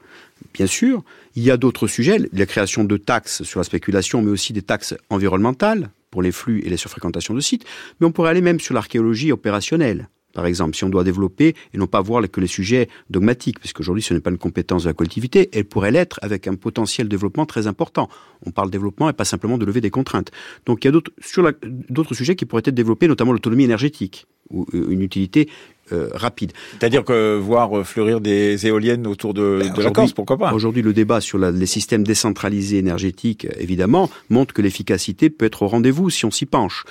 bien 0.54 0.66
sûr. 0.66 1.02
Il 1.36 1.42
y 1.42 1.50
a 1.50 1.56
d'autres 1.56 1.86
sujets, 1.86 2.18
la 2.32 2.46
création 2.46 2.84
de 2.84 2.96
taxes 2.96 3.42
sur 3.44 3.60
la 3.60 3.64
spéculation, 3.64 4.22
mais 4.22 4.30
aussi 4.30 4.52
des 4.52 4.62
taxes 4.62 4.94
environnementales 5.08 5.90
pour 6.10 6.22
les 6.22 6.32
flux 6.32 6.60
et 6.64 6.68
les 6.68 6.76
surfréquentations 6.76 7.34
de 7.34 7.40
sites. 7.40 7.64
Mais 8.00 8.06
on 8.06 8.12
pourrait 8.12 8.30
aller 8.30 8.40
même 8.40 8.58
sur 8.58 8.74
l'archéologie 8.74 9.30
opérationnelle 9.30 10.08
par 10.32 10.46
exemple, 10.46 10.76
si 10.76 10.84
on 10.84 10.88
doit 10.88 11.04
développer 11.04 11.54
et 11.74 11.78
non 11.78 11.86
pas 11.86 12.00
voir 12.00 12.22
que 12.30 12.40
les 12.40 12.46
sujets 12.46 12.88
dogmatiques, 13.08 13.58
puisqu'aujourd'hui 13.58 14.02
ce 14.02 14.14
n'est 14.14 14.20
pas 14.20 14.30
une 14.30 14.38
compétence 14.38 14.84
de 14.84 14.88
la 14.88 14.94
collectivité, 14.94 15.48
elle 15.52 15.64
pourrait 15.64 15.90
l'être 15.90 16.18
avec 16.22 16.46
un 16.46 16.54
potentiel 16.54 17.08
de 17.08 17.10
développement 17.10 17.46
très 17.46 17.66
important. 17.66 18.08
On 18.46 18.50
parle 18.50 18.70
développement 18.70 19.08
et 19.08 19.12
pas 19.12 19.24
simplement 19.24 19.58
de 19.58 19.64
lever 19.64 19.80
des 19.80 19.90
contraintes. 19.90 20.30
Donc 20.66 20.84
il 20.84 20.86
y 20.86 20.88
a 20.88 20.92
d'autres 20.92 21.12
sur 21.20 21.50
d'autres 21.88 22.14
sujets 22.14 22.36
qui 22.36 22.44
pourraient 22.44 22.62
être 22.64 22.74
développés, 22.74 23.08
notamment 23.08 23.32
l'autonomie 23.32 23.64
énergétique 23.64 24.26
ou 24.50 24.66
euh, 24.74 24.90
une 24.90 25.02
utilité 25.02 25.48
euh, 25.92 26.08
rapide. 26.14 26.52
C'est-à-dire 26.78 27.04
que 27.04 27.36
voir 27.36 27.78
euh, 27.78 27.84
fleurir 27.84 28.20
des 28.20 28.66
éoliennes 28.66 29.06
autour 29.06 29.34
de, 29.34 29.60
ben, 29.62 29.72
de 29.72 29.82
la 29.82 29.90
Corse, 29.90 30.12
pourquoi 30.12 30.38
pas? 30.38 30.52
Aujourd'hui, 30.52 30.82
le 30.82 30.92
débat 30.92 31.20
sur 31.20 31.38
la, 31.38 31.50
les 31.50 31.66
systèmes 31.66 32.04
décentralisés 32.04 32.78
énergétiques, 32.78 33.46
évidemment, 33.58 34.10
montre 34.28 34.54
que 34.54 34.62
l'efficacité 34.62 35.30
peut 35.30 35.46
être 35.46 35.62
au 35.62 35.68
rendez-vous 35.68 36.10
si 36.10 36.24
on 36.24 36.30
s'y 36.30 36.46
penche. 36.46 36.84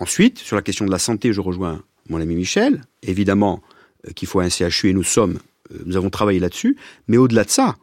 Ensuite, 0.00 0.38
sur 0.38 0.56
la 0.56 0.62
question 0.62 0.84
de 0.84 0.90
la 0.90 0.98
santé, 0.98 1.32
je 1.32 1.40
rejoins 1.40 1.82
mon 2.08 2.20
ami 2.20 2.34
Michel. 2.34 2.82
Évidemment 3.02 3.62
euh, 4.06 4.12
qu'il 4.12 4.28
faut 4.28 4.40
un 4.40 4.48
CHU 4.48 4.88
et 4.88 4.92
nous 4.92 5.02
sommes, 5.02 5.38
euh, 5.72 5.78
nous 5.86 5.96
avons 5.96 6.10
travaillé 6.10 6.40
là-dessus. 6.40 6.76
Mais 7.08 7.16
au-delà 7.16 7.44
de 7.44 7.50
ça, 7.50 7.76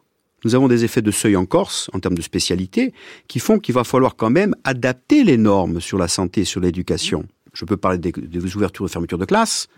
nous 0.44 0.54
avons 0.54 0.68
des 0.68 0.84
effets 0.84 1.02
de 1.02 1.10
seuil 1.10 1.36
en 1.36 1.44
Corse, 1.44 1.90
en 1.92 2.00
termes 2.00 2.14
de 2.14 2.22
spécialité, 2.22 2.94
qui 3.28 3.38
font 3.40 3.58
qu'il 3.58 3.74
va 3.74 3.84
falloir 3.84 4.16
quand 4.16 4.30
même 4.30 4.54
adapter 4.64 5.22
les 5.22 5.36
normes 5.36 5.80
sur 5.80 5.98
la 5.98 6.08
santé, 6.08 6.44
sur 6.44 6.60
l'éducation. 6.60 7.26
Je 7.52 7.64
peux 7.64 7.76
parler 7.76 7.98
des, 7.98 8.56
ouvertures 8.56 8.86
et 8.86 8.88
fermetures 8.88 9.18
de 9.18 9.24
classes, 9.24 9.68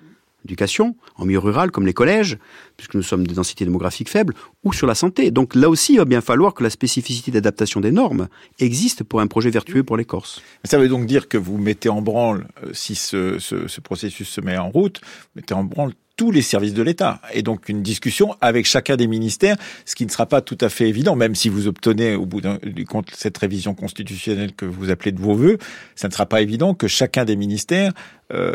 éducation, 0.44 0.96
en 1.16 1.24
milieu 1.24 1.38
rural, 1.38 1.70
comme 1.70 1.86
les 1.86 1.92
collèges, 1.92 2.38
puisque 2.76 2.94
nous 2.94 3.02
sommes 3.02 3.26
des 3.26 3.34
densités 3.34 3.64
démographiques 3.64 4.08
faibles, 4.08 4.34
ou 4.64 4.72
sur 4.72 4.86
la 4.86 4.94
santé. 4.94 5.30
Donc 5.30 5.54
là 5.54 5.68
aussi, 5.68 5.94
il 5.94 5.98
va 5.98 6.04
bien 6.04 6.20
falloir 6.20 6.54
que 6.54 6.62
la 6.62 6.70
spécificité 6.70 7.30
d'adaptation 7.30 7.80
des 7.80 7.92
normes 7.92 8.28
existe 8.58 9.04
pour 9.04 9.20
un 9.20 9.26
projet 9.26 9.50
vertueux 9.50 9.82
pour 9.84 9.96
les 9.96 10.04
Corses. 10.04 10.42
Ça 10.64 10.78
veut 10.78 10.88
donc 10.88 11.06
dire 11.06 11.28
que 11.28 11.38
vous 11.38 11.58
mettez 11.58 11.88
en 11.88 12.02
branle, 12.02 12.48
euh, 12.64 12.70
si 12.72 12.94
ce, 12.94 13.38
ce, 13.38 13.68
ce 13.68 13.80
processus 13.80 14.28
se 14.28 14.40
met 14.40 14.56
en 14.56 14.70
route, 14.70 15.00
mettez 15.36 15.54
en 15.54 15.64
branle 15.64 15.92
tous 16.22 16.30
les 16.30 16.40
services 16.40 16.72
de 16.72 16.84
l'État. 16.84 17.20
Et 17.34 17.42
donc 17.42 17.68
une 17.68 17.82
discussion 17.82 18.36
avec 18.40 18.64
chacun 18.64 18.94
des 18.94 19.08
ministères, 19.08 19.56
ce 19.84 19.96
qui 19.96 20.06
ne 20.06 20.10
sera 20.10 20.26
pas 20.26 20.40
tout 20.40 20.56
à 20.60 20.68
fait 20.68 20.88
évident, 20.88 21.16
même 21.16 21.34
si 21.34 21.48
vous 21.48 21.66
obtenez 21.66 22.14
au 22.14 22.26
bout 22.26 22.40
du 22.62 22.84
compte 22.84 23.10
cette 23.12 23.36
révision 23.38 23.74
constitutionnelle 23.74 24.52
que 24.52 24.64
vous 24.64 24.90
appelez 24.90 25.10
de 25.10 25.20
vos 25.20 25.34
voeux, 25.34 25.58
ça 25.96 26.06
ne 26.06 26.12
sera 26.12 26.26
pas 26.26 26.40
évident 26.40 26.74
que 26.74 26.86
chacun 26.86 27.24
des 27.24 27.34
ministères 27.34 27.92
euh, 28.32 28.54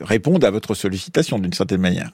réponde 0.00 0.44
à 0.44 0.52
votre 0.52 0.74
sollicitation 0.74 1.40
d'une 1.40 1.52
certaine 1.52 1.80
manière. 1.80 2.12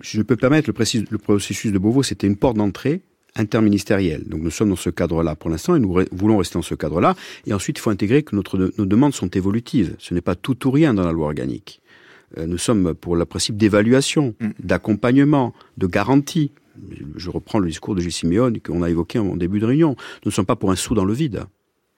Je 0.00 0.22
peux 0.22 0.36
permettre, 0.36 0.70
le, 0.70 1.18
processus 1.18 1.70
de 1.70 1.78
Beauvau, 1.78 2.02
c'était 2.02 2.26
une 2.26 2.36
porte 2.36 2.56
d'entrée 2.56 3.02
interministériel. 3.36 4.24
Donc 4.26 4.40
nous 4.40 4.50
sommes 4.50 4.70
dans 4.70 4.76
ce 4.76 4.88
cadre-là 4.88 5.36
pour 5.36 5.50
l'instant 5.50 5.76
et 5.76 5.78
nous 5.78 5.94
voulons 6.10 6.38
rester 6.38 6.54
dans 6.54 6.62
ce 6.62 6.74
cadre-là. 6.74 7.16
Et 7.46 7.52
ensuite, 7.52 7.76
il 7.76 7.82
faut 7.82 7.90
intégrer 7.90 8.22
que 8.22 8.34
nos 8.34 8.86
demandes 8.86 9.12
sont 9.12 9.28
évolutives. 9.28 9.94
Ce 9.98 10.14
n'est 10.14 10.22
pas 10.22 10.36
tout 10.36 10.66
ou 10.66 10.70
rien 10.70 10.94
dans 10.94 11.04
la 11.04 11.12
loi 11.12 11.26
organique. 11.26 11.82
Euh, 12.38 12.46
nous 12.46 12.58
sommes 12.58 12.94
pour 12.94 13.16
le 13.16 13.24
principe 13.24 13.56
d'évaluation, 13.56 14.34
mm. 14.40 14.50
d'accompagnement, 14.62 15.52
de 15.76 15.86
garantie. 15.86 16.52
Je 17.16 17.30
reprends 17.30 17.58
le 17.58 17.68
discours 17.68 17.94
de 17.94 18.00
Gilles 18.00 18.12
Simeone 18.12 18.60
qu'on 18.60 18.82
a 18.82 18.90
évoqué 18.90 19.18
en 19.18 19.36
début 19.36 19.60
de 19.60 19.66
réunion. 19.66 19.96
Nous 20.24 20.30
ne 20.30 20.32
sommes 20.32 20.46
pas 20.46 20.56
pour 20.56 20.70
un 20.70 20.76
sou 20.76 20.94
dans 20.94 21.04
le 21.04 21.12
vide. 21.12 21.44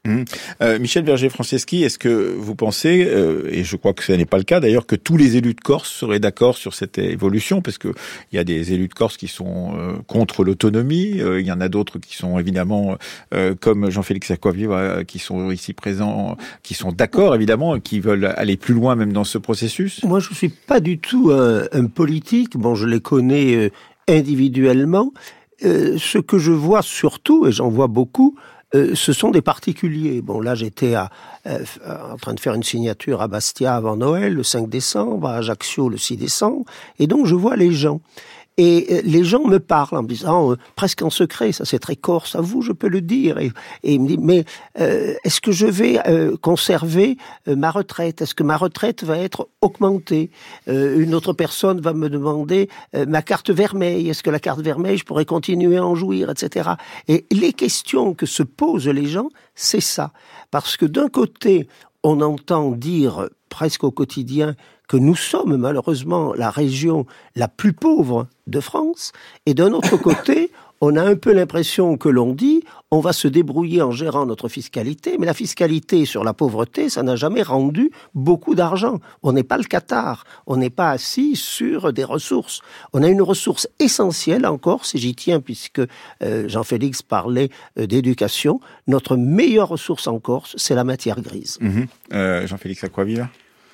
Mmh. 0.04 0.24
Euh, 0.62 0.80
Michel 0.80 1.04
Berger-Franceschi, 1.04 1.84
est-ce 1.84 1.96
que 1.96 2.34
vous 2.36 2.56
pensez, 2.56 3.06
euh, 3.06 3.48
et 3.52 3.62
je 3.62 3.76
crois 3.76 3.92
que 3.92 4.02
ce 4.02 4.10
n'est 4.10 4.26
pas 4.26 4.36
le 4.36 4.42
cas 4.42 4.58
d'ailleurs, 4.58 4.84
que 4.84 4.96
tous 4.96 5.16
les 5.16 5.36
élus 5.36 5.54
de 5.54 5.60
Corse 5.60 5.92
seraient 5.92 6.18
d'accord 6.18 6.56
sur 6.56 6.74
cette 6.74 6.98
évolution? 6.98 7.62
Parce 7.62 7.78
qu'il 7.78 7.92
y 8.32 8.38
a 8.38 8.42
des 8.42 8.72
élus 8.72 8.88
de 8.88 8.94
Corse 8.94 9.16
qui 9.16 9.28
sont 9.28 9.76
euh, 9.76 9.92
contre 10.08 10.42
l'autonomie, 10.42 11.20
il 11.20 11.46
y 11.46 11.52
en 11.52 11.60
a 11.60 11.68
d'autres 11.68 12.00
qui 12.00 12.16
sont 12.16 12.38
évidemment, 12.38 12.96
comme 13.60 13.90
Jean-Félix 13.90 14.30
Aquaviva, 14.30 15.04
qui 15.04 15.18
sont 15.18 15.50
ici 15.50 15.72
présents, 15.72 16.36
qui 16.62 16.74
sont 16.74 16.90
d'accord 16.90 17.34
évidemment, 17.34 17.78
qui 17.78 18.00
veulent 18.00 18.32
aller 18.36 18.56
plus 18.56 18.74
loin 18.74 18.96
même 18.96 19.12
dans 19.12 19.24
ce 19.24 19.38
processus 19.38 20.02
Moi, 20.02 20.20
je 20.20 20.30
ne 20.30 20.34
suis 20.34 20.48
pas 20.48 20.80
du 20.80 20.98
tout 20.98 21.30
un, 21.30 21.64
un, 21.72 21.86
politique. 21.86 22.56
Bon, 22.56 22.74
je 22.74 22.86
les 22.86 23.00
connais 23.00 23.70
individuellement. 24.08 25.12
ce 25.60 26.18
que 26.18 26.38
je 26.38 26.52
vois 26.52 26.82
surtout, 26.82 27.46
et 27.46 27.52
j'en 27.52 27.68
vois 27.68 27.88
beaucoup, 27.88 28.36
euh, 28.74 28.94
ce 28.94 29.12
sont 29.12 29.30
des 29.30 29.42
particuliers. 29.42 30.22
Bon, 30.22 30.40
là, 30.40 30.54
j'étais 30.54 30.94
euh, 30.94 31.58
en 31.86 32.16
train 32.16 32.34
de 32.34 32.40
faire 32.40 32.54
une 32.54 32.62
signature 32.62 33.20
à 33.20 33.28
Bastia 33.28 33.76
avant 33.76 33.96
Noël, 33.96 34.34
le 34.34 34.42
5 34.42 34.68
décembre, 34.68 35.28
à 35.28 35.36
Ajaccio 35.36 35.88
le 35.88 35.98
6 35.98 36.16
décembre, 36.16 36.64
et 36.98 37.06
donc 37.06 37.26
je 37.26 37.34
vois 37.34 37.56
les 37.56 37.72
gens. 37.72 38.00
Et 38.58 38.86
euh, 38.90 39.00
les 39.04 39.24
gens 39.24 39.44
me 39.44 39.58
parlent 39.58 39.96
en 39.96 40.02
disant, 40.02 40.52
euh, 40.52 40.56
presque 40.76 41.02
en 41.02 41.10
secret, 41.10 41.52
ça 41.52 41.64
c'est 41.64 41.78
très 41.78 41.96
corse, 41.96 42.34
à 42.34 42.40
vous 42.40 42.60
je 42.60 42.72
peux 42.72 42.88
le 42.88 43.00
dire. 43.00 43.38
Et, 43.38 43.50
et 43.82 43.98
me 43.98 44.06
dit, 44.06 44.18
mais 44.18 44.44
euh, 44.78 45.14
est-ce 45.24 45.40
que 45.40 45.52
je 45.52 45.66
vais 45.66 45.98
conserver 46.40 47.16
ma 47.46 47.70
retraite? 47.70 48.22
Est-ce 48.22 48.34
que 48.34 48.42
ma 48.42 48.56
retraite 48.56 49.04
va 49.04 49.18
être 49.18 49.48
augmentée? 49.60 50.30
Une 50.66 51.14
autre 51.14 51.32
personne 51.32 51.80
va 51.80 51.92
me 51.92 52.08
demander 52.08 52.68
ma 53.06 53.22
carte 53.22 53.50
vermeille. 53.50 54.08
Est-ce 54.08 54.22
que 54.22 54.30
la 54.30 54.40
carte 54.40 54.60
vermeille, 54.60 54.98
je 54.98 55.04
pourrais 55.04 55.24
continuer 55.24 55.76
à 55.76 55.84
en 55.84 55.94
jouir, 55.94 56.30
etc. 56.30 56.70
Et 57.08 57.26
les 57.30 57.52
questions 57.52 58.14
que 58.14 58.26
se 58.26 58.42
posent 58.42 58.88
les 58.88 59.06
gens, 59.06 59.28
c'est 59.54 59.80
ça. 59.80 60.12
Parce 60.50 60.76
que 60.76 60.86
d'un 60.86 61.08
côté, 61.08 61.68
on 62.02 62.20
entend 62.20 62.72
dire 62.72 63.28
presque 63.48 63.84
au 63.84 63.90
quotidien 63.90 64.56
que 64.92 64.98
nous 64.98 65.16
sommes 65.16 65.56
malheureusement 65.56 66.34
la 66.34 66.50
région 66.50 67.06
la 67.34 67.48
plus 67.48 67.72
pauvre 67.72 68.26
de 68.46 68.60
France, 68.60 69.12
et 69.46 69.54
d'un 69.54 69.72
autre 69.72 69.96
côté, 70.08 70.50
on 70.82 70.96
a 70.96 71.02
un 71.02 71.14
peu 71.14 71.32
l'impression 71.32 71.96
que 71.96 72.10
l'on 72.10 72.34
dit 72.34 72.62
on 72.90 73.00
va 73.00 73.14
se 73.14 73.26
débrouiller 73.26 73.80
en 73.80 73.90
gérant 73.90 74.26
notre 74.26 74.50
fiscalité, 74.50 75.16
mais 75.18 75.24
la 75.24 75.32
fiscalité 75.32 76.04
sur 76.04 76.24
la 76.24 76.34
pauvreté, 76.34 76.90
ça 76.90 77.02
n'a 77.02 77.16
jamais 77.16 77.40
rendu 77.40 77.90
beaucoup 78.14 78.54
d'argent. 78.54 78.98
On 79.22 79.32
n'est 79.32 79.44
pas 79.44 79.56
le 79.56 79.64
Qatar, 79.64 80.24
on 80.46 80.58
n'est 80.58 80.68
pas 80.68 80.90
assis 80.90 81.36
sur 81.36 81.94
des 81.94 82.04
ressources. 82.04 82.60
On 82.92 83.02
a 83.02 83.08
une 83.08 83.22
ressource 83.22 83.66
essentielle 83.78 84.44
en 84.44 84.58
Corse, 84.58 84.94
et 84.94 84.98
j'y 84.98 85.14
tiens 85.14 85.40
puisque 85.40 85.80
euh, 86.22 86.48
Jean-Félix 86.48 87.00
parlait 87.00 87.48
euh, 87.78 87.86
d'éducation. 87.86 88.60
Notre 88.88 89.16
meilleure 89.16 89.68
ressource 89.68 90.06
en 90.06 90.18
Corse, 90.18 90.54
c'est 90.58 90.74
la 90.74 90.84
matière 90.84 91.22
grise. 91.22 91.56
Mhm. 91.62 91.86
Euh, 92.12 92.46
Jean-Félix 92.46 92.84
Aquaville 92.84 93.26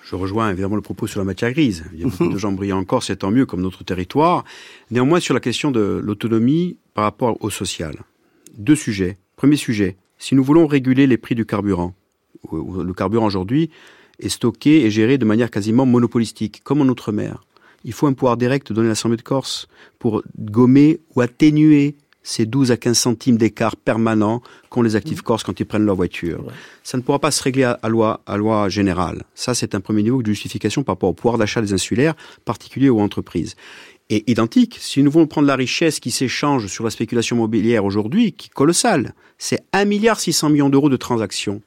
je 0.08 0.16
rejoins 0.16 0.50
évidemment 0.50 0.76
le 0.76 0.80
propos 0.80 1.06
sur 1.06 1.20
la 1.20 1.24
matière 1.24 1.52
grise. 1.52 1.84
Il 1.92 2.00
y 2.00 2.02
a 2.02 2.06
beaucoup 2.06 2.32
de 2.32 2.38
gens 2.38 2.50
brillants 2.50 2.78
encore, 2.78 3.02
c'est 3.02 3.16
tant 3.16 3.30
mieux 3.30 3.44
comme 3.44 3.60
notre 3.60 3.84
territoire. 3.84 4.42
Néanmoins, 4.90 5.20
sur 5.20 5.34
la 5.34 5.40
question 5.40 5.70
de 5.70 6.00
l'autonomie 6.02 6.78
par 6.94 7.04
rapport 7.04 7.36
au 7.44 7.50
social. 7.50 7.94
Deux 8.56 8.74
sujets. 8.74 9.18
Premier 9.36 9.56
sujet, 9.56 9.98
si 10.16 10.34
nous 10.34 10.42
voulons 10.42 10.66
réguler 10.66 11.06
les 11.06 11.18
prix 11.18 11.34
du 11.34 11.44
carburant, 11.44 11.94
le 12.50 12.92
carburant 12.94 13.26
aujourd'hui 13.26 13.68
est 14.18 14.30
stocké 14.30 14.86
et 14.86 14.90
géré 14.90 15.18
de 15.18 15.26
manière 15.26 15.50
quasiment 15.50 15.84
monopolistique, 15.84 16.62
comme 16.64 16.80
en 16.80 16.86
Outre-mer. 16.86 17.44
Il 17.84 17.92
faut 17.92 18.06
un 18.06 18.14
pouvoir 18.14 18.38
direct 18.38 18.72
donné 18.72 18.88
à 18.88 18.90
l'Assemblée 18.90 19.18
de 19.18 19.22
Corse 19.22 19.68
pour 19.98 20.22
gommer 20.38 21.00
ou 21.14 21.20
atténuer 21.20 21.96
ces 22.28 22.44
12 22.44 22.72
à 22.72 22.76
15 22.76 22.98
centimes 22.98 23.38
d'écart 23.38 23.74
permanent 23.74 24.42
qu'ont 24.68 24.82
les 24.82 24.96
actifs 24.96 25.22
corses 25.22 25.42
quand 25.42 25.58
ils 25.60 25.64
prennent 25.64 25.86
leur 25.86 25.96
voiture. 25.96 26.44
Ça 26.84 26.98
ne 26.98 27.02
pourra 27.02 27.18
pas 27.18 27.30
se 27.30 27.42
régler 27.42 27.64
à, 27.64 27.88
loi, 27.88 28.20
à 28.26 28.36
loi 28.36 28.68
générale. 28.68 29.22
Ça, 29.34 29.54
c'est 29.54 29.74
un 29.74 29.80
premier 29.80 30.02
niveau 30.02 30.22
de 30.22 30.26
justification 30.26 30.82
par 30.82 30.96
rapport 30.96 31.08
au 31.08 31.14
pouvoir 31.14 31.38
d'achat 31.38 31.62
des 31.62 31.72
insulaires, 31.72 32.14
particulier 32.44 32.90
aux 32.90 33.00
entreprises. 33.00 33.56
Et 34.10 34.30
identique, 34.30 34.76
si 34.78 35.02
nous 35.02 35.10
voulons 35.10 35.26
prendre 35.26 35.46
la 35.46 35.56
richesse 35.56 36.00
qui 36.00 36.10
s'échange 36.10 36.66
sur 36.66 36.84
la 36.84 36.90
spéculation 36.90 37.36
immobilière 37.36 37.86
aujourd'hui, 37.86 38.32
qui 38.32 38.48
est 38.48 38.54
colossale, 38.54 39.14
c'est 39.38 39.62
1,6 39.72 39.86
milliard 39.86 40.18
millions 40.50 40.68
d'euros 40.68 40.90
de 40.90 40.96
transactions 40.98 41.62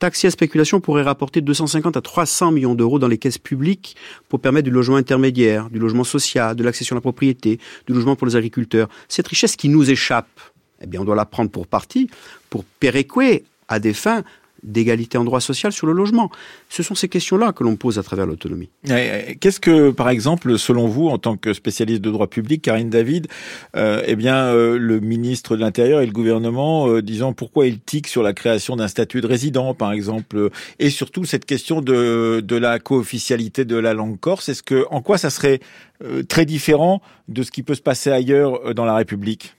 taxer 0.00 0.26
à 0.26 0.30
spéculation 0.30 0.80
pourrait 0.80 1.02
rapporter 1.02 1.40
250 1.42 1.96
à 1.96 2.00
300 2.00 2.50
millions 2.50 2.74
d'euros 2.74 2.98
dans 2.98 3.06
les 3.06 3.18
caisses 3.18 3.38
publiques 3.38 3.96
pour 4.28 4.40
permettre 4.40 4.64
du 4.64 4.72
logement 4.72 4.96
intermédiaire, 4.96 5.70
du 5.70 5.78
logement 5.78 6.04
social, 6.04 6.56
de 6.56 6.64
l'accession 6.64 6.94
à 6.94 6.98
la 6.98 7.02
propriété, 7.02 7.60
du 7.86 7.92
logement 7.92 8.16
pour 8.16 8.26
les 8.26 8.34
agriculteurs. 8.34 8.88
Cette 9.08 9.28
richesse 9.28 9.54
qui 9.54 9.68
nous 9.68 9.88
échappe, 9.90 10.40
eh 10.80 10.86
bien, 10.86 11.02
on 11.02 11.04
doit 11.04 11.14
la 11.14 11.26
prendre 11.26 11.50
pour 11.50 11.66
partie 11.66 12.10
pour 12.48 12.64
péréquer 12.64 13.44
à 13.68 13.78
des 13.78 13.92
fins 13.92 14.24
d'égalité 14.62 15.18
en 15.18 15.24
droit 15.24 15.40
social 15.40 15.72
sur 15.72 15.86
le 15.86 15.92
logement. 15.92 16.30
Ce 16.68 16.82
sont 16.82 16.94
ces 16.94 17.08
questions-là 17.08 17.52
que 17.52 17.64
l'on 17.64 17.76
pose 17.76 17.98
à 17.98 18.02
travers 18.02 18.26
l'autonomie. 18.26 18.68
Qu'est-ce 18.84 19.60
que, 19.60 19.90
par 19.90 20.08
exemple, 20.08 20.58
selon 20.58 20.86
vous, 20.86 21.08
en 21.08 21.18
tant 21.18 21.36
que 21.36 21.52
spécialiste 21.52 22.00
de 22.02 22.10
droit 22.10 22.26
public, 22.26 22.62
Karine 22.62 22.90
David, 22.90 23.28
euh, 23.76 24.02
eh 24.06 24.16
bien, 24.16 24.36
euh, 24.46 24.78
le 24.78 25.00
ministre 25.00 25.56
de 25.56 25.60
l'Intérieur 25.60 26.00
et 26.00 26.06
le 26.06 26.12
gouvernement, 26.12 26.88
euh, 26.88 27.02
disant 27.02 27.32
pourquoi 27.32 27.66
il 27.66 27.80
tique 27.80 28.08
sur 28.08 28.22
la 28.22 28.32
création 28.32 28.76
d'un 28.76 28.88
statut 28.88 29.20
de 29.20 29.26
résident, 29.26 29.74
par 29.74 29.92
exemple, 29.92 30.50
et 30.78 30.90
surtout 30.90 31.24
cette 31.24 31.44
question 31.44 31.80
de, 31.80 32.40
de 32.40 32.56
la 32.56 32.78
co-officialité 32.78 33.64
de 33.64 33.76
la 33.76 33.94
langue 33.94 34.18
corse, 34.18 34.48
est-ce 34.48 34.62
que, 34.62 34.86
en 34.90 35.02
quoi 35.02 35.18
ça 35.18 35.30
serait 35.30 35.60
euh, 36.04 36.22
très 36.22 36.44
différent 36.44 37.02
de 37.28 37.42
ce 37.42 37.50
qui 37.50 37.62
peut 37.62 37.74
se 37.74 37.82
passer 37.82 38.10
ailleurs 38.10 38.74
dans 38.74 38.84
la 38.84 38.94
République? 38.94 39.54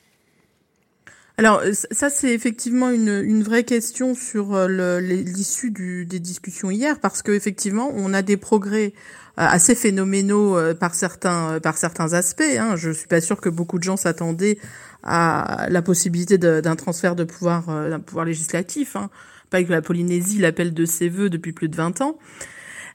Alors 1.41 1.63
ça 1.73 2.11
c'est 2.11 2.35
effectivement 2.35 2.91
une, 2.91 3.41
vraie 3.41 3.63
question 3.63 4.13
sur 4.13 4.53
euh, 4.53 4.99
l'issue 4.99 5.71
des 5.71 6.19
discussions 6.19 6.69
hier 6.69 6.99
parce 6.99 7.23
que 7.23 7.31
effectivement 7.31 7.91
on 7.95 8.13
a 8.13 8.21
des 8.21 8.37
progrès 8.37 8.93
euh, 9.39 9.47
assez 9.49 9.73
phénoménaux 9.73 10.55
euh, 10.55 10.75
par 10.75 10.93
certains 10.93 11.59
par 11.59 11.77
certains 11.77 12.13
aspects. 12.13 12.43
Hein. 12.59 12.75
Je 12.75 12.91
suis 12.91 13.07
pas 13.07 13.21
sûr 13.21 13.41
que 13.41 13.49
beaucoup 13.49 13.79
de 13.79 13.83
gens 13.83 13.97
s'attendaient 13.97 14.59
à 15.01 15.65
la 15.71 15.81
possibilité 15.81 16.37
d'un 16.37 16.75
transfert 16.75 17.15
de 17.15 17.23
pouvoir 17.23 17.65
d'un 17.89 17.99
pouvoir 17.99 18.25
législatif. 18.25 18.95
Hein. 18.95 19.09
Pas 19.49 19.63
que 19.63 19.71
la 19.71 19.81
Polynésie 19.81 20.37
l'appelle 20.37 20.75
de 20.75 20.85
ses 20.85 21.09
voeux 21.09 21.31
depuis 21.31 21.53
plus 21.53 21.69
de 21.69 21.75
20 21.75 22.01
ans. 22.01 22.19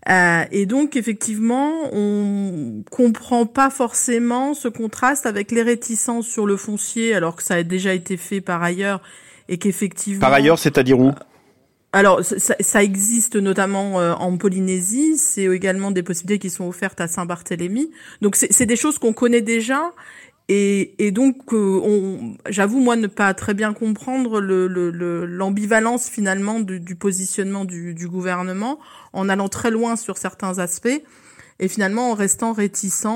Euh, 0.08 0.44
et 0.52 0.66
donc 0.66 0.94
effectivement, 0.96 1.72
on 1.92 2.84
comprend 2.90 3.44
pas 3.44 3.70
forcément 3.70 4.54
ce 4.54 4.68
contraste 4.68 5.26
avec 5.26 5.50
les 5.50 5.62
réticences 5.62 6.26
sur 6.26 6.46
le 6.46 6.56
foncier, 6.56 7.14
alors 7.14 7.34
que 7.34 7.42
ça 7.42 7.54
a 7.54 7.62
déjà 7.64 7.92
été 7.92 8.16
fait 8.16 8.40
par 8.40 8.62
ailleurs 8.62 9.02
et 9.48 9.58
qu'effectivement. 9.58 10.20
Par 10.20 10.32
ailleurs, 10.32 10.58
c'est-à-dire 10.58 11.00
où? 11.00 11.12
Alors, 11.92 12.22
ça, 12.22 12.54
ça, 12.60 12.82
existe 12.82 13.36
notamment 13.36 14.00
euh, 14.00 14.12
en 14.12 14.36
Polynésie. 14.36 15.16
C'est 15.16 15.44
également 15.44 15.90
des 15.90 16.02
possibilités 16.02 16.38
qui 16.38 16.50
sont 16.50 16.68
offertes 16.68 17.00
à 17.00 17.08
Saint-Barthélemy. 17.08 17.90
Donc, 18.20 18.36
c'est 18.36 18.66
des 18.66 18.76
choses 18.76 18.98
qu'on 18.98 19.14
connaît 19.14 19.40
déjà 19.40 19.92
et, 20.48 21.04
et 21.04 21.10
donc, 21.10 21.52
euh, 21.52 22.18
j'avoue 22.48 22.78
moi 22.80 22.94
ne 22.94 23.08
pas 23.08 23.34
très 23.34 23.52
bien 23.52 23.72
comprendre 23.72 24.40
l'ambivalence 24.40 26.06
le, 26.06 26.10
le, 26.10 26.14
finalement 26.14 26.60
du, 26.60 26.78
du 26.78 26.94
positionnement 26.94 27.64
du, 27.64 27.94
du, 27.94 28.08
gouvernement, 28.08 28.78
en 29.12 29.28
allant 29.28 29.48
très 29.48 29.72
loin 29.72 29.96
sur 29.96 30.18
certains 30.18 30.60
aspects 30.60 31.02
et 31.58 31.68
finalement 31.68 32.12
en 32.12 32.14
restant 32.14 32.52
réticent, 32.52 33.06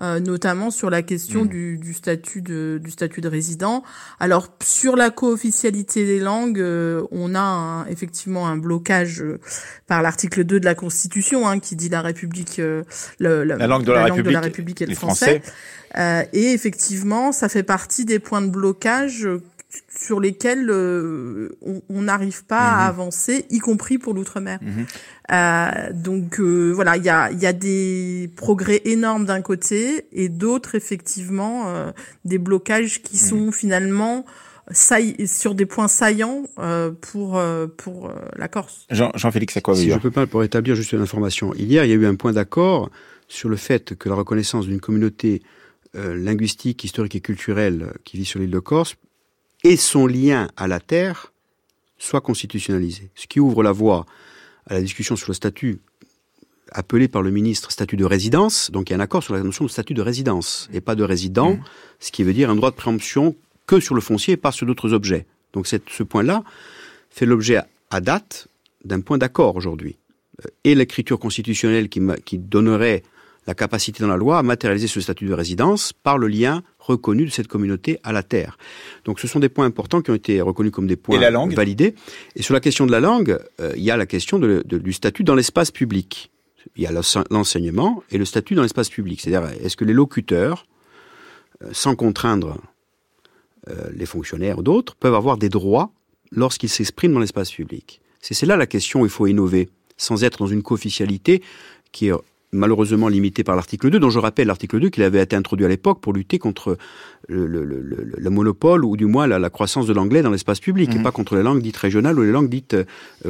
euh, 0.00 0.20
notamment 0.20 0.70
sur 0.70 0.90
la 0.90 1.02
question 1.02 1.44
mmh. 1.44 1.48
du, 1.48 1.78
du, 1.78 1.92
statut 1.92 2.40
de, 2.40 2.80
du 2.80 2.92
statut 2.92 3.20
de 3.20 3.28
résident. 3.28 3.82
Alors 4.20 4.46
sur 4.62 4.94
la 4.94 5.10
co-officialité 5.10 6.06
des 6.06 6.20
langues, 6.20 6.60
euh, 6.60 7.02
on 7.10 7.34
a 7.34 7.84
effectivement 7.90 8.46
un 8.46 8.56
blocage 8.56 9.24
par 9.88 10.02
l'article 10.02 10.44
2 10.44 10.60
de 10.60 10.64
la 10.64 10.76
Constitution 10.76 11.48
hein, 11.48 11.58
qui 11.58 11.74
dit 11.74 11.88
la 11.88 12.02
République, 12.02 12.58
le, 12.58 12.84
la, 13.18 13.66
langue 13.66 13.84
de 13.84 13.92
la, 13.92 14.04
République, 14.04 14.24
de 14.24 14.30
la 14.30 14.40
République 14.40 14.82
et 14.82 14.86
le 14.86 14.94
français. 14.94 15.40
français. 15.40 15.52
Euh, 15.98 16.22
et 16.32 16.52
effectivement, 16.52 17.32
ça 17.32 17.48
fait 17.48 17.62
partie 17.62 18.04
des 18.04 18.18
points 18.18 18.42
de 18.42 18.48
blocage 18.48 19.28
sur 19.88 20.20
lesquels 20.20 20.68
euh, 20.70 21.50
on 21.88 22.02
n'arrive 22.02 22.44
pas 22.44 22.70
à 22.70 22.84
mhm. 22.84 22.88
avancer, 22.88 23.46
y 23.50 23.58
compris 23.58 23.98
pour 23.98 24.14
l'outre-mer. 24.14 24.58
Mhm. 24.62 24.86
Euh, 25.32 25.92
donc 25.92 26.40
euh, 26.40 26.72
voilà, 26.72 26.96
il 26.96 27.04
y 27.04 27.08
a, 27.08 27.30
y 27.30 27.46
a 27.46 27.52
des 27.52 28.30
progrès 28.36 28.82
énormes 28.84 29.26
d'un 29.26 29.42
côté 29.42 30.06
et 30.12 30.28
d'autres 30.28 30.74
effectivement 30.74 31.68
euh, 31.68 31.92
des 32.24 32.38
blocages 32.38 33.02
qui 33.02 33.16
mhm. 33.16 33.28
sont 33.28 33.52
finalement 33.52 34.24
sur 34.72 35.56
des 35.56 35.66
points 35.66 35.88
saillants 35.88 36.44
pour 37.00 37.42
pour 37.76 38.12
la 38.36 38.46
Corse. 38.46 38.86
Jean, 38.88 39.10
Jean-Félix, 39.16 39.56
à 39.56 39.60
quoi 39.60 39.74
Si 39.74 39.90
je 39.90 39.98
peux 39.98 40.12
pas 40.12 40.28
pour 40.28 40.44
établir 40.44 40.76
juste 40.76 40.92
une 40.92 41.00
information. 41.00 41.52
Hier, 41.54 41.84
il 41.84 41.90
y 41.90 41.92
a 41.92 41.96
eu 41.96 42.06
un 42.06 42.14
point 42.14 42.32
d'accord 42.32 42.88
sur 43.26 43.48
le 43.48 43.56
fait 43.56 43.96
que 43.96 44.08
la 44.08 44.14
reconnaissance 44.14 44.68
d'une 44.68 44.78
communauté 44.78 45.42
euh, 45.96 46.16
linguistique, 46.16 46.84
historique 46.84 47.16
et 47.16 47.20
culturel 47.20 47.92
qui 48.04 48.16
vit 48.16 48.24
sur 48.24 48.40
l'île 48.40 48.50
de 48.50 48.58
Corse 48.58 48.96
et 49.64 49.76
son 49.76 50.06
lien 50.06 50.48
à 50.56 50.68
la 50.68 50.80
terre 50.80 51.32
soit 51.98 52.20
constitutionnalisé. 52.20 53.10
Ce 53.14 53.26
qui 53.26 53.40
ouvre 53.40 53.62
la 53.62 53.72
voie 53.72 54.06
à 54.66 54.74
la 54.74 54.80
discussion 54.80 55.16
sur 55.16 55.28
le 55.28 55.34
statut 55.34 55.80
appelé 56.72 57.08
par 57.08 57.22
le 57.22 57.30
ministre 57.30 57.72
statut 57.72 57.96
de 57.96 58.04
résidence. 58.04 58.70
Donc 58.70 58.88
il 58.88 58.92
y 58.92 58.94
a 58.94 58.98
un 58.98 59.00
accord 59.00 59.22
sur 59.22 59.34
la 59.34 59.42
notion 59.42 59.64
de 59.64 59.70
statut 59.70 59.94
de 59.94 60.02
résidence 60.02 60.68
et 60.72 60.80
pas 60.80 60.94
de 60.94 61.02
résident, 61.02 61.54
mmh. 61.54 61.64
ce 61.98 62.12
qui 62.12 62.22
veut 62.22 62.32
dire 62.32 62.50
un 62.50 62.56
droit 62.56 62.70
de 62.70 62.76
préemption 62.76 63.34
que 63.66 63.80
sur 63.80 63.94
le 63.94 64.00
foncier 64.00 64.34
et 64.34 64.36
pas 64.36 64.52
sur 64.52 64.66
d'autres 64.66 64.92
objets. 64.92 65.26
Donc 65.52 65.66
ce 65.66 66.02
point-là 66.02 66.44
fait 67.10 67.26
l'objet 67.26 67.60
à 67.90 68.00
date 68.00 68.48
d'un 68.84 69.00
point 69.00 69.18
d'accord 69.18 69.56
aujourd'hui. 69.56 69.96
Euh, 70.44 70.48
et 70.64 70.74
l'écriture 70.74 71.18
constitutionnelle 71.18 71.88
qui, 71.88 72.00
qui 72.24 72.38
donnerait 72.38 73.02
la 73.46 73.54
capacité 73.54 74.02
dans 74.02 74.08
la 74.08 74.16
loi 74.16 74.38
à 74.38 74.42
matérialiser 74.42 74.86
ce 74.86 75.00
statut 75.00 75.26
de 75.26 75.32
résidence 75.32 75.92
par 75.92 76.18
le 76.18 76.28
lien 76.28 76.62
reconnu 76.78 77.24
de 77.24 77.30
cette 77.30 77.48
communauté 77.48 77.98
à 78.02 78.12
la 78.12 78.22
terre. 78.22 78.58
Donc 79.04 79.20
ce 79.20 79.26
sont 79.26 79.40
des 79.40 79.48
points 79.48 79.66
importants 79.66 80.02
qui 80.02 80.10
ont 80.10 80.14
été 80.14 80.40
reconnus 80.40 80.72
comme 80.72 80.86
des 80.86 80.96
points 80.96 81.18
validés. 81.50 81.94
Et 82.36 82.42
sur 82.42 82.54
la 82.54 82.60
question 82.60 82.86
de 82.86 82.92
la 82.92 83.00
langue, 83.00 83.38
euh, 83.60 83.72
il 83.76 83.82
y 83.82 83.90
a 83.90 83.96
la 83.96 84.06
question 84.06 84.38
du 84.38 84.92
statut 84.92 85.24
dans 85.24 85.34
l'espace 85.34 85.70
public. 85.70 86.30
Il 86.76 86.82
y 86.82 86.86
a 86.86 86.92
l'enseignement 87.30 88.02
et 88.10 88.18
le 88.18 88.24
statut 88.24 88.54
dans 88.54 88.62
l'espace 88.62 88.90
public. 88.90 89.20
C'est-à-dire, 89.20 89.50
est-ce 89.62 89.76
que 89.76 89.84
les 89.84 89.94
locuteurs, 89.94 90.66
euh, 91.62 91.68
sans 91.72 91.94
contraindre 91.94 92.58
les 93.92 94.06
fonctionnaires 94.06 94.58
ou 94.58 94.62
d'autres, 94.62 94.96
peuvent 94.96 95.14
avoir 95.14 95.36
des 95.36 95.48
droits 95.48 95.92
lorsqu'ils 96.32 96.70
s'expriment 96.70 97.12
dans 97.12 97.20
l'espace 97.20 97.52
public? 97.52 98.00
C'est 98.20 98.46
là 98.46 98.56
la 98.56 98.66
question 98.66 99.02
où 99.02 99.06
il 99.06 99.10
faut 99.10 99.26
innover, 99.26 99.68
sans 99.96 100.24
être 100.24 100.38
dans 100.38 100.46
une 100.46 100.62
co-officialité 100.62 101.42
qui 101.92 102.08
est 102.08 102.12
malheureusement 102.52 103.08
limité 103.08 103.44
par 103.44 103.56
l'article 103.56 103.90
2, 103.90 103.98
dont 103.98 104.10
je 104.10 104.18
rappelle 104.18 104.48
l'article 104.48 104.80
2 104.80 104.90
qu'il 104.90 105.02
avait 105.02 105.22
été 105.22 105.36
introduit 105.36 105.66
à 105.66 105.68
l'époque 105.68 106.00
pour 106.00 106.12
lutter 106.12 106.38
contre 106.38 106.76
le, 107.28 107.46
le, 107.46 107.64
le, 107.64 108.12
le 108.16 108.30
monopole 108.30 108.84
ou 108.84 108.96
du 108.96 109.06
moins 109.06 109.26
la, 109.26 109.38
la 109.38 109.50
croissance 109.50 109.86
de 109.86 109.92
l'anglais 109.92 110.22
dans 110.22 110.30
l'espace 110.30 110.58
public 110.58 110.90
et 110.92 110.98
mhm. 110.98 111.02
pas 111.04 111.12
contre 111.12 111.36
les 111.36 111.42
langues 111.42 111.62
dites 111.62 111.76
régionales 111.76 112.18
ou 112.18 112.22
les 112.22 112.32
langues 112.32 112.48
dites 112.48 112.74
euh, 112.74 112.84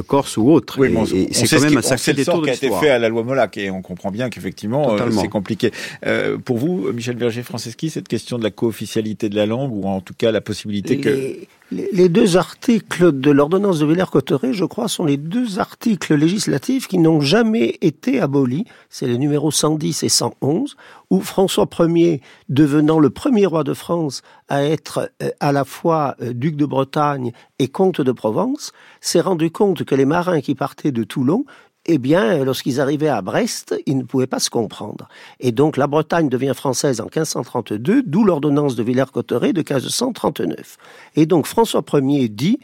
corse 0.07 0.37
ou 0.37 0.49
autres. 0.49 0.79
Oui, 0.79 0.95
c'est 1.31 1.47
quand 1.47 1.61
même 1.61 1.77
un 1.77 1.81
sacré 1.81 2.13
détour 2.13 2.43
qui 2.43 2.49
a 2.49 2.53
été 2.53 2.71
fait 2.71 2.89
à 2.89 2.99
la 2.99 3.09
loi 3.09 3.23
Molac 3.23 3.57
et 3.57 3.69
on 3.69 3.81
comprend 3.81 4.11
bien 4.11 4.29
qu'effectivement 4.29 4.93
euh, 4.93 5.11
c'est 5.11 5.27
compliqué. 5.27 5.71
Euh, 6.05 6.37
pour 6.37 6.57
vous, 6.57 6.91
Michel 6.93 7.15
Berger-Franceschi, 7.15 7.89
cette 7.89 8.07
question 8.07 8.37
de 8.39 8.43
la 8.43 8.51
co-officialité 8.51 9.29
de 9.29 9.35
la 9.35 9.45
langue 9.45 9.71
ou 9.73 9.87
en 9.87 10.01
tout 10.01 10.13
cas 10.17 10.31
la 10.31 10.41
possibilité 10.41 10.99
que 10.99 11.37
les 11.71 12.09
deux 12.09 12.35
articles 12.35 13.17
de 13.17 13.31
l'ordonnance 13.31 13.79
de 13.79 13.85
Villers-Cotterêts, 13.85 14.53
je 14.53 14.65
crois, 14.65 14.89
sont 14.89 15.05
les 15.05 15.15
deux 15.15 15.57
articles 15.57 16.13
législatifs 16.15 16.87
qui 16.87 16.97
n'ont 16.97 17.21
jamais 17.21 17.77
été 17.81 18.19
abolis. 18.19 18.65
C'est 18.89 19.07
les 19.07 19.17
numéros 19.17 19.51
110 19.51 20.03
et 20.03 20.09
111, 20.09 20.75
où 21.09 21.21
François 21.21 21.69
Ier, 21.79 22.21
devenant 22.49 22.99
le 22.99 23.09
premier 23.09 23.45
roi 23.45 23.63
de 23.63 23.73
France 23.73 24.21
à 24.49 24.63
être 24.63 25.11
euh, 25.23 25.29
à 25.39 25.53
la 25.53 25.63
fois 25.63 26.15
euh, 26.21 26.33
duc 26.33 26.57
de 26.57 26.65
Bretagne 26.65 27.31
et 27.57 27.69
comte 27.69 28.01
de 28.01 28.11
Provence, 28.11 28.73
s'est 28.99 29.21
rendu 29.21 29.49
compte 29.49 29.85
que 29.85 29.95
les 29.95 30.05
marins 30.05 30.41
qui 30.41 30.55
partaient 30.55 30.91
de 30.91 31.03
Toulon 31.05 31.45
eh 31.85 31.97
bien, 31.97 32.43
lorsqu'ils 32.43 32.79
arrivaient 32.79 33.07
à 33.07 33.21
Brest, 33.21 33.75
ils 33.87 33.97
ne 33.97 34.03
pouvaient 34.03 34.27
pas 34.27 34.39
se 34.39 34.49
comprendre. 34.49 35.07
Et 35.39 35.51
donc, 35.51 35.77
la 35.77 35.87
Bretagne 35.87 36.29
devient 36.29 36.53
française 36.55 37.01
en 37.01 37.05
1532, 37.05 38.03
d'où 38.03 38.23
l'ordonnance 38.23 38.75
de 38.75 38.83
Villers-Cotterêts 38.83 39.53
de 39.53 39.61
1539. 39.61 40.77
Et 41.15 41.25
donc, 41.25 41.47
François 41.47 41.83
Ier 41.93 42.29
dit, 42.29 42.59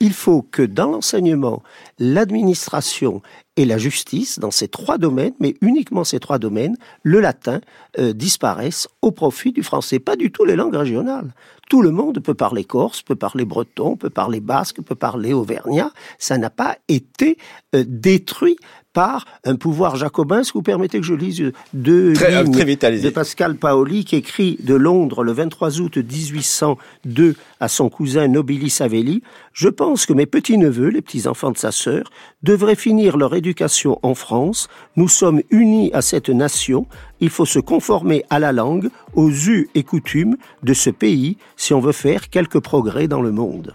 il 0.00 0.14
faut 0.14 0.42
que 0.42 0.62
dans 0.62 0.90
l'enseignement, 0.90 1.62
l'administration 1.98 3.20
et 3.56 3.66
la 3.66 3.76
justice, 3.76 4.38
dans 4.38 4.50
ces 4.50 4.68
trois 4.68 4.96
domaines, 4.96 5.34
mais 5.38 5.54
uniquement 5.60 6.04
ces 6.04 6.18
trois 6.18 6.38
domaines, 6.38 6.76
le 7.02 7.20
latin 7.20 7.60
euh, 7.98 8.14
disparaisse 8.14 8.88
au 9.02 9.12
profit 9.12 9.52
du 9.52 9.62
français, 9.62 9.98
pas 9.98 10.16
du 10.16 10.32
tout 10.32 10.46
les 10.46 10.56
langues 10.56 10.74
régionales. 10.74 11.34
Tout 11.68 11.82
le 11.82 11.90
monde 11.90 12.20
peut 12.20 12.34
parler 12.34 12.64
corse, 12.64 13.02
peut 13.02 13.16
parler 13.16 13.44
breton, 13.44 13.96
peut 13.96 14.10
parler 14.10 14.40
basque, 14.40 14.80
peut 14.82 14.94
parler 14.94 15.34
auvergnat. 15.34 15.92
Ça 16.18 16.38
n'a 16.38 16.50
pas 16.50 16.78
été 16.88 17.36
euh, 17.74 17.84
détruit 17.86 18.56
par 18.92 19.26
un 19.44 19.56
pouvoir 19.56 19.96
jacobin. 19.96 20.42
Que 20.42 20.52
vous 20.54 20.62
permettez 20.62 20.98
que 20.98 21.06
je 21.06 21.14
lise 21.14 21.52
deux 21.72 22.12
très, 22.12 22.42
lignes 22.42 22.52
de 22.52 23.10
Pascal 23.10 23.56
Paoli 23.56 24.04
qui 24.04 24.16
écrit 24.16 24.58
de 24.60 24.74
Londres 24.74 25.22
le 25.22 25.32
23 25.32 25.80
août 25.80 25.96
1802 25.98 27.36
à 27.60 27.68
son 27.68 27.88
cousin 27.88 28.28
Nobilis 28.28 28.70
Savelli 28.70 29.22
Je 29.52 29.68
pense 29.68 30.06
que 30.06 30.12
mes 30.12 30.26
petits-neveux, 30.26 30.88
les 30.88 31.02
petits-enfants 31.02 31.52
de 31.52 31.58
sa 31.58 31.72
sœur, 31.72 32.10
devraient 32.42 32.74
finir 32.74 33.16
leur 33.16 33.34
éducation 33.34 33.98
en 34.02 34.14
France. 34.14 34.68
Nous 34.96 35.08
sommes 35.08 35.42
unis 35.50 35.90
à 35.92 36.02
cette 36.02 36.30
nation. 36.30 36.86
Il 37.20 37.30
faut 37.30 37.46
se 37.46 37.58
conformer 37.58 38.24
à 38.30 38.38
la 38.38 38.52
langue, 38.52 38.88
aux 39.14 39.30
us 39.30 39.68
et 39.74 39.82
coutumes 39.82 40.36
de 40.62 40.74
ce 40.74 40.90
pays 40.90 41.36
si 41.56 41.74
on 41.74 41.80
veut 41.80 41.92
faire 41.92 42.30
quelques 42.30 42.60
progrès 42.60 43.08
dans 43.08 43.22
le 43.22 43.30
monde. 43.30 43.74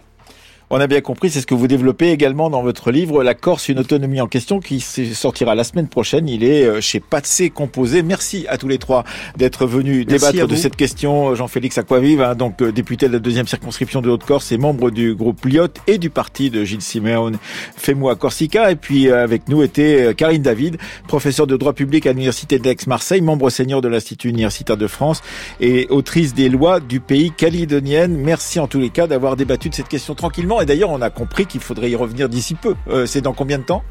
On 0.72 0.80
a 0.80 0.88
bien 0.88 1.02
compris, 1.02 1.30
c'est 1.30 1.42
ce 1.42 1.46
que 1.46 1.54
vous 1.54 1.68
développez 1.68 2.10
également 2.10 2.50
dans 2.50 2.64
votre 2.64 2.90
livre 2.90 3.24
La 3.24 3.36
Corse, 3.36 3.70
une 3.70 3.78
autonomie 3.78 4.20
en 4.20 4.26
question, 4.26 4.60
qui 4.60 4.80
sortira 4.80 5.54
la 5.54 5.64
semaine 5.64 5.88
prochaine. 5.88 6.28
Il 6.28 6.44
est 6.44 6.66
euh, 6.66 6.82
chez 6.82 7.00
Patsé 7.00 7.52
Composé. 7.52 8.02
Merci 8.02 8.48
à 8.50 8.58
tous 8.58 8.68
les 8.68 8.80
trois 8.80 9.04
d'être 9.38 9.68
venus 9.68 10.08
débattre 10.08 10.48
de 10.48 10.56
cette 10.56 10.76
question. 10.76 11.36
Jean-Félix 11.36 11.78
Aquavive, 11.78 12.22
hein, 12.24 12.34
donc 12.34 12.64
euh, 12.64 12.72
député 12.72 13.08
de 13.08 13.14
la 13.14 13.20
deuxième 13.20 13.46
circonscription 13.46 14.02
de 14.02 14.10
Haute-Corse 14.10 14.52
et 14.52 14.58
membre 14.58 14.90
du 14.90 15.14
groupe 15.14 15.46
Liot 15.46 15.68
et 15.86 16.00
du 16.00 16.10
parti 16.10 16.50
de 16.50 16.64
Gilles 16.64 16.82
Simeone 16.82 17.38
Fais-moi 17.78 18.16
Corsica. 18.16 18.72
Et 18.72 18.76
puis 18.76 19.08
euh, 19.08 19.24
avec 19.24 19.48
nous 19.50 19.62
était 19.62 20.16
Karine 20.18 20.42
David, 20.42 20.78
professeur 21.08 21.46
de 21.46 21.58
droit 21.58 21.74
public 21.74 22.08
à 22.08 22.12
l'université 22.12 22.58
d'Aix-Marseille, 22.58 23.22
membre 23.22 23.52
senior 23.52 23.82
de 23.82 23.88
l'Institut 23.88 24.30
universitaire 24.30 24.78
de 24.78 24.88
France 24.88 25.22
et 25.62 25.86
autrice 25.92 26.34
des 26.34 26.50
lois 26.50 26.80
du 26.80 27.02
pays 27.02 27.30
calédonienne. 27.30 28.18
Merci 28.18 28.60
en 28.60 28.66
tous 28.66 28.80
les 28.80 28.90
cas 28.90 29.06
d'avoir 29.06 29.36
débattu 29.36 29.70
de 29.70 29.76
cette 29.76 29.90
question 29.90 30.16
tranquillement 30.16 30.55
et 30.62 30.66
d'ailleurs, 30.66 30.90
on 30.90 31.02
a 31.02 31.10
compris 31.10 31.46
qu'il 31.46 31.62
faudrait 31.62 31.90
y 31.90 31.96
revenir 31.96 32.30
d'ici 32.30 32.56
peu. 32.56 32.76
Euh, 32.90 33.06
c'est 33.06 33.22
dans 33.22 33.34
combien 33.34 33.58
de 33.58 33.64
temps 33.64 33.84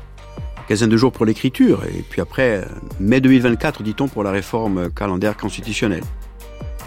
Quinzaine 0.69 0.89
de 0.89 0.97
jours 0.97 1.13
pour 1.13 1.27
l'écriture, 1.27 1.83
et 1.85 2.03
puis 2.09 2.23
après, 2.23 2.57
euh, 2.57 2.65
mai 2.99 3.21
2024, 3.21 3.83
dit-on, 3.83 4.09
pour 4.09 4.23
la 4.25 4.31
réforme 4.31 4.91
calendaire 4.91 5.37
constitutionnelle. 5.37 6.05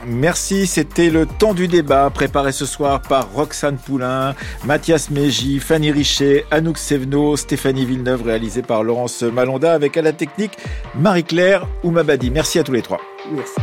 Merci, 0.05 0.67
c'était 0.67 1.09
le 1.09 1.25
temps 1.25 1.53
du 1.53 1.67
débat 1.67 2.09
préparé 2.09 2.51
ce 2.51 2.65
soir 2.65 3.01
par 3.01 3.31
Roxane 3.33 3.77
Poulain, 3.77 4.35
Mathias 4.63 5.09
Mégy, 5.09 5.59
Fanny 5.59 5.91
Richet, 5.91 6.45
Anouk 6.51 6.77
Sevno, 6.77 7.35
Stéphanie 7.35 7.85
Villeneuve, 7.85 8.23
réalisé 8.23 8.61
par 8.61 8.83
Laurence 8.83 9.23
Malonda 9.23 9.73
avec 9.73 9.97
à 9.97 10.01
la 10.01 10.13
technique 10.13 10.57
Marie-Claire 10.95 11.67
Oumabadi. 11.83 12.31
Merci 12.31 12.59
à 12.59 12.63
tous 12.63 12.73
les 12.73 12.81
trois. 12.81 13.01
Merci. 13.31 13.55